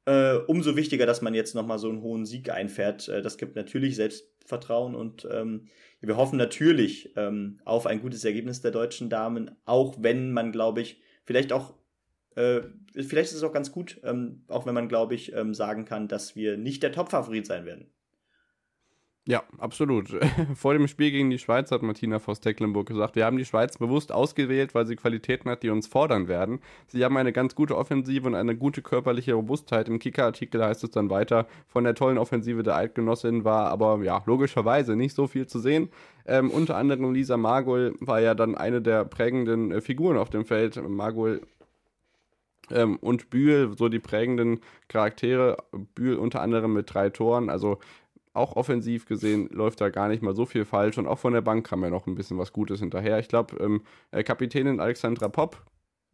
Äh, 0.07 0.37
umso 0.47 0.77
wichtiger, 0.77 1.05
dass 1.05 1.21
man 1.21 1.33
jetzt 1.33 1.53
nochmal 1.53 1.79
so 1.79 1.89
einen 1.89 2.01
hohen 2.01 2.25
Sieg 2.25 2.49
einfährt. 2.49 3.09
Äh, 3.09 3.21
das 3.21 3.37
gibt 3.37 3.57
natürlich 3.57 3.97
Selbstvertrauen 3.97 4.95
und 4.95 5.27
ähm, 5.29 5.67
wir 5.99 6.15
hoffen 6.15 6.37
natürlich 6.37 7.11
ähm, 7.17 7.59
auf 7.65 7.85
ein 7.85 8.01
gutes 8.01 8.23
Ergebnis 8.23 8.61
der 8.61 8.71
deutschen 8.71 9.09
Damen, 9.09 9.51
auch 9.65 9.95
wenn 9.99 10.31
man, 10.31 10.53
glaube 10.53 10.79
ich, 10.79 11.01
vielleicht 11.25 11.51
auch 11.51 11.73
äh, 12.35 12.61
vielleicht 12.93 13.31
ist 13.31 13.33
es 13.33 13.43
auch 13.43 13.51
ganz 13.51 13.73
gut, 13.73 13.99
ähm, 14.03 14.45
auch 14.47 14.65
wenn 14.65 14.75
man, 14.75 14.87
glaube 14.87 15.13
ich, 15.13 15.33
ähm, 15.33 15.53
sagen 15.53 15.83
kann, 15.83 16.07
dass 16.07 16.37
wir 16.37 16.55
nicht 16.55 16.83
der 16.83 16.93
Top-Favorit 16.93 17.45
sein 17.45 17.65
werden. 17.65 17.91
Ja, 19.27 19.43
absolut. 19.57 20.07
Vor 20.55 20.73
dem 20.73 20.87
Spiel 20.87 21.11
gegen 21.11 21.29
die 21.29 21.37
Schweiz 21.37 21.69
hat 21.71 21.81
Martina 21.81 22.17
Voss-Tecklenburg 22.17 22.87
gesagt, 22.87 23.17
wir 23.17 23.25
haben 23.25 23.37
die 23.37 23.43
Schweiz 23.43 23.77
bewusst 23.77 24.13
ausgewählt, 24.13 24.73
weil 24.73 24.87
sie 24.87 24.95
Qualitäten 24.95 25.49
hat, 25.49 25.63
die 25.63 25.69
uns 25.69 25.85
fordern 25.85 26.29
werden. 26.29 26.61
Sie 26.87 27.03
haben 27.03 27.17
eine 27.17 27.33
ganz 27.33 27.53
gute 27.53 27.77
Offensive 27.77 28.25
und 28.25 28.35
eine 28.35 28.55
gute 28.55 28.81
körperliche 28.81 29.33
Robustheit. 29.33 29.89
Im 29.89 29.99
Kicker-Artikel 29.99 30.63
heißt 30.63 30.81
es 30.85 30.91
dann 30.91 31.09
weiter, 31.09 31.45
von 31.67 31.83
der 31.83 31.93
tollen 31.93 32.17
Offensive 32.17 32.63
der 32.63 32.75
Altgenossin 32.75 33.43
war 33.43 33.69
aber 33.69 34.01
ja 34.01 34.23
logischerweise 34.25 34.95
nicht 34.95 35.13
so 35.13 35.27
viel 35.27 35.45
zu 35.45 35.59
sehen. 35.59 35.89
Ähm, 36.25 36.49
unter 36.49 36.77
anderem 36.77 37.13
Lisa 37.13 37.35
Margol 37.35 37.95
war 37.99 38.21
ja 38.21 38.33
dann 38.33 38.55
eine 38.55 38.81
der 38.81 39.03
prägenden 39.03 39.73
äh, 39.73 39.81
Figuren 39.81 40.17
auf 40.17 40.29
dem 40.29 40.45
Feld. 40.45 40.81
Margol 40.87 41.41
ähm, 42.71 42.95
und 42.97 43.29
Bühl, 43.29 43.73
so 43.77 43.89
die 43.89 43.99
prägenden 43.99 44.61
Charaktere. 44.87 45.57
Bühl 45.95 46.15
unter 46.15 46.41
anderem 46.41 46.71
mit 46.73 46.93
drei 46.93 47.09
Toren. 47.09 47.49
Also 47.49 47.79
auch 48.37 48.55
offensiv 48.55 49.05
gesehen 49.05 49.49
läuft 49.51 49.81
da 49.81 49.89
gar 49.89 50.07
nicht 50.07 50.23
mal 50.23 50.35
so 50.35 50.45
viel 50.45 50.65
falsch 50.65 50.97
und 50.97 51.07
auch 51.07 51.19
von 51.19 51.33
der 51.33 51.41
Bank 51.41 51.67
kam 51.67 51.83
ja 51.83 51.89
noch 51.89 52.07
ein 52.07 52.15
bisschen 52.15 52.37
was 52.37 52.53
Gutes 52.53 52.79
hinterher. 52.79 53.19
Ich 53.19 53.27
glaube, 53.27 53.57
ähm, 53.57 53.81
äh, 54.11 54.23
Kapitänin 54.23 54.79
Alexandra 54.79 55.27
Popp 55.27 55.63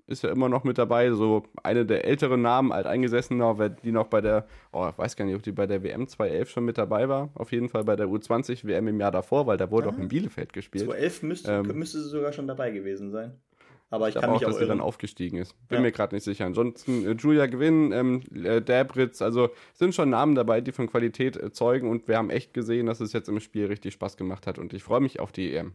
ist 0.06 0.24
ja 0.24 0.30
immer 0.30 0.50
noch 0.50 0.64
mit 0.64 0.78
dabei, 0.78 1.12
so 1.12 1.44
eine 1.64 1.86
der 1.86 2.06
älteren 2.06 2.42
Namen, 2.42 2.72
alteingesessener, 2.72 3.70
die 3.70 3.92
noch 3.92 4.08
bei 4.08 4.20
der, 4.20 4.48
oh, 4.74 4.88
ich 4.90 4.98
weiß 4.98 5.16
gar 5.16 5.26
nicht, 5.26 5.36
ob 5.36 5.44
die 5.44 5.54
bei 5.54 5.66
der 5.66 5.82
WM 5.82 6.08
2011 6.08 6.50
schon 6.50 6.66
mit 6.66 6.78
dabei 6.78 7.08
war, 7.08 7.30
auf 7.36 7.52
jeden 7.52 7.70
Fall 7.70 7.86
bei 7.86 7.96
der 7.96 8.08
U20 8.08 8.66
WM 8.68 8.88
im 8.88 9.00
Jahr 9.00 9.12
davor, 9.12 9.48
weil 9.48 9.58
da 9.58 9.72
wurde 9.72 9.88
ah, 9.88 9.94
auch 9.94 9.98
in 9.98 10.10
Bielefeld 10.10 10.52
gespielt. 10.52 10.86
2011 10.86 11.24
müsste, 11.24 11.52
ähm, 11.52 11.80
müsste 11.80 12.02
sie 12.02 12.10
sogar 12.10 12.34
schon 12.34 12.48
dabei 12.48 12.72
gewesen 12.72 13.12
sein. 13.12 13.40
Aber 13.94 14.10
ich, 14.10 14.16
ich 14.16 14.22
kann 14.22 14.32
mich 14.32 14.44
auch, 14.44 14.48
dass 14.48 14.56
irren. 14.56 14.66
sie 14.66 14.70
dann 14.70 14.82
aufgestiegen 14.82 15.38
ist. 15.38 15.56
Bin 15.68 15.76
ja. 15.76 15.82
mir 15.84 15.92
gerade 15.92 16.16
nicht 16.16 16.24
sicher. 16.24 16.48
Ansonsten 16.48 17.06
äh, 17.06 17.12
Julia 17.12 17.46
Gewinn, 17.46 17.92
ähm, 17.92 18.24
äh, 18.44 18.60
Dabritz, 18.60 19.22
also 19.22 19.52
sind 19.76 19.94
schon 19.94 20.10
Namen 20.10 20.34
dabei, 20.34 20.62
die 20.62 20.72
von 20.72 20.88
Qualität 20.88 21.38
äh, 21.38 21.52
zeugen 21.52 21.88
und 21.88 22.08
wir 22.08 22.18
haben 22.18 22.32
echt 22.32 22.56
gesehen, 22.56 22.88
dass 22.88 23.02
es 23.02 23.14
jetzt 23.14 23.30
im 23.30 23.40
Spiel 23.40 23.68
richtig 23.68 23.94
Spaß 23.94 24.18
gemacht 24.18 24.48
hat 24.48 24.58
und 24.58 24.74
ich 24.74 24.82
freue 24.82 25.00
mich 25.00 25.20
auf 25.20 25.32
die 25.32 25.54
EM. 25.54 25.74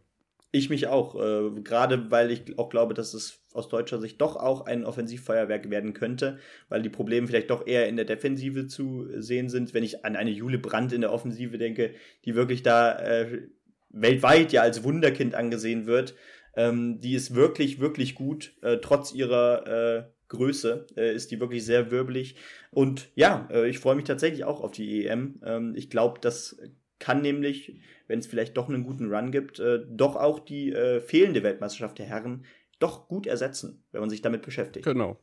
Ich 0.50 0.68
mich 0.68 0.88
auch, 0.88 1.14
äh, 1.14 1.60
gerade 1.60 2.10
weil 2.10 2.32
ich 2.32 2.58
auch 2.58 2.70
glaube, 2.70 2.92
dass 2.92 3.14
es 3.14 3.38
aus 3.52 3.68
deutscher 3.68 4.00
Sicht 4.00 4.20
doch 4.20 4.34
auch 4.34 4.66
ein 4.66 4.84
Offensivfeuerwerk 4.84 5.70
werden 5.70 5.94
könnte, 5.94 6.40
weil 6.68 6.82
die 6.82 6.88
Probleme 6.88 7.28
vielleicht 7.28 7.50
doch 7.50 7.68
eher 7.68 7.86
in 7.86 7.94
der 7.94 8.04
Defensive 8.04 8.66
zu 8.66 9.06
sehen 9.20 9.48
sind. 9.48 9.74
Wenn 9.74 9.84
ich 9.84 10.04
an 10.04 10.16
eine 10.16 10.30
Jule 10.30 10.58
Brandt 10.58 10.92
in 10.92 11.02
der 11.02 11.12
Offensive 11.12 11.56
denke, 11.56 11.94
die 12.24 12.34
wirklich 12.34 12.64
da 12.64 12.98
äh, 12.98 13.42
weltweit 13.90 14.52
ja 14.52 14.62
als 14.62 14.82
Wunderkind 14.82 15.36
angesehen 15.36 15.86
wird, 15.86 16.16
ähm, 16.56 17.00
die 17.00 17.14
ist 17.14 17.34
wirklich, 17.34 17.80
wirklich 17.80 18.14
gut, 18.14 18.54
äh, 18.62 18.78
trotz 18.78 19.12
ihrer 19.12 19.66
äh, 19.66 20.04
Größe 20.28 20.86
äh, 20.96 21.14
ist 21.14 21.30
die 21.30 21.40
wirklich 21.40 21.64
sehr 21.64 21.90
wirbelig. 21.90 22.36
Und 22.70 23.10
ja, 23.14 23.48
äh, 23.50 23.68
ich 23.68 23.78
freue 23.78 23.96
mich 23.96 24.04
tatsächlich 24.04 24.44
auch 24.44 24.60
auf 24.60 24.72
die 24.72 25.06
EM. 25.06 25.40
Ähm, 25.44 25.74
ich 25.76 25.90
glaube, 25.90 26.20
das 26.20 26.60
kann 26.98 27.22
nämlich, 27.22 27.80
wenn 28.06 28.18
es 28.18 28.26
vielleicht 28.26 28.56
doch 28.56 28.68
einen 28.68 28.84
guten 28.84 29.12
Run 29.12 29.30
gibt, 29.30 29.58
äh, 29.58 29.80
doch 29.88 30.16
auch 30.16 30.40
die 30.40 30.72
äh, 30.72 31.00
fehlende 31.00 31.42
Weltmeisterschaft 31.42 31.98
der 31.98 32.06
Herren 32.06 32.44
doch 32.78 33.08
gut 33.08 33.26
ersetzen, 33.26 33.82
wenn 33.92 34.00
man 34.00 34.10
sich 34.10 34.22
damit 34.22 34.42
beschäftigt. 34.42 34.84
Genau. 34.84 35.18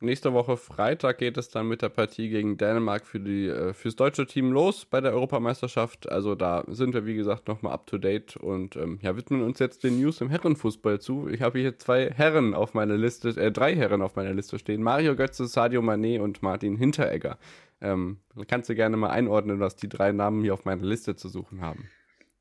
Nächste 0.00 0.32
Woche 0.32 0.56
Freitag 0.56 1.18
geht 1.18 1.36
es 1.38 1.48
dann 1.48 1.66
mit 1.66 1.82
der 1.82 1.88
Partie 1.88 2.28
gegen 2.28 2.56
Dänemark 2.56 3.04
für 3.04 3.18
die, 3.18 3.48
äh, 3.48 3.72
fürs 3.72 3.96
deutsche 3.96 4.26
Team 4.26 4.52
los 4.52 4.84
bei 4.84 5.00
der 5.00 5.12
Europameisterschaft. 5.12 6.08
Also 6.08 6.36
da 6.36 6.62
sind 6.68 6.94
wir, 6.94 7.04
wie 7.04 7.16
gesagt, 7.16 7.48
nochmal 7.48 7.72
up 7.72 7.88
to 7.88 7.98
date 7.98 8.36
und 8.36 8.76
ähm, 8.76 9.00
ja, 9.02 9.16
widmen 9.16 9.42
uns 9.42 9.58
jetzt 9.58 9.82
den 9.82 9.98
News 10.00 10.20
im 10.20 10.30
Herrenfußball 10.30 11.00
zu. 11.00 11.28
Ich 11.28 11.42
habe 11.42 11.58
hier 11.58 11.78
zwei 11.78 12.10
Herren 12.10 12.54
auf 12.54 12.74
meiner 12.74 12.96
Liste, 12.96 13.30
äh, 13.30 13.50
drei 13.50 13.74
Herren 13.74 14.00
auf 14.00 14.14
meiner 14.14 14.32
Liste 14.32 14.60
stehen. 14.60 14.84
Mario 14.84 15.16
Götze, 15.16 15.48
Sadio 15.48 15.80
Mané 15.80 16.20
und 16.20 16.42
Martin 16.42 16.76
Hinteregger. 16.76 17.36
Ähm, 17.80 18.18
kannst 18.46 18.70
du 18.70 18.76
gerne 18.76 18.96
mal 18.96 19.10
einordnen, 19.10 19.58
was 19.58 19.74
die 19.74 19.88
drei 19.88 20.12
Namen 20.12 20.42
hier 20.42 20.54
auf 20.54 20.64
meiner 20.64 20.84
Liste 20.84 21.16
zu 21.16 21.28
suchen 21.28 21.60
haben. 21.60 21.88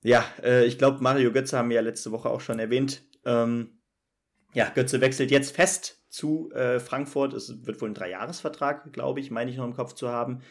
Ja, 0.04 0.24
äh, 0.44 0.66
ich 0.66 0.78
glaube, 0.78 1.02
Mario 1.02 1.32
Götze 1.32 1.58
haben 1.58 1.70
wir 1.70 1.78
ja 1.78 1.82
letzte 1.82 2.12
Woche 2.12 2.30
auch 2.30 2.42
schon 2.42 2.60
erwähnt. 2.60 3.04
Ähm, 3.26 3.77
ja, 4.58 4.72
Götze 4.74 5.02
wechselt 5.02 5.30
jetzt 5.30 5.56
fest 5.56 6.02
zu 6.10 6.52
äh, 6.52 6.80
Frankfurt. 6.80 7.36
Es 7.36 7.68
wird 7.68 7.80
wohl 7.80 7.92
ein 7.92 7.94
Dreijahresvertrag, 7.94 8.92
glaube 8.92 9.20
ich, 9.20 9.30
meine 9.30 9.52
ich 9.52 9.58
noch 9.58 9.66
im 9.66 9.76
Kopf 9.76 9.94
zu 9.94 10.10
haben. 10.10 10.42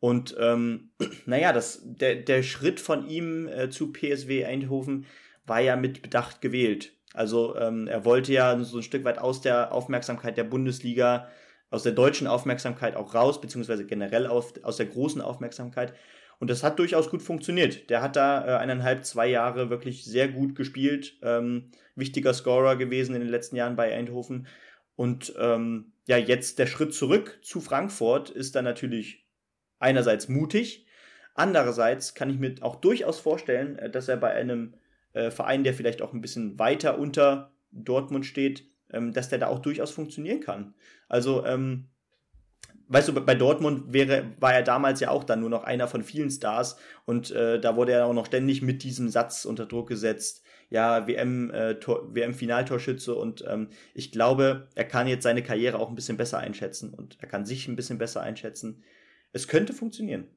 Und 0.00 0.34
ähm, 0.40 0.92
naja, 1.26 1.52
das, 1.52 1.82
der, 1.84 2.16
der 2.16 2.42
Schritt 2.42 2.80
von 2.80 3.06
ihm 3.06 3.46
äh, 3.48 3.68
zu 3.68 3.92
PSW 3.92 4.46
Eindhoven 4.46 5.04
war 5.44 5.60
ja 5.60 5.76
mit 5.76 6.00
Bedacht 6.00 6.40
gewählt. 6.40 6.96
Also 7.12 7.54
ähm, 7.58 7.88
er 7.88 8.06
wollte 8.06 8.32
ja 8.32 8.58
so 8.64 8.78
ein 8.78 8.82
Stück 8.82 9.04
weit 9.04 9.18
aus 9.18 9.42
der 9.42 9.72
Aufmerksamkeit 9.72 10.38
der 10.38 10.44
Bundesliga, 10.44 11.28
aus 11.68 11.82
der 11.82 11.92
deutschen 11.92 12.28
Aufmerksamkeit 12.28 12.96
auch 12.96 13.14
raus, 13.14 13.38
beziehungsweise 13.38 13.84
generell 13.84 14.28
auf, 14.28 14.54
aus 14.62 14.78
der 14.78 14.86
großen 14.86 15.20
Aufmerksamkeit. 15.20 15.92
Und 16.42 16.50
das 16.50 16.64
hat 16.64 16.80
durchaus 16.80 17.08
gut 17.08 17.22
funktioniert. 17.22 17.88
Der 17.88 18.02
hat 18.02 18.16
da 18.16 18.44
äh, 18.44 18.58
eineinhalb, 18.58 19.04
zwei 19.04 19.28
Jahre 19.28 19.70
wirklich 19.70 20.04
sehr 20.04 20.26
gut 20.26 20.56
gespielt. 20.56 21.16
Ähm, 21.22 21.70
wichtiger 21.94 22.34
Scorer 22.34 22.74
gewesen 22.74 23.14
in 23.14 23.20
den 23.20 23.30
letzten 23.30 23.54
Jahren 23.54 23.76
bei 23.76 23.94
Eindhoven. 23.94 24.48
Und 24.96 25.32
ähm, 25.38 25.92
ja, 26.08 26.16
jetzt 26.16 26.58
der 26.58 26.66
Schritt 26.66 26.94
zurück 26.94 27.38
zu 27.42 27.60
Frankfurt 27.60 28.28
ist 28.28 28.56
dann 28.56 28.64
natürlich 28.64 29.24
einerseits 29.78 30.28
mutig, 30.28 30.84
andererseits 31.36 32.12
kann 32.12 32.28
ich 32.28 32.40
mir 32.40 32.56
auch 32.62 32.74
durchaus 32.74 33.20
vorstellen, 33.20 33.78
äh, 33.78 33.88
dass 33.88 34.08
er 34.08 34.16
bei 34.16 34.32
einem 34.32 34.74
äh, 35.12 35.30
Verein, 35.30 35.62
der 35.62 35.74
vielleicht 35.74 36.02
auch 36.02 36.12
ein 36.12 36.22
bisschen 36.22 36.58
weiter 36.58 36.98
unter 36.98 37.52
Dortmund 37.70 38.26
steht, 38.26 38.66
ähm, 38.92 39.12
dass 39.12 39.28
der 39.28 39.38
da 39.38 39.46
auch 39.46 39.60
durchaus 39.60 39.92
funktionieren 39.92 40.40
kann. 40.40 40.74
Also, 41.08 41.46
ähm, 41.46 41.86
weißt 42.92 43.08
du, 43.08 43.14
bei 43.14 43.34
Dortmund 43.34 43.92
wäre, 43.92 44.32
war 44.38 44.54
er 44.54 44.62
damals 44.62 45.00
ja 45.00 45.10
auch 45.10 45.24
dann 45.24 45.40
nur 45.40 45.50
noch 45.50 45.64
einer 45.64 45.88
von 45.88 46.02
vielen 46.02 46.30
Stars 46.30 46.76
und 47.04 47.30
äh, 47.30 47.60
da 47.60 47.76
wurde 47.76 47.92
er 47.92 48.06
auch 48.06 48.14
noch 48.14 48.26
ständig 48.26 48.62
mit 48.62 48.82
diesem 48.82 49.08
Satz 49.08 49.44
unter 49.44 49.66
Druck 49.66 49.88
gesetzt 49.88 50.42
ja, 50.72 51.06
WM, 51.06 51.50
äh, 51.50 51.76
WM-Finaltorschütze 51.84 53.14
und 53.14 53.44
ähm, 53.46 53.68
ich 53.92 54.10
glaube, 54.10 54.68
er 54.74 54.84
kann 54.84 55.06
jetzt 55.06 55.22
seine 55.22 55.42
Karriere 55.42 55.78
auch 55.78 55.90
ein 55.90 55.94
bisschen 55.94 56.16
besser 56.16 56.38
einschätzen 56.38 56.94
und 56.94 57.18
er 57.20 57.28
kann 57.28 57.44
sich 57.44 57.68
ein 57.68 57.76
bisschen 57.76 57.98
besser 57.98 58.22
einschätzen. 58.22 58.82
Es 59.32 59.48
könnte 59.48 59.74
funktionieren. 59.74 60.28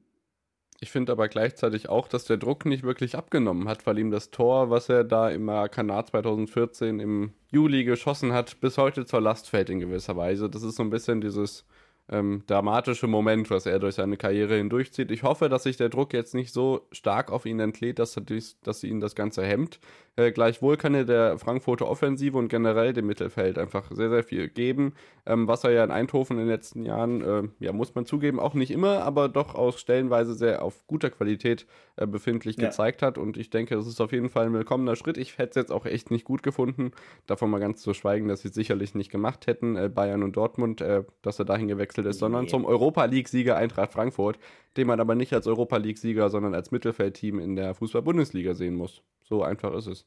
Ich 0.78 0.90
finde 0.90 1.12
aber 1.12 1.28
gleichzeitig 1.28 1.88
auch, 1.88 2.06
dass 2.06 2.26
der 2.26 2.36
Druck 2.36 2.66
nicht 2.66 2.82
wirklich 2.82 3.16
abgenommen 3.16 3.66
hat, 3.66 3.86
weil 3.86 3.98
ihm 3.98 4.10
das 4.10 4.30
Tor, 4.30 4.68
was 4.68 4.90
er 4.90 5.04
da 5.04 5.30
im 5.30 5.46
Kanal 5.46 6.04
2014 6.04 7.00
im 7.00 7.32
Juli 7.50 7.84
geschossen 7.84 8.34
hat, 8.34 8.60
bis 8.60 8.76
heute 8.76 9.06
zur 9.06 9.22
Last 9.22 9.48
fällt 9.48 9.70
in 9.70 9.80
gewisser 9.80 10.18
Weise. 10.18 10.50
Das 10.50 10.62
ist 10.62 10.76
so 10.76 10.82
ein 10.82 10.90
bisschen 10.90 11.22
dieses 11.22 11.64
ähm, 12.08 12.44
dramatische 12.46 13.06
Moment, 13.06 13.50
was 13.50 13.66
er 13.66 13.78
durch 13.78 13.96
seine 13.96 14.16
Karriere 14.16 14.56
hindurchzieht. 14.56 15.10
Ich 15.10 15.22
hoffe, 15.22 15.48
dass 15.48 15.64
sich 15.64 15.76
der 15.76 15.88
Druck 15.88 16.12
jetzt 16.12 16.34
nicht 16.34 16.52
so 16.52 16.86
stark 16.92 17.32
auf 17.32 17.46
ihn 17.46 17.60
entlädt, 17.60 17.98
dass, 17.98 18.20
dass 18.62 18.84
ihn 18.84 19.00
das 19.00 19.14
Ganze 19.14 19.44
hemmt. 19.44 19.80
Äh, 20.16 20.32
gleichwohl 20.32 20.76
kann 20.76 20.94
er 20.94 21.04
der 21.04 21.38
Frankfurter 21.38 21.88
Offensive 21.88 22.36
und 22.36 22.48
generell 22.48 22.92
dem 22.92 23.06
Mittelfeld 23.06 23.58
einfach 23.58 23.90
sehr, 23.90 24.10
sehr 24.10 24.24
viel 24.24 24.48
geben. 24.48 24.94
Ähm, 25.24 25.48
was 25.48 25.64
er 25.64 25.70
ja 25.70 25.84
in 25.84 25.90
Eindhoven 25.90 26.38
in 26.38 26.44
den 26.44 26.52
letzten 26.52 26.84
Jahren, 26.84 27.22
äh, 27.22 27.48
ja, 27.58 27.72
muss 27.72 27.94
man 27.94 28.06
zugeben, 28.06 28.38
auch 28.38 28.54
nicht 28.54 28.70
immer, 28.70 29.02
aber 29.02 29.28
doch 29.28 29.54
aus 29.54 29.80
stellenweise 29.80 30.34
sehr 30.34 30.62
auf 30.62 30.86
guter 30.86 31.10
Qualität 31.10 31.66
äh, 31.96 32.06
befindlich 32.06 32.56
ja. 32.56 32.66
gezeigt 32.66 33.02
hat. 33.02 33.18
Und 33.18 33.36
ich 33.36 33.50
denke, 33.50 33.74
das 33.74 33.86
ist 33.86 34.00
auf 34.00 34.12
jeden 34.12 34.28
Fall 34.28 34.46
ein 34.46 34.52
willkommener 34.52 34.96
Schritt. 34.96 35.16
Ich 35.16 35.38
hätte 35.38 35.50
es 35.50 35.56
jetzt 35.56 35.72
auch 35.72 35.86
echt 35.86 36.10
nicht 36.10 36.24
gut 36.24 36.42
gefunden. 36.42 36.92
Davon 37.26 37.50
mal 37.50 37.60
ganz 37.60 37.82
zu 37.82 37.94
schweigen, 37.94 38.28
dass 38.28 38.42
sie 38.42 38.48
es 38.48 38.54
sicherlich 38.54 38.94
nicht 38.94 39.10
gemacht 39.10 39.46
hätten, 39.46 39.76
äh, 39.76 39.88
Bayern 39.88 40.22
und 40.22 40.36
Dortmund, 40.36 40.80
äh, 40.80 41.04
dass 41.22 41.38
er 41.38 41.44
dahin 41.44 41.68
gewechselt 41.68 41.86
gewechselt 41.86 42.06
ist, 42.06 42.16
nee. 42.16 42.20
sondern 42.20 42.48
zum 42.48 42.64
Europa 42.64 43.04
League-Sieger 43.04 43.56
Eintracht 43.56 43.92
Frankfurt, 43.92 44.38
den 44.76 44.86
man 44.86 45.00
aber 45.00 45.14
nicht 45.14 45.32
als 45.32 45.46
Europa 45.46 45.76
League-Sieger, 45.76 46.30
sondern 46.30 46.54
als 46.54 46.70
Mittelfeldteam 46.70 47.38
in 47.38 47.56
der 47.56 47.74
Fußball-Bundesliga 47.74 48.54
sehen 48.54 48.74
muss. 48.74 49.02
So 49.22 49.42
einfach 49.42 49.74
ist 49.74 49.86
es. 49.86 50.05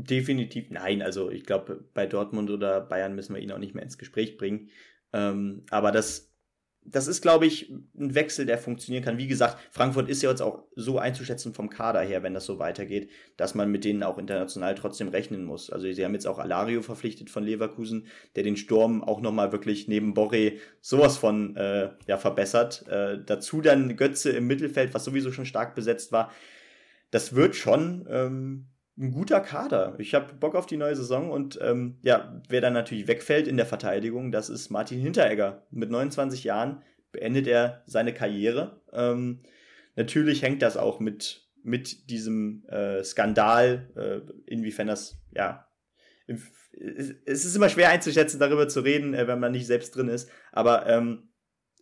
Definitiv 0.00 0.70
nein. 0.70 1.02
Also 1.02 1.28
ich 1.28 1.44
glaube, 1.44 1.84
bei 1.92 2.06
Dortmund 2.06 2.50
oder 2.50 2.80
Bayern 2.80 3.16
müssen 3.16 3.34
wir 3.34 3.42
ihn 3.42 3.50
auch 3.50 3.58
nicht 3.58 3.74
mehr 3.74 3.82
ins 3.82 3.98
Gespräch 3.98 4.36
bringen. 4.36 4.68
Ähm, 5.12 5.64
aber 5.70 5.90
das, 5.90 6.32
das 6.84 7.08
ist, 7.08 7.20
glaube 7.20 7.46
ich, 7.46 7.68
ein 7.98 8.14
Wechsel, 8.14 8.46
der 8.46 8.58
funktionieren 8.58 9.02
kann. 9.02 9.18
Wie 9.18 9.26
gesagt, 9.26 9.58
Frankfurt 9.72 10.08
ist 10.08 10.22
ja 10.22 10.30
jetzt 10.30 10.40
auch 10.40 10.68
so 10.76 11.00
einzuschätzen 11.00 11.52
vom 11.52 11.68
Kader 11.68 12.00
her, 12.00 12.22
wenn 12.22 12.32
das 12.32 12.46
so 12.46 12.60
weitergeht, 12.60 13.10
dass 13.36 13.56
man 13.56 13.72
mit 13.72 13.84
denen 13.84 14.04
auch 14.04 14.18
international 14.18 14.76
trotzdem 14.76 15.08
rechnen 15.08 15.44
muss. 15.44 15.68
Also 15.68 15.90
sie 15.92 16.04
haben 16.04 16.14
jetzt 16.14 16.28
auch 16.28 16.38
Alario 16.38 16.80
verpflichtet 16.82 17.28
von 17.28 17.42
Leverkusen, 17.42 18.06
der 18.36 18.44
den 18.44 18.56
Sturm 18.56 19.02
auch 19.02 19.20
nochmal 19.20 19.50
wirklich 19.50 19.88
neben 19.88 20.14
Borre 20.14 20.52
sowas 20.80 21.16
von 21.16 21.56
äh, 21.56 21.90
ja, 22.06 22.18
verbessert. 22.18 22.86
Äh, 22.86 23.18
dazu 23.26 23.62
dann 23.62 23.96
Götze 23.96 24.30
im 24.30 24.46
Mittelfeld, 24.46 24.94
was 24.94 25.04
sowieso 25.04 25.32
schon 25.32 25.46
stark 25.46 25.74
besetzt 25.74 26.12
war. 26.12 26.30
Das 27.10 27.34
wird 27.34 27.56
schon 27.56 28.06
ähm, 28.08 28.68
ein 28.98 29.12
guter 29.12 29.40
Kader. 29.40 29.94
Ich 29.98 30.14
habe 30.14 30.34
Bock 30.34 30.54
auf 30.54 30.66
die 30.66 30.76
neue 30.76 30.96
Saison 30.96 31.30
und 31.30 31.58
ähm, 31.62 31.98
ja, 32.02 32.40
wer 32.48 32.60
dann 32.60 32.72
natürlich 32.72 33.06
wegfällt 33.06 33.46
in 33.46 33.56
der 33.56 33.66
Verteidigung, 33.66 34.32
das 34.32 34.50
ist 34.50 34.70
Martin 34.70 35.00
Hinteregger. 35.00 35.66
Mit 35.70 35.90
29 35.90 36.44
Jahren 36.44 36.82
beendet 37.12 37.46
er 37.46 37.82
seine 37.86 38.12
Karriere. 38.12 38.80
Ähm, 38.92 39.40
natürlich 39.96 40.42
hängt 40.42 40.62
das 40.62 40.76
auch 40.76 41.00
mit, 41.00 41.48
mit 41.62 42.10
diesem 42.10 42.64
äh, 42.68 43.04
Skandal, 43.04 43.88
äh, 43.96 44.52
inwiefern 44.52 44.88
das, 44.88 45.18
ja, 45.34 45.68
es 46.26 47.44
ist 47.44 47.56
immer 47.56 47.68
schwer 47.68 47.90
einzuschätzen, 47.90 48.38
darüber 48.38 48.68
zu 48.68 48.80
reden, 48.80 49.14
äh, 49.14 49.26
wenn 49.28 49.40
man 49.40 49.52
nicht 49.52 49.66
selbst 49.66 49.96
drin 49.96 50.08
ist, 50.08 50.30
aber 50.52 50.86
ähm, 50.86 51.28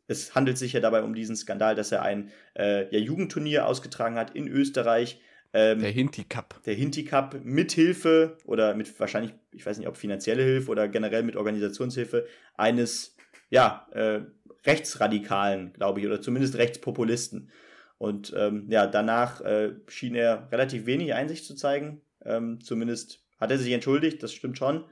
es 0.09 0.35
handelt 0.35 0.57
sich 0.59 0.73
ja 0.73 0.81
dabei 0.81 1.03
um 1.03 1.15
diesen 1.15 1.35
Skandal, 1.35 1.75
dass 1.75 1.93
er 1.93 2.03
ein 2.03 2.31
äh, 2.55 2.89
ja, 2.95 3.01
Jugendturnier 3.01 3.67
ausgetragen 3.67 4.17
hat 4.17 4.37
in 4.37 4.49
Österreich, 4.49 5.21
ähm, 5.57 5.81
der 5.81 5.91
Hinti 5.91 6.25
Cup. 6.25 6.61
Der 6.67 6.75
Hinti 6.75 7.05
Cup 7.05 7.41
mit 7.43 7.73
Hilfe 7.73 8.37
oder 8.45 8.75
mit 8.75 8.99
wahrscheinlich, 9.01 9.33
ich 9.53 9.65
weiß 9.65 9.79
nicht, 9.79 9.89
ob 9.89 9.97
finanzielle 9.97 10.43
Hilfe 10.43 10.71
oder 10.71 10.87
generell 10.87 11.23
mit 11.23 11.37
Organisationshilfe 11.37 12.27
eines, 12.57 13.17
ja, 13.49 13.89
äh, 13.93 14.21
Rechtsradikalen, 14.67 15.73
glaube 15.73 16.01
ich, 16.01 16.07
oder 16.07 16.21
zumindest 16.21 16.57
Rechtspopulisten. 16.57 17.51
Und 17.99 18.35
ähm, 18.37 18.67
ja, 18.69 18.87
danach 18.87 19.41
äh, 19.41 19.75
schien 19.89 20.15
er 20.15 20.51
relativ 20.53 20.85
wenig 20.85 21.15
Einsicht 21.15 21.47
zu 21.47 21.55
zeigen. 21.55 22.03
Ähm, 22.25 22.61
zumindest 22.61 23.25
hat 23.39 23.51
er 23.51 23.59
sich 23.59 23.73
entschuldigt, 23.73 24.23
das 24.23 24.35
stimmt 24.35 24.59
schon. 24.59 24.85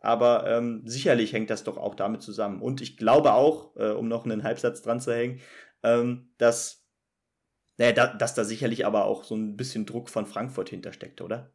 Aber 0.00 0.46
ähm, 0.46 0.82
sicherlich 0.84 1.32
hängt 1.32 1.48
das 1.48 1.64
doch 1.64 1.78
auch 1.78 1.94
damit 1.94 2.20
zusammen. 2.20 2.60
Und 2.60 2.82
ich 2.82 2.98
glaube 2.98 3.32
auch, 3.32 3.76
äh, 3.76 3.90
um 3.90 4.08
noch 4.08 4.24
einen 4.24 4.42
Halbsatz 4.42 4.82
dran 4.82 5.00
zu 5.00 5.14
hängen, 5.14 5.40
ähm, 5.82 6.32
dass 6.36 6.81
naja, 7.78 7.92
da, 7.92 8.06
dass 8.14 8.34
da 8.34 8.44
sicherlich 8.44 8.86
aber 8.86 9.04
auch 9.06 9.24
so 9.24 9.34
ein 9.34 9.56
bisschen 9.56 9.86
Druck 9.86 10.08
von 10.10 10.26
Frankfurt 10.26 10.68
hintersteckt, 10.70 11.20
oder? 11.20 11.52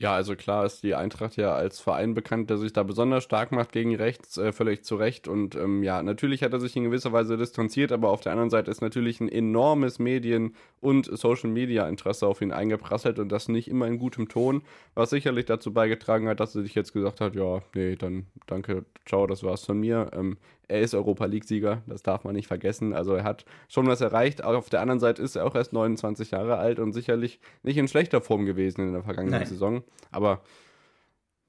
Ja, 0.00 0.14
also 0.14 0.36
klar 0.36 0.64
ist 0.64 0.82
die 0.82 0.94
Eintracht 0.94 1.36
ja 1.36 1.54
als 1.54 1.80
Verein 1.80 2.14
bekannt, 2.14 2.50
der 2.50 2.58
sich 2.58 2.72
da 2.72 2.82
besonders 2.82 3.24
stark 3.24 3.52
macht 3.52 3.72
gegen 3.72 3.94
rechts, 3.96 4.36
äh, 4.36 4.52
völlig 4.52 4.84
zu 4.84 4.96
Recht. 4.96 5.26
Und 5.28 5.54
ähm, 5.56 5.82
ja, 5.82 6.02
natürlich 6.02 6.42
hat 6.42 6.52
er 6.52 6.60
sich 6.60 6.76
in 6.76 6.84
gewisser 6.84 7.12
Weise 7.12 7.36
distanziert, 7.36 7.92
aber 7.92 8.10
auf 8.10 8.20
der 8.20 8.32
anderen 8.32 8.50
Seite 8.50 8.70
ist 8.70 8.80
natürlich 8.80 9.20
ein 9.20 9.28
enormes 9.28 9.98
Medien- 9.98 10.54
und 10.80 11.06
Social-Media-Interesse 11.06 12.26
auf 12.26 12.40
ihn 12.42 12.52
eingeprasselt 12.52 13.18
und 13.18 13.30
das 13.30 13.48
nicht 13.48 13.68
immer 13.68 13.86
in 13.86 13.98
gutem 13.98 14.28
Ton, 14.28 14.62
was 14.94 15.10
sicherlich 15.10 15.46
dazu 15.46 15.72
beigetragen 15.72 16.28
hat, 16.28 16.40
dass 16.40 16.54
er 16.54 16.62
sich 16.62 16.74
jetzt 16.74 16.92
gesagt 16.92 17.20
hat, 17.20 17.34
ja, 17.34 17.62
nee, 17.74 17.96
dann 17.96 18.26
danke, 18.46 18.84
ciao, 19.06 19.26
das 19.26 19.42
war's 19.42 19.64
von 19.64 19.80
mir. 19.80 20.10
Ähm, 20.12 20.38
er 20.68 20.80
ist 20.80 20.94
Europa 20.94 21.24
League-Sieger, 21.24 21.82
das 21.86 22.02
darf 22.02 22.24
man 22.24 22.34
nicht 22.34 22.46
vergessen. 22.46 22.92
Also 22.92 23.14
er 23.14 23.24
hat 23.24 23.44
schon 23.68 23.86
was 23.86 24.00
erreicht. 24.00 24.44
Auf 24.44 24.68
der 24.68 24.80
anderen 24.80 25.00
Seite 25.00 25.22
ist 25.22 25.34
er 25.34 25.46
auch 25.46 25.54
erst 25.54 25.72
29 25.72 26.30
Jahre 26.30 26.58
alt 26.58 26.78
und 26.78 26.92
sicherlich 26.92 27.40
nicht 27.62 27.78
in 27.78 27.88
schlechter 27.88 28.20
Form 28.20 28.44
gewesen 28.44 28.82
in 28.82 28.92
der 28.92 29.02
vergangenen 29.02 29.40
Nein. 29.40 29.48
Saison. 29.48 29.82
Aber 30.10 30.42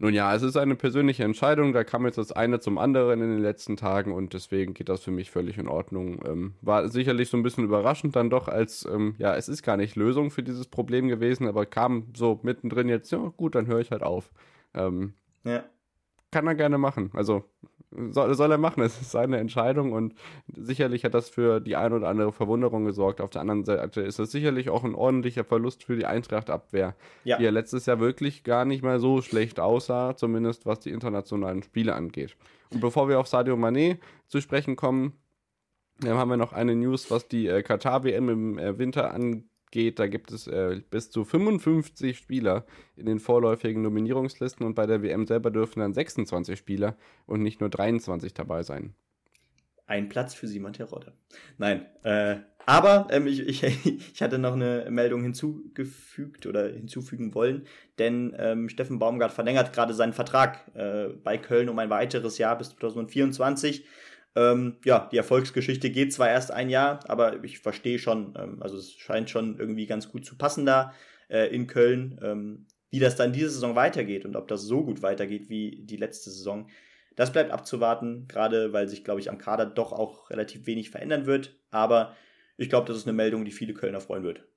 nun 0.01 0.13
ja, 0.13 0.33
es 0.33 0.43
ist 0.43 0.55
eine 0.55 0.75
persönliche 0.75 1.25
Entscheidung. 1.25 1.73
Da 1.73 1.83
kam 1.83 2.05
jetzt 2.05 2.17
das 2.17 2.31
eine 2.31 2.61
zum 2.61 2.77
anderen 2.77 3.21
in 3.21 3.29
den 3.29 3.41
letzten 3.41 3.75
Tagen 3.75 4.13
und 4.13 4.33
deswegen 4.33 4.73
geht 4.73 4.87
das 4.87 5.01
für 5.01 5.11
mich 5.11 5.29
völlig 5.29 5.57
in 5.57 5.67
Ordnung. 5.67 6.23
Ähm, 6.25 6.53
war 6.61 6.87
sicherlich 6.87 7.29
so 7.29 7.35
ein 7.35 7.43
bisschen 7.43 7.65
überraschend 7.65 8.15
dann 8.15 8.29
doch, 8.29 8.47
als 8.47 8.87
ähm, 8.89 9.15
ja, 9.17 9.35
es 9.35 9.49
ist 9.49 9.61
gar 9.61 9.75
nicht 9.75 9.97
Lösung 9.97 10.31
für 10.31 10.41
dieses 10.41 10.67
Problem 10.67 11.09
gewesen, 11.09 11.47
aber 11.47 11.65
kam 11.65 12.13
so 12.15 12.39
mittendrin 12.43 12.87
jetzt, 12.87 13.11
ja 13.11 13.17
gut, 13.35 13.55
dann 13.55 13.67
höre 13.67 13.79
ich 13.79 13.91
halt 13.91 14.03
auf. 14.03 14.31
Ähm, 14.73 15.15
ja. 15.43 15.65
Kann 16.31 16.47
er 16.47 16.55
gerne 16.55 16.77
machen. 16.77 17.11
Also 17.13 17.43
soll, 17.91 18.33
soll 18.35 18.51
er 18.51 18.57
machen. 18.57 18.81
Es 18.83 18.99
ist 18.99 19.11
seine 19.11 19.37
Entscheidung 19.37 19.93
und 19.93 20.13
sicherlich 20.47 21.05
hat 21.05 21.13
das 21.13 21.29
für 21.29 21.59
die 21.59 21.75
ein 21.75 21.93
oder 21.93 22.07
andere 22.07 22.31
Verwunderung 22.31 22.85
gesorgt. 22.85 23.21
Auf 23.21 23.29
der 23.29 23.41
anderen 23.41 23.65
Seite 23.65 24.01
ist 24.01 24.19
es 24.19 24.31
sicherlich 24.31 24.69
auch 24.69 24.83
ein 24.83 24.95
ordentlicher 24.95 25.43
Verlust 25.43 25.83
für 25.83 25.95
die 25.95 26.05
Eintracht-Abwehr, 26.05 26.95
ja. 27.23 27.37
die 27.37 27.43
ja 27.43 27.49
letztes 27.49 27.85
Jahr 27.85 27.99
wirklich 27.99 28.43
gar 28.43 28.65
nicht 28.65 28.83
mal 28.83 28.99
so 28.99 29.21
schlecht 29.21 29.59
aussah, 29.59 30.15
zumindest 30.15 30.65
was 30.65 30.79
die 30.79 30.91
internationalen 30.91 31.63
Spiele 31.63 31.95
angeht. 31.95 32.35
Und 32.71 32.81
bevor 32.81 33.09
wir 33.09 33.19
auf 33.19 33.27
Sadio 33.27 33.55
Mané 33.55 33.97
zu 34.27 34.41
sprechen 34.41 34.75
kommen, 34.75 35.13
haben 36.05 36.29
wir 36.29 36.37
noch 36.37 36.53
eine 36.53 36.75
News, 36.75 37.11
was 37.11 37.27
die 37.27 37.47
äh, 37.47 37.61
Katar-WM 37.61 38.29
im 38.29 38.57
äh, 38.57 38.77
Winter 38.77 39.13
angeht 39.13 39.48
geht, 39.71 39.99
da 39.99 40.07
gibt 40.07 40.31
es 40.31 40.47
äh, 40.47 40.81
bis 40.89 41.11
zu 41.11 41.23
55 41.23 42.17
Spieler 42.17 42.65
in 42.95 43.05
den 43.05 43.19
vorläufigen 43.19 43.81
Nominierungslisten 43.81 44.65
und 44.65 44.75
bei 44.75 44.85
der 44.85 45.03
WM 45.03 45.27
selber 45.27 45.51
dürfen 45.51 45.79
dann 45.79 45.93
26 45.93 46.57
Spieler 46.57 46.97
und 47.25 47.41
nicht 47.41 47.59
nur 47.59 47.69
23 47.69 48.33
dabei 48.33 48.63
sein. 48.63 48.93
Ein 49.85 50.07
Platz 50.07 50.35
für 50.35 50.47
Simon 50.47 50.73
Terodde. 50.73 51.13
Nein, 51.57 51.87
äh, 52.03 52.37
aber 52.69 53.07
ähm, 53.09 53.25
ich, 53.25 53.39
ich, 53.39 53.63
ich 54.13 54.21
hatte 54.21 54.37
noch 54.37 54.53
eine 54.53 54.85
Meldung 54.91 55.23
hinzugefügt 55.23 56.45
oder 56.45 56.67
hinzufügen 56.67 57.33
wollen, 57.33 57.65
denn 57.97 58.35
ähm, 58.37 58.69
Steffen 58.69 58.99
Baumgart 58.99 59.31
verlängert 59.31 59.73
gerade 59.73 59.95
seinen 59.95 60.13
Vertrag 60.13 60.69
äh, 60.75 61.07
bei 61.23 61.39
Köln 61.39 61.69
um 61.69 61.79
ein 61.79 61.89
weiteres 61.89 62.37
Jahr 62.37 62.57
bis 62.57 62.69
2024. 62.75 63.85
Ähm, 64.35 64.77
ja, 64.85 65.09
die 65.11 65.17
Erfolgsgeschichte 65.17 65.89
geht 65.89 66.13
zwar 66.13 66.29
erst 66.29 66.51
ein 66.51 66.69
Jahr, 66.69 66.99
aber 67.09 67.43
ich 67.43 67.59
verstehe 67.59 67.99
schon, 67.99 68.35
ähm, 68.37 68.61
also 68.61 68.77
es 68.77 68.91
scheint 68.93 69.29
schon 69.29 69.57
irgendwie 69.57 69.87
ganz 69.87 70.09
gut 70.09 70.25
zu 70.25 70.37
passen 70.37 70.65
da 70.65 70.93
äh, 71.29 71.53
in 71.53 71.67
Köln. 71.67 72.19
Ähm, 72.21 72.67
wie 72.91 72.99
das 72.99 73.15
dann 73.15 73.33
diese 73.33 73.49
Saison 73.49 73.75
weitergeht 73.75 74.25
und 74.25 74.35
ob 74.35 74.47
das 74.47 74.63
so 74.63 74.83
gut 74.83 75.01
weitergeht 75.01 75.49
wie 75.49 75.83
die 75.83 75.97
letzte 75.97 76.31
Saison, 76.31 76.69
das 77.15 77.31
bleibt 77.31 77.51
abzuwarten, 77.51 78.27
gerade 78.27 78.73
weil 78.73 78.87
sich, 78.87 79.03
glaube 79.03 79.19
ich, 79.19 79.29
am 79.29 79.37
Kader 79.37 79.65
doch 79.65 79.91
auch 79.91 80.29
relativ 80.29 80.65
wenig 80.65 80.89
verändern 80.89 81.25
wird. 81.25 81.55
Aber 81.69 82.15
ich 82.57 82.69
glaube, 82.69 82.87
das 82.87 82.97
ist 82.97 83.07
eine 83.07 83.15
Meldung, 83.15 83.45
die 83.45 83.51
viele 83.51 83.73
Kölner 83.73 84.01
freuen 84.01 84.23
wird. 84.23 84.48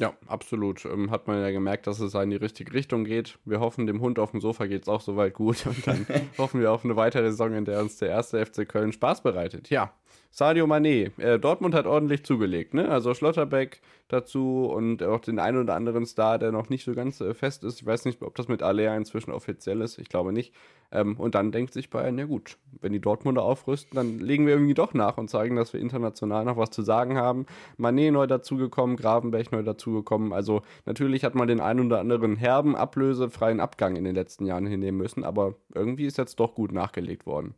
Ja, 0.00 0.12
absolut. 0.26 0.84
Ähm, 0.84 1.10
hat 1.10 1.26
man 1.26 1.40
ja 1.40 1.50
gemerkt, 1.50 1.86
dass 1.86 1.98
es 1.98 2.14
in 2.14 2.30
die 2.30 2.36
richtige 2.36 2.72
Richtung 2.72 3.04
geht. 3.04 3.38
Wir 3.44 3.60
hoffen, 3.60 3.86
dem 3.86 4.00
Hund 4.00 4.18
auf 4.18 4.30
dem 4.30 4.40
Sofa 4.40 4.66
geht 4.66 4.82
es 4.82 4.88
auch 4.88 5.00
soweit 5.00 5.34
gut. 5.34 5.66
Und 5.66 5.86
dann 5.86 6.06
hoffen 6.38 6.60
wir 6.60 6.72
auf 6.72 6.84
eine 6.84 6.96
weitere 6.96 7.30
Saison, 7.30 7.52
in 7.54 7.64
der 7.64 7.80
uns 7.80 7.96
der 7.96 8.10
erste 8.10 8.44
FC 8.44 8.68
Köln 8.68 8.92
Spaß 8.92 9.22
bereitet. 9.22 9.70
Ja, 9.70 9.92
Sadio 10.30 10.66
Mané. 10.66 11.10
Äh, 11.20 11.38
Dortmund 11.38 11.74
hat 11.74 11.86
ordentlich 11.86 12.24
zugelegt, 12.24 12.74
ne? 12.74 12.88
Also 12.88 13.14
Schlotterbeck 13.14 13.80
dazu 14.08 14.66
und 14.66 15.02
auch 15.02 15.20
den 15.20 15.38
einen 15.38 15.58
oder 15.58 15.74
anderen 15.74 16.06
Star, 16.06 16.38
der 16.38 16.52
noch 16.52 16.68
nicht 16.68 16.84
so 16.84 16.94
ganz 16.94 17.20
äh, 17.20 17.34
fest 17.34 17.64
ist. 17.64 17.80
Ich 17.80 17.86
weiß 17.86 18.04
nicht, 18.04 18.22
ob 18.22 18.36
das 18.36 18.46
mit 18.46 18.62
Alea 18.62 18.96
inzwischen 18.96 19.32
offiziell 19.32 19.80
ist. 19.80 19.98
Ich 19.98 20.08
glaube 20.08 20.32
nicht. 20.32 20.54
Ähm, 20.92 21.16
und 21.18 21.34
dann 21.34 21.50
denkt 21.50 21.74
sich 21.74 21.90
Bayern, 21.90 22.18
ja 22.18 22.24
gut, 22.24 22.56
wenn 22.80 22.92
die 22.92 23.00
Dortmunder 23.00 23.42
aufrüsten, 23.42 23.96
dann 23.96 24.18
legen 24.18 24.46
wir 24.46 24.54
irgendwie 24.54 24.74
doch 24.74 24.94
nach 24.94 25.18
und 25.18 25.28
zeigen, 25.28 25.56
dass 25.56 25.72
wir 25.72 25.80
international 25.80 26.44
noch 26.44 26.56
was 26.56 26.70
zu 26.70 26.82
sagen 26.82 27.16
haben. 27.16 27.46
Mané 27.78 28.10
neu 28.10 28.26
dazugekommen, 28.26 28.96
Gravenberg 28.96 29.52
neu 29.52 29.62
dazugekommen. 29.62 30.32
Also 30.32 30.62
natürlich 30.86 31.24
hat 31.24 31.34
man 31.34 31.48
den 31.48 31.60
einen 31.60 31.86
oder 31.86 32.00
anderen 32.00 32.36
herben, 32.36 32.76
ablösefreien 32.76 33.60
Abgang 33.60 33.96
in 33.96 34.04
den 34.04 34.14
letzten 34.14 34.46
Jahren 34.46 34.66
hinnehmen 34.66 34.98
müssen, 34.98 35.24
aber 35.24 35.54
irgendwie 35.74 36.06
ist 36.06 36.16
jetzt 36.16 36.38
doch 36.40 36.54
gut 36.54 36.72
nachgelegt 36.72 37.26
worden. 37.26 37.54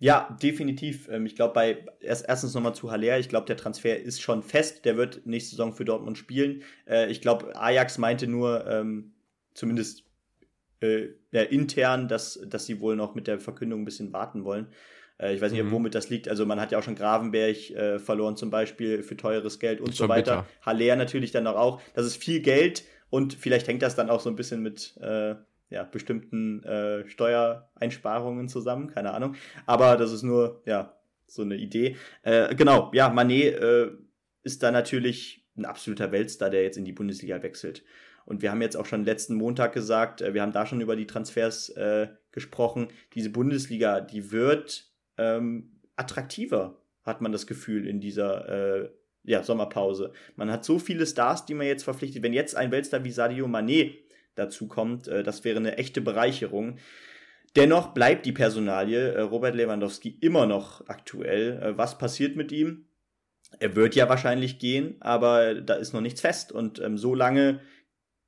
Ja, 0.00 0.36
definitiv. 0.40 1.08
Ähm, 1.08 1.26
ich 1.26 1.34
glaube, 1.34 1.54
bei 1.54 1.84
erst, 2.00 2.26
erstens 2.28 2.54
nochmal 2.54 2.74
zu 2.74 2.90
Haller, 2.90 3.18
ich 3.18 3.28
glaube, 3.28 3.46
der 3.46 3.56
Transfer 3.56 3.98
ist 3.98 4.20
schon 4.20 4.42
fest. 4.42 4.84
Der 4.84 4.96
wird 4.96 5.26
nächste 5.26 5.50
Saison 5.50 5.72
für 5.72 5.84
Dortmund 5.84 6.18
spielen. 6.18 6.62
Äh, 6.86 7.10
ich 7.10 7.20
glaube, 7.20 7.56
Ajax 7.56 7.98
meinte 7.98 8.26
nur, 8.28 8.66
ähm, 8.66 9.12
zumindest 9.54 10.04
äh, 10.80 11.08
ja, 11.32 11.42
intern, 11.42 12.06
dass, 12.08 12.40
dass 12.46 12.66
sie 12.66 12.80
wohl 12.80 12.96
noch 12.96 13.14
mit 13.14 13.26
der 13.26 13.40
Verkündung 13.40 13.82
ein 13.82 13.84
bisschen 13.84 14.12
warten 14.12 14.44
wollen. 14.44 14.68
Äh, 15.18 15.34
ich 15.34 15.40
weiß 15.40 15.52
nicht, 15.52 15.62
mhm. 15.64 15.72
womit 15.72 15.94
das 15.94 16.10
liegt. 16.10 16.28
Also 16.28 16.46
man 16.46 16.60
hat 16.60 16.70
ja 16.70 16.78
auch 16.78 16.82
schon 16.82 16.94
Gravenberg 16.94 17.70
äh, 17.70 17.98
verloren 17.98 18.36
zum 18.36 18.50
Beispiel 18.50 19.02
für 19.02 19.16
teures 19.16 19.58
Geld 19.58 19.80
und 19.80 19.94
so 19.94 20.08
weiter. 20.08 20.42
Bitter. 20.42 20.48
Haller 20.62 20.96
natürlich 20.96 21.32
dann 21.32 21.46
auch. 21.46 21.80
Das 21.94 22.06
ist 22.06 22.16
viel 22.16 22.40
Geld 22.40 22.84
und 23.10 23.34
vielleicht 23.34 23.66
hängt 23.66 23.82
das 23.82 23.96
dann 23.96 24.10
auch 24.10 24.20
so 24.20 24.30
ein 24.30 24.36
bisschen 24.36 24.62
mit 24.62 24.96
äh, 25.00 25.34
ja, 25.70 25.84
bestimmten 25.84 26.62
äh, 26.64 27.08
Steuereinsparungen 27.08 28.48
zusammen, 28.48 28.88
keine 28.88 29.12
Ahnung. 29.12 29.34
Aber 29.66 29.96
das 29.96 30.12
ist 30.12 30.22
nur, 30.22 30.62
ja, 30.64 30.94
so 31.26 31.42
eine 31.42 31.56
Idee. 31.56 31.96
Äh, 32.22 32.54
genau, 32.54 32.90
ja, 32.94 33.10
Manet 33.10 33.54
äh, 33.54 33.90
ist 34.42 34.62
da 34.62 34.70
natürlich 34.70 35.46
ein 35.56 35.64
absoluter 35.64 36.10
Weltstar, 36.10 36.50
der 36.50 36.62
jetzt 36.62 36.78
in 36.78 36.84
die 36.84 36.92
Bundesliga 36.92 37.42
wechselt. 37.42 37.84
Und 38.24 38.42
wir 38.42 38.50
haben 38.50 38.62
jetzt 38.62 38.76
auch 38.76 38.86
schon 38.86 39.04
letzten 39.04 39.34
Montag 39.34 39.72
gesagt, 39.72 40.20
äh, 40.20 40.34
wir 40.34 40.42
haben 40.42 40.52
da 40.52 40.66
schon 40.66 40.80
über 40.80 40.96
die 40.96 41.06
Transfers 41.06 41.68
äh, 41.70 42.08
gesprochen. 42.32 42.88
Diese 43.14 43.30
Bundesliga, 43.30 44.00
die 44.00 44.30
wird 44.32 44.90
ähm, 45.18 45.80
attraktiver, 45.96 46.80
hat 47.04 47.20
man 47.20 47.32
das 47.32 47.46
Gefühl, 47.46 47.86
in 47.86 48.00
dieser 48.00 48.48
äh, 48.48 48.90
ja, 49.24 49.42
Sommerpause. 49.42 50.12
Man 50.36 50.50
hat 50.50 50.64
so 50.64 50.78
viele 50.78 51.06
Stars, 51.06 51.44
die 51.44 51.54
man 51.54 51.66
jetzt 51.66 51.84
verpflichtet. 51.84 52.22
Wenn 52.22 52.32
jetzt 52.32 52.56
ein 52.56 52.70
Weltstar 52.70 53.04
wie 53.04 53.10
Sadio 53.10 53.46
Mané 53.46 53.96
dazu 54.38 54.68
kommt, 54.68 55.08
äh, 55.08 55.22
das 55.22 55.44
wäre 55.44 55.58
eine 55.58 55.78
echte 55.78 56.00
Bereicherung. 56.00 56.78
Dennoch 57.56 57.94
bleibt 57.94 58.26
die 58.26 58.32
Personalie 58.32 59.12
äh, 59.12 59.20
Robert 59.20 59.54
Lewandowski 59.54 60.16
immer 60.20 60.46
noch 60.46 60.86
aktuell. 60.88 61.60
Äh, 61.62 61.78
was 61.78 61.98
passiert 61.98 62.36
mit 62.36 62.52
ihm? 62.52 62.86
Er 63.58 63.74
wird 63.74 63.94
ja 63.94 64.08
wahrscheinlich 64.08 64.58
gehen, 64.58 64.96
aber 65.00 65.54
da 65.54 65.74
ist 65.74 65.94
noch 65.94 66.02
nichts 66.02 66.20
fest. 66.20 66.52
Und 66.52 66.80
ähm, 66.80 66.98
so 66.98 67.14
lange 67.14 67.60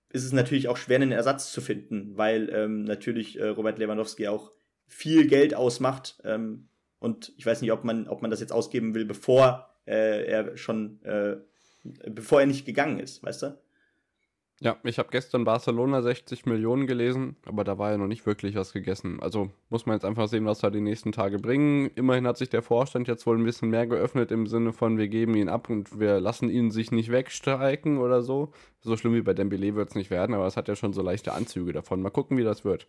ist 0.09 0.25
es 0.25 0.33
natürlich 0.33 0.69
auch 0.69 0.77
schwer, 0.77 0.97
einen 0.97 1.13
Ersatz 1.13 1.53
zu 1.53 1.61
finden, 1.61 2.17
weil 2.17 2.49
ähm, 2.51 2.85
natürlich 2.85 3.39
äh, 3.39 3.49
Robert 3.49 3.79
Lewandowski 3.79 4.29
auch 4.29 4.51
viel 4.87 5.27
Geld 5.27 5.55
ausmacht. 5.55 6.21
Ähm, 6.25 6.69
und 6.99 7.33
ich 7.37 7.47
weiß 7.47 7.61
nicht, 7.61 7.73
ob 7.73 7.85
man, 7.85 8.09
ob 8.09 8.23
man 8.23 8.31
das 8.31 8.41
jetzt 8.41 8.53
ausgeben 8.53 8.95
will, 8.95 9.05
bevor 9.05 9.71
äh, 9.87 10.27
er 10.27 10.57
schon, 10.57 11.03
äh, 11.03 11.37
bevor 11.85 12.41
er 12.41 12.47
nicht 12.47 12.67
gegangen 12.67 12.99
ist, 12.99 13.23
weißt 13.23 13.43
du? 13.43 13.59
Ja, 14.63 14.77
ich 14.85 14.99
habe 14.99 15.09
gestern 15.11 15.45
Barcelona 15.45 16.03
60 16.03 16.45
Millionen 16.45 16.87
gelesen, 16.87 17.37
aber 17.47 17.65
da 17.65 17.79
war 17.79 17.93
ja 17.93 17.97
noch 17.97 18.07
nicht 18.07 18.27
wirklich 18.27 18.57
was 18.57 18.75
gegessen. 18.75 19.19
Also 19.23 19.51
muss 19.71 19.87
man 19.87 19.97
jetzt 19.97 20.05
einfach 20.05 20.29
sehen, 20.29 20.45
was 20.45 20.59
da 20.59 20.69
die 20.69 20.83
nächsten 20.83 21.13
Tage 21.13 21.39
bringen. 21.39 21.91
Immerhin 21.95 22.27
hat 22.27 22.37
sich 22.37 22.51
der 22.51 22.61
Vorstand 22.61 23.09
jetzt 23.09 23.27
wohl 23.27 23.39
ein 23.39 23.45
bisschen 23.45 23.71
mehr 23.71 23.87
geöffnet 23.87 24.31
im 24.31 24.47
Sinne 24.47 24.75
von, 24.75 24.99
wir 24.99 25.09
geben 25.09 25.35
ihn 25.35 25.49
ab 25.49 25.71
und 25.71 25.99
wir 25.99 26.21
lassen 26.21 26.51
ihn 26.51 26.71
sich 26.71 26.93
nicht 26.93 27.11
wegstreiken 27.11 27.97
oder 27.97 28.21
so. 28.21 28.53
So 28.83 28.97
schlimm 28.97 29.15
wie 29.15 29.21
bei 29.21 29.35
Dembele 29.35 29.75
wird 29.75 29.91
es 29.91 29.95
nicht 29.95 30.11
werden, 30.11 30.35
aber 30.35 30.47
es 30.47 30.57
hat 30.57 30.67
ja 30.67 30.75
schon 30.75 30.95
so 30.95 31.03
leichte 31.03 31.33
Anzüge 31.33 31.73
davon. 31.73 32.01
Mal 32.01 32.11
gucken, 32.11 32.39
wie 32.39 32.45
das 32.45 32.65
wird. 32.65 32.87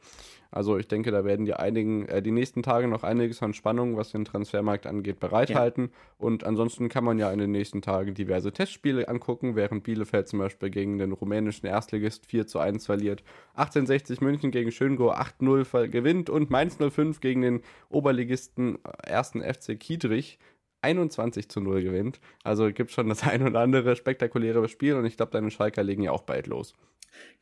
Also 0.50 0.78
ich 0.78 0.88
denke, 0.88 1.12
da 1.12 1.26
werden 1.26 1.46
die 1.46 1.54
einigen, 1.54 2.08
äh, 2.08 2.22
die 2.22 2.32
nächsten 2.32 2.64
Tage 2.64 2.88
noch 2.88 3.04
einiges 3.04 3.42
an 3.42 3.54
Spannung, 3.54 3.98
was 3.98 4.12
den 4.12 4.24
Transfermarkt 4.24 4.88
angeht, 4.88 5.20
bereithalten. 5.20 5.84
Ja. 5.92 6.00
Und 6.18 6.46
ansonsten 6.46 6.88
kann 6.88 7.04
man 7.04 7.20
ja 7.20 7.32
in 7.32 7.40
den 7.40 7.52
nächsten 7.52 7.82
Tagen 7.82 8.14
diverse 8.14 8.54
Testspiele 8.54 9.08
angucken, 9.08 9.56
während 9.56 9.84
Bielefeld 9.84 10.30
zum 10.30 10.40
Beispiel 10.40 10.70
gegen 10.70 10.98
den 10.98 11.12
rumänischen 11.12 11.68
Erstligist 11.68 12.26
4 12.26 12.48
zu 12.48 12.60
1 12.60 12.86
verliert. 12.86 13.24
1860 13.56 14.22
München 14.22 14.52
gegen 14.52 14.72
Schöngo 14.72 15.12
8-0 15.12 15.88
gewinnt 15.88 16.30
und 16.30 16.50
Mainz 16.50 16.78
05 16.78 17.20
gegen 17.20 17.42
den 17.42 17.62
Oberligisten 17.90 18.80
1. 19.06 19.36
Äh, 19.36 19.54
FC 19.54 19.80
Kiedrich 19.80 20.40
21 20.82 21.50
zu 21.50 21.62
0 21.62 21.84
gewinnt. 21.84 22.20
Also 22.44 22.72
gibt 22.72 22.92
schon 22.92 23.10
das 23.10 23.24
ein 23.28 23.46
oder 23.46 23.60
andere 23.60 23.96
spektakuläre 23.96 24.68
Spiel 24.68 24.96
und 24.96 25.06
ich 25.06 25.18
glaube, 25.18 25.32
deine 25.32 25.52
Schalker 25.52 25.84
legen 25.84 26.04
ja 26.04 26.12
auch 26.12 26.24
bald 26.24 26.48
los. 26.48 26.74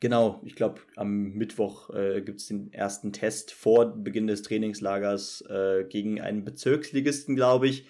Genau, 0.00 0.40
ich 0.44 0.56
glaube, 0.56 0.80
am 0.96 1.32
Mittwoch 1.32 1.90
äh, 1.90 2.22
gibt 2.22 2.40
es 2.40 2.48
den 2.48 2.72
ersten 2.72 3.12
Test 3.12 3.52
vor 3.52 3.86
Beginn 3.86 4.26
des 4.26 4.42
Trainingslagers 4.42 5.42
äh, 5.48 5.84
gegen 5.88 6.20
einen 6.20 6.44
Bezirksligisten, 6.44 7.36
glaube 7.36 7.68
ich. 7.68 7.86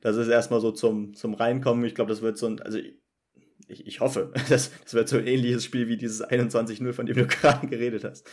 Das 0.00 0.16
ist 0.16 0.28
erstmal 0.28 0.60
so 0.60 0.70
zum, 0.70 1.14
zum 1.14 1.34
Reinkommen. 1.34 1.84
Ich 1.84 1.94
glaube, 1.94 2.10
das 2.10 2.22
wird 2.22 2.38
so 2.38 2.46
ein, 2.46 2.60
also 2.60 2.78
ich, 3.68 3.86
ich 3.86 4.00
hoffe, 4.00 4.32
das, 4.48 4.70
das 4.82 4.94
wird 4.94 5.08
so 5.08 5.18
ein 5.18 5.26
ähnliches 5.26 5.64
Spiel 5.64 5.88
wie 5.88 5.96
dieses 5.96 6.24
21-0, 6.24 6.92
von 6.92 7.06
dem 7.06 7.16
du 7.16 7.26
gerade 7.28 7.66
geredet 7.66 8.04
hast. 8.04 8.28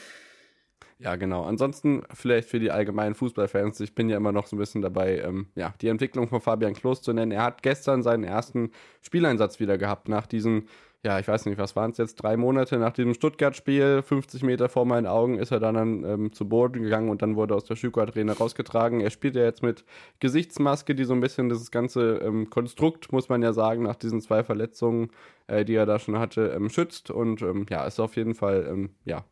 Ja, 0.97 1.17
genau. 1.17 1.43
Ansonsten 1.43 2.03
vielleicht 2.13 2.49
für 2.49 2.59
die 2.59 2.71
allgemeinen 2.71 3.15
Fußballfans, 3.15 3.81
ich 3.81 3.95
bin 3.95 4.07
ja 4.07 4.15
immer 4.15 4.31
noch 4.31 4.47
so 4.47 4.55
ein 4.55 4.59
bisschen 4.59 4.81
dabei, 4.81 5.19
ähm, 5.19 5.47
ja, 5.55 5.73
die 5.81 5.89
Entwicklung 5.89 6.29
von 6.29 6.39
Fabian 6.39 6.73
Klos 6.73 7.01
zu 7.01 7.11
nennen. 7.11 7.33
Er 7.33 7.43
hat 7.43 7.63
gestern 7.63 8.01
seinen 8.01 8.23
ersten 8.23 8.71
Spieleinsatz 9.01 9.59
wieder 9.59 9.77
gehabt, 9.77 10.07
nach 10.07 10.25
diesen, 10.25 10.69
ja, 11.03 11.19
ich 11.19 11.27
weiß 11.27 11.47
nicht, 11.47 11.57
was 11.57 11.75
waren 11.75 11.91
es 11.91 11.97
jetzt, 11.97 12.15
drei 12.15 12.37
Monate 12.37 12.77
nach 12.77 12.93
diesem 12.93 13.13
Stuttgart-Spiel, 13.13 14.03
50 14.03 14.43
Meter 14.43 14.69
vor 14.69 14.85
meinen 14.85 15.05
Augen, 15.05 15.37
ist 15.37 15.51
er 15.51 15.59
dann 15.59 16.05
ähm, 16.05 16.31
zu 16.31 16.47
Boden 16.47 16.81
gegangen 16.81 17.09
und 17.09 17.21
dann 17.21 17.35
wurde 17.35 17.55
aus 17.55 17.65
der 17.65 17.75
Schüko-Arena 17.75 18.31
rausgetragen. 18.31 19.01
Er 19.01 19.09
spielt 19.09 19.35
ja 19.35 19.43
jetzt 19.43 19.63
mit 19.63 19.83
Gesichtsmaske, 20.21 20.95
die 20.95 21.03
so 21.03 21.13
ein 21.13 21.19
bisschen 21.19 21.49
dieses 21.49 21.71
ganze 21.71 22.19
ähm, 22.23 22.49
Konstrukt, 22.49 23.11
muss 23.11 23.27
man 23.27 23.43
ja 23.43 23.51
sagen, 23.51 23.83
nach 23.83 23.97
diesen 23.97 24.21
zwei 24.21 24.45
Verletzungen, 24.45 25.11
äh, 25.47 25.65
die 25.65 25.75
er 25.75 25.85
da 25.85 25.99
schon 25.99 26.17
hatte, 26.17 26.53
ähm, 26.55 26.69
schützt 26.69 27.11
und 27.11 27.41
ähm, 27.41 27.65
ja, 27.69 27.85
ist 27.85 27.99
auf 27.99 28.15
jeden 28.15 28.33
Fall, 28.33 28.65
ähm, 28.69 28.91
ja, 29.03 29.25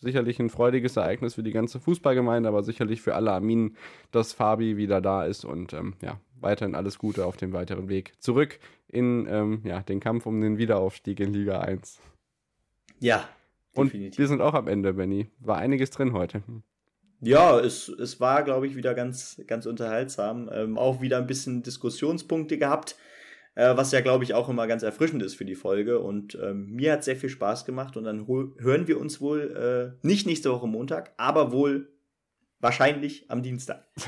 sicherlich 0.00 0.38
ein 0.40 0.50
freudiges 0.50 0.96
Ereignis 0.96 1.34
für 1.34 1.42
die 1.42 1.52
ganze 1.52 1.80
Fußballgemeinde, 1.80 2.48
aber 2.48 2.62
sicherlich 2.62 3.00
für 3.00 3.14
alle 3.14 3.32
Arminen, 3.32 3.76
dass 4.10 4.32
Fabi 4.32 4.76
wieder 4.76 5.00
da 5.00 5.24
ist 5.24 5.44
und 5.44 5.72
ähm, 5.72 5.94
ja, 6.02 6.20
weiterhin 6.40 6.74
alles 6.74 6.98
Gute 6.98 7.26
auf 7.26 7.36
dem 7.36 7.52
weiteren 7.52 7.88
Weg 7.88 8.12
zurück 8.18 8.58
in 8.88 9.26
ähm, 9.28 9.62
ja, 9.64 9.80
den 9.80 10.00
Kampf 10.00 10.26
um 10.26 10.40
den 10.40 10.58
Wiederaufstieg 10.58 11.20
in 11.20 11.32
Liga 11.32 11.60
1. 11.60 12.00
Ja. 13.00 13.28
Und 13.74 13.86
definitiv. 13.86 14.18
wir 14.18 14.28
sind 14.28 14.40
auch 14.40 14.54
am 14.54 14.68
Ende, 14.68 14.94
Benny. 14.94 15.30
War 15.40 15.56
einiges 15.56 15.90
drin 15.90 16.12
heute. 16.12 16.42
Ja, 17.20 17.58
es, 17.58 17.88
es 17.88 18.20
war, 18.20 18.42
glaube 18.44 18.66
ich, 18.66 18.76
wieder 18.76 18.94
ganz, 18.94 19.40
ganz 19.46 19.66
unterhaltsam. 19.66 20.48
Ähm, 20.52 20.78
auch 20.78 21.00
wieder 21.00 21.18
ein 21.18 21.26
bisschen 21.26 21.62
Diskussionspunkte 21.62 22.58
gehabt 22.58 22.96
äh, 23.54 23.76
was 23.76 23.92
ja, 23.92 24.00
glaube 24.00 24.24
ich, 24.24 24.34
auch 24.34 24.48
immer 24.48 24.66
ganz 24.66 24.82
erfrischend 24.82 25.22
ist 25.22 25.34
für 25.34 25.44
die 25.44 25.54
Folge. 25.54 26.00
Und 26.00 26.38
ähm, 26.42 26.70
mir 26.70 26.92
hat 26.92 27.04
sehr 27.04 27.16
viel 27.16 27.28
Spaß 27.28 27.64
gemacht 27.64 27.96
und 27.96 28.04
dann 28.04 28.26
hören 28.26 28.88
wir 28.88 29.00
uns 29.00 29.20
wohl 29.20 29.94
äh, 30.02 30.06
nicht 30.06 30.26
nächste 30.26 30.50
Woche 30.50 30.66
Montag, 30.66 31.12
aber 31.16 31.52
wohl 31.52 31.88
wahrscheinlich 32.60 33.30
am 33.30 33.42
Dienstag. 33.42 33.84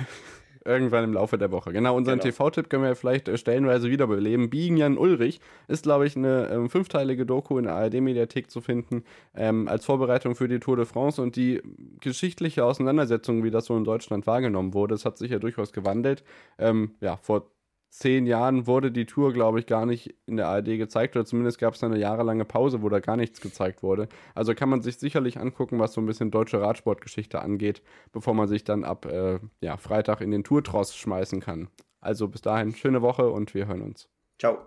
Irgendwann 0.65 1.05
im 1.05 1.13
Laufe 1.13 1.39
der 1.39 1.53
Woche. 1.53 1.73
Genau, 1.73 1.95
unseren 1.95 2.19
genau. 2.19 2.33
TV-Tipp 2.33 2.69
können 2.69 2.83
wir 2.83 2.97
vielleicht 2.97 3.29
äh, 3.29 3.39
stellenweise 3.39 3.89
wiederbeleben. 3.89 4.51
Biegen 4.51 4.77
Jan 4.77 4.99
Ulrich 4.99 5.39
ist, 5.69 5.85
glaube 5.85 6.09
ich, 6.09 6.17
eine 6.17 6.49
ähm, 6.51 6.69
fünfteilige 6.69 7.25
Doku 7.25 7.57
in 7.57 7.65
der 7.65 7.75
ARD-Mediathek 7.75 8.51
zu 8.51 8.61
finden, 8.61 9.05
ähm, 9.37 9.69
als 9.69 9.85
Vorbereitung 9.85 10.35
für 10.35 10.49
die 10.49 10.59
Tour 10.59 10.77
de 10.77 10.85
France 10.85 11.23
und 11.23 11.37
die 11.37 11.63
geschichtliche 12.01 12.65
Auseinandersetzung, 12.65 13.45
wie 13.45 13.53
das 13.53 13.67
so 13.67 13.77
in 13.77 13.85
Deutschland 13.85 14.27
wahrgenommen 14.27 14.75
wurde. 14.75 14.95
Das 14.95 15.05
hat 15.05 15.19
sich 15.19 15.31
ja 15.31 15.39
durchaus 15.39 15.73
gewandelt. 15.73 16.25
Ähm, 16.59 16.97
ja, 17.01 17.17
vor 17.17 17.53
zehn 17.91 18.27
Jahren 18.27 18.67
wurde 18.67 18.91
die 18.91 19.07
Tour, 19.07 19.33
glaube 19.33 19.59
ich, 19.59 19.67
gar 19.67 19.87
nicht 19.87 20.15
in 20.27 20.37
der 20.37 20.49
ARD 20.49 20.77
gezeigt 20.77 21.17
oder 21.17 21.25
zumindest 21.25 21.59
gab 21.59 21.75
es 21.75 21.83
eine 21.83 21.99
jahrelange 21.99 22.45
Pause, 22.45 22.83
wo 22.83 22.89
da 22.89 23.01
gar 23.01 23.17
nichts 23.17 23.41
gezeigt 23.41 23.83
wurde. 23.83 24.09
Also 24.35 24.55
kann 24.55 24.69
man 24.69 24.83
sich 24.83 24.99
sicherlich 24.99 25.39
angucken, 25.39 25.79
was 25.79 25.93
so 25.93 26.01
ein 26.01 26.07
bisschen 26.07 26.31
deutsche 26.31 26.61
Radsportgeschichte 26.61 27.41
angeht, 27.41 27.83
bevor 28.13 28.35
man 28.35 28.49
sich 28.49 28.65
dann 28.65 28.85
ab 28.85 29.07
äh, 29.07 29.39
ja, 29.61 29.77
Freitag 29.77 30.21
in 30.21 30.31
den 30.31 30.45
Tourtross 30.45 30.97
schmeißen 30.97 31.41
kann. 31.41 31.69
Also 32.01 32.29
bis 32.29 32.43
dahin, 32.43 32.75
schöne 32.75 33.03
Woche 33.03 33.31
und 33.31 33.55
wir 33.55 33.67
hören 33.67 33.83
uns. 33.83 34.09
Ciao. 34.39 34.59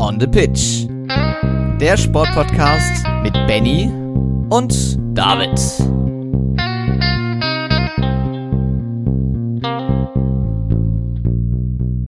On 0.00 0.18
the 0.20 0.26
Pitch. 0.26 0.86
Der 1.80 1.96
Sportpodcast 1.96 3.06
mit 3.22 3.34
Benny 3.46 3.88
und 4.50 4.98
David. 5.16 6.07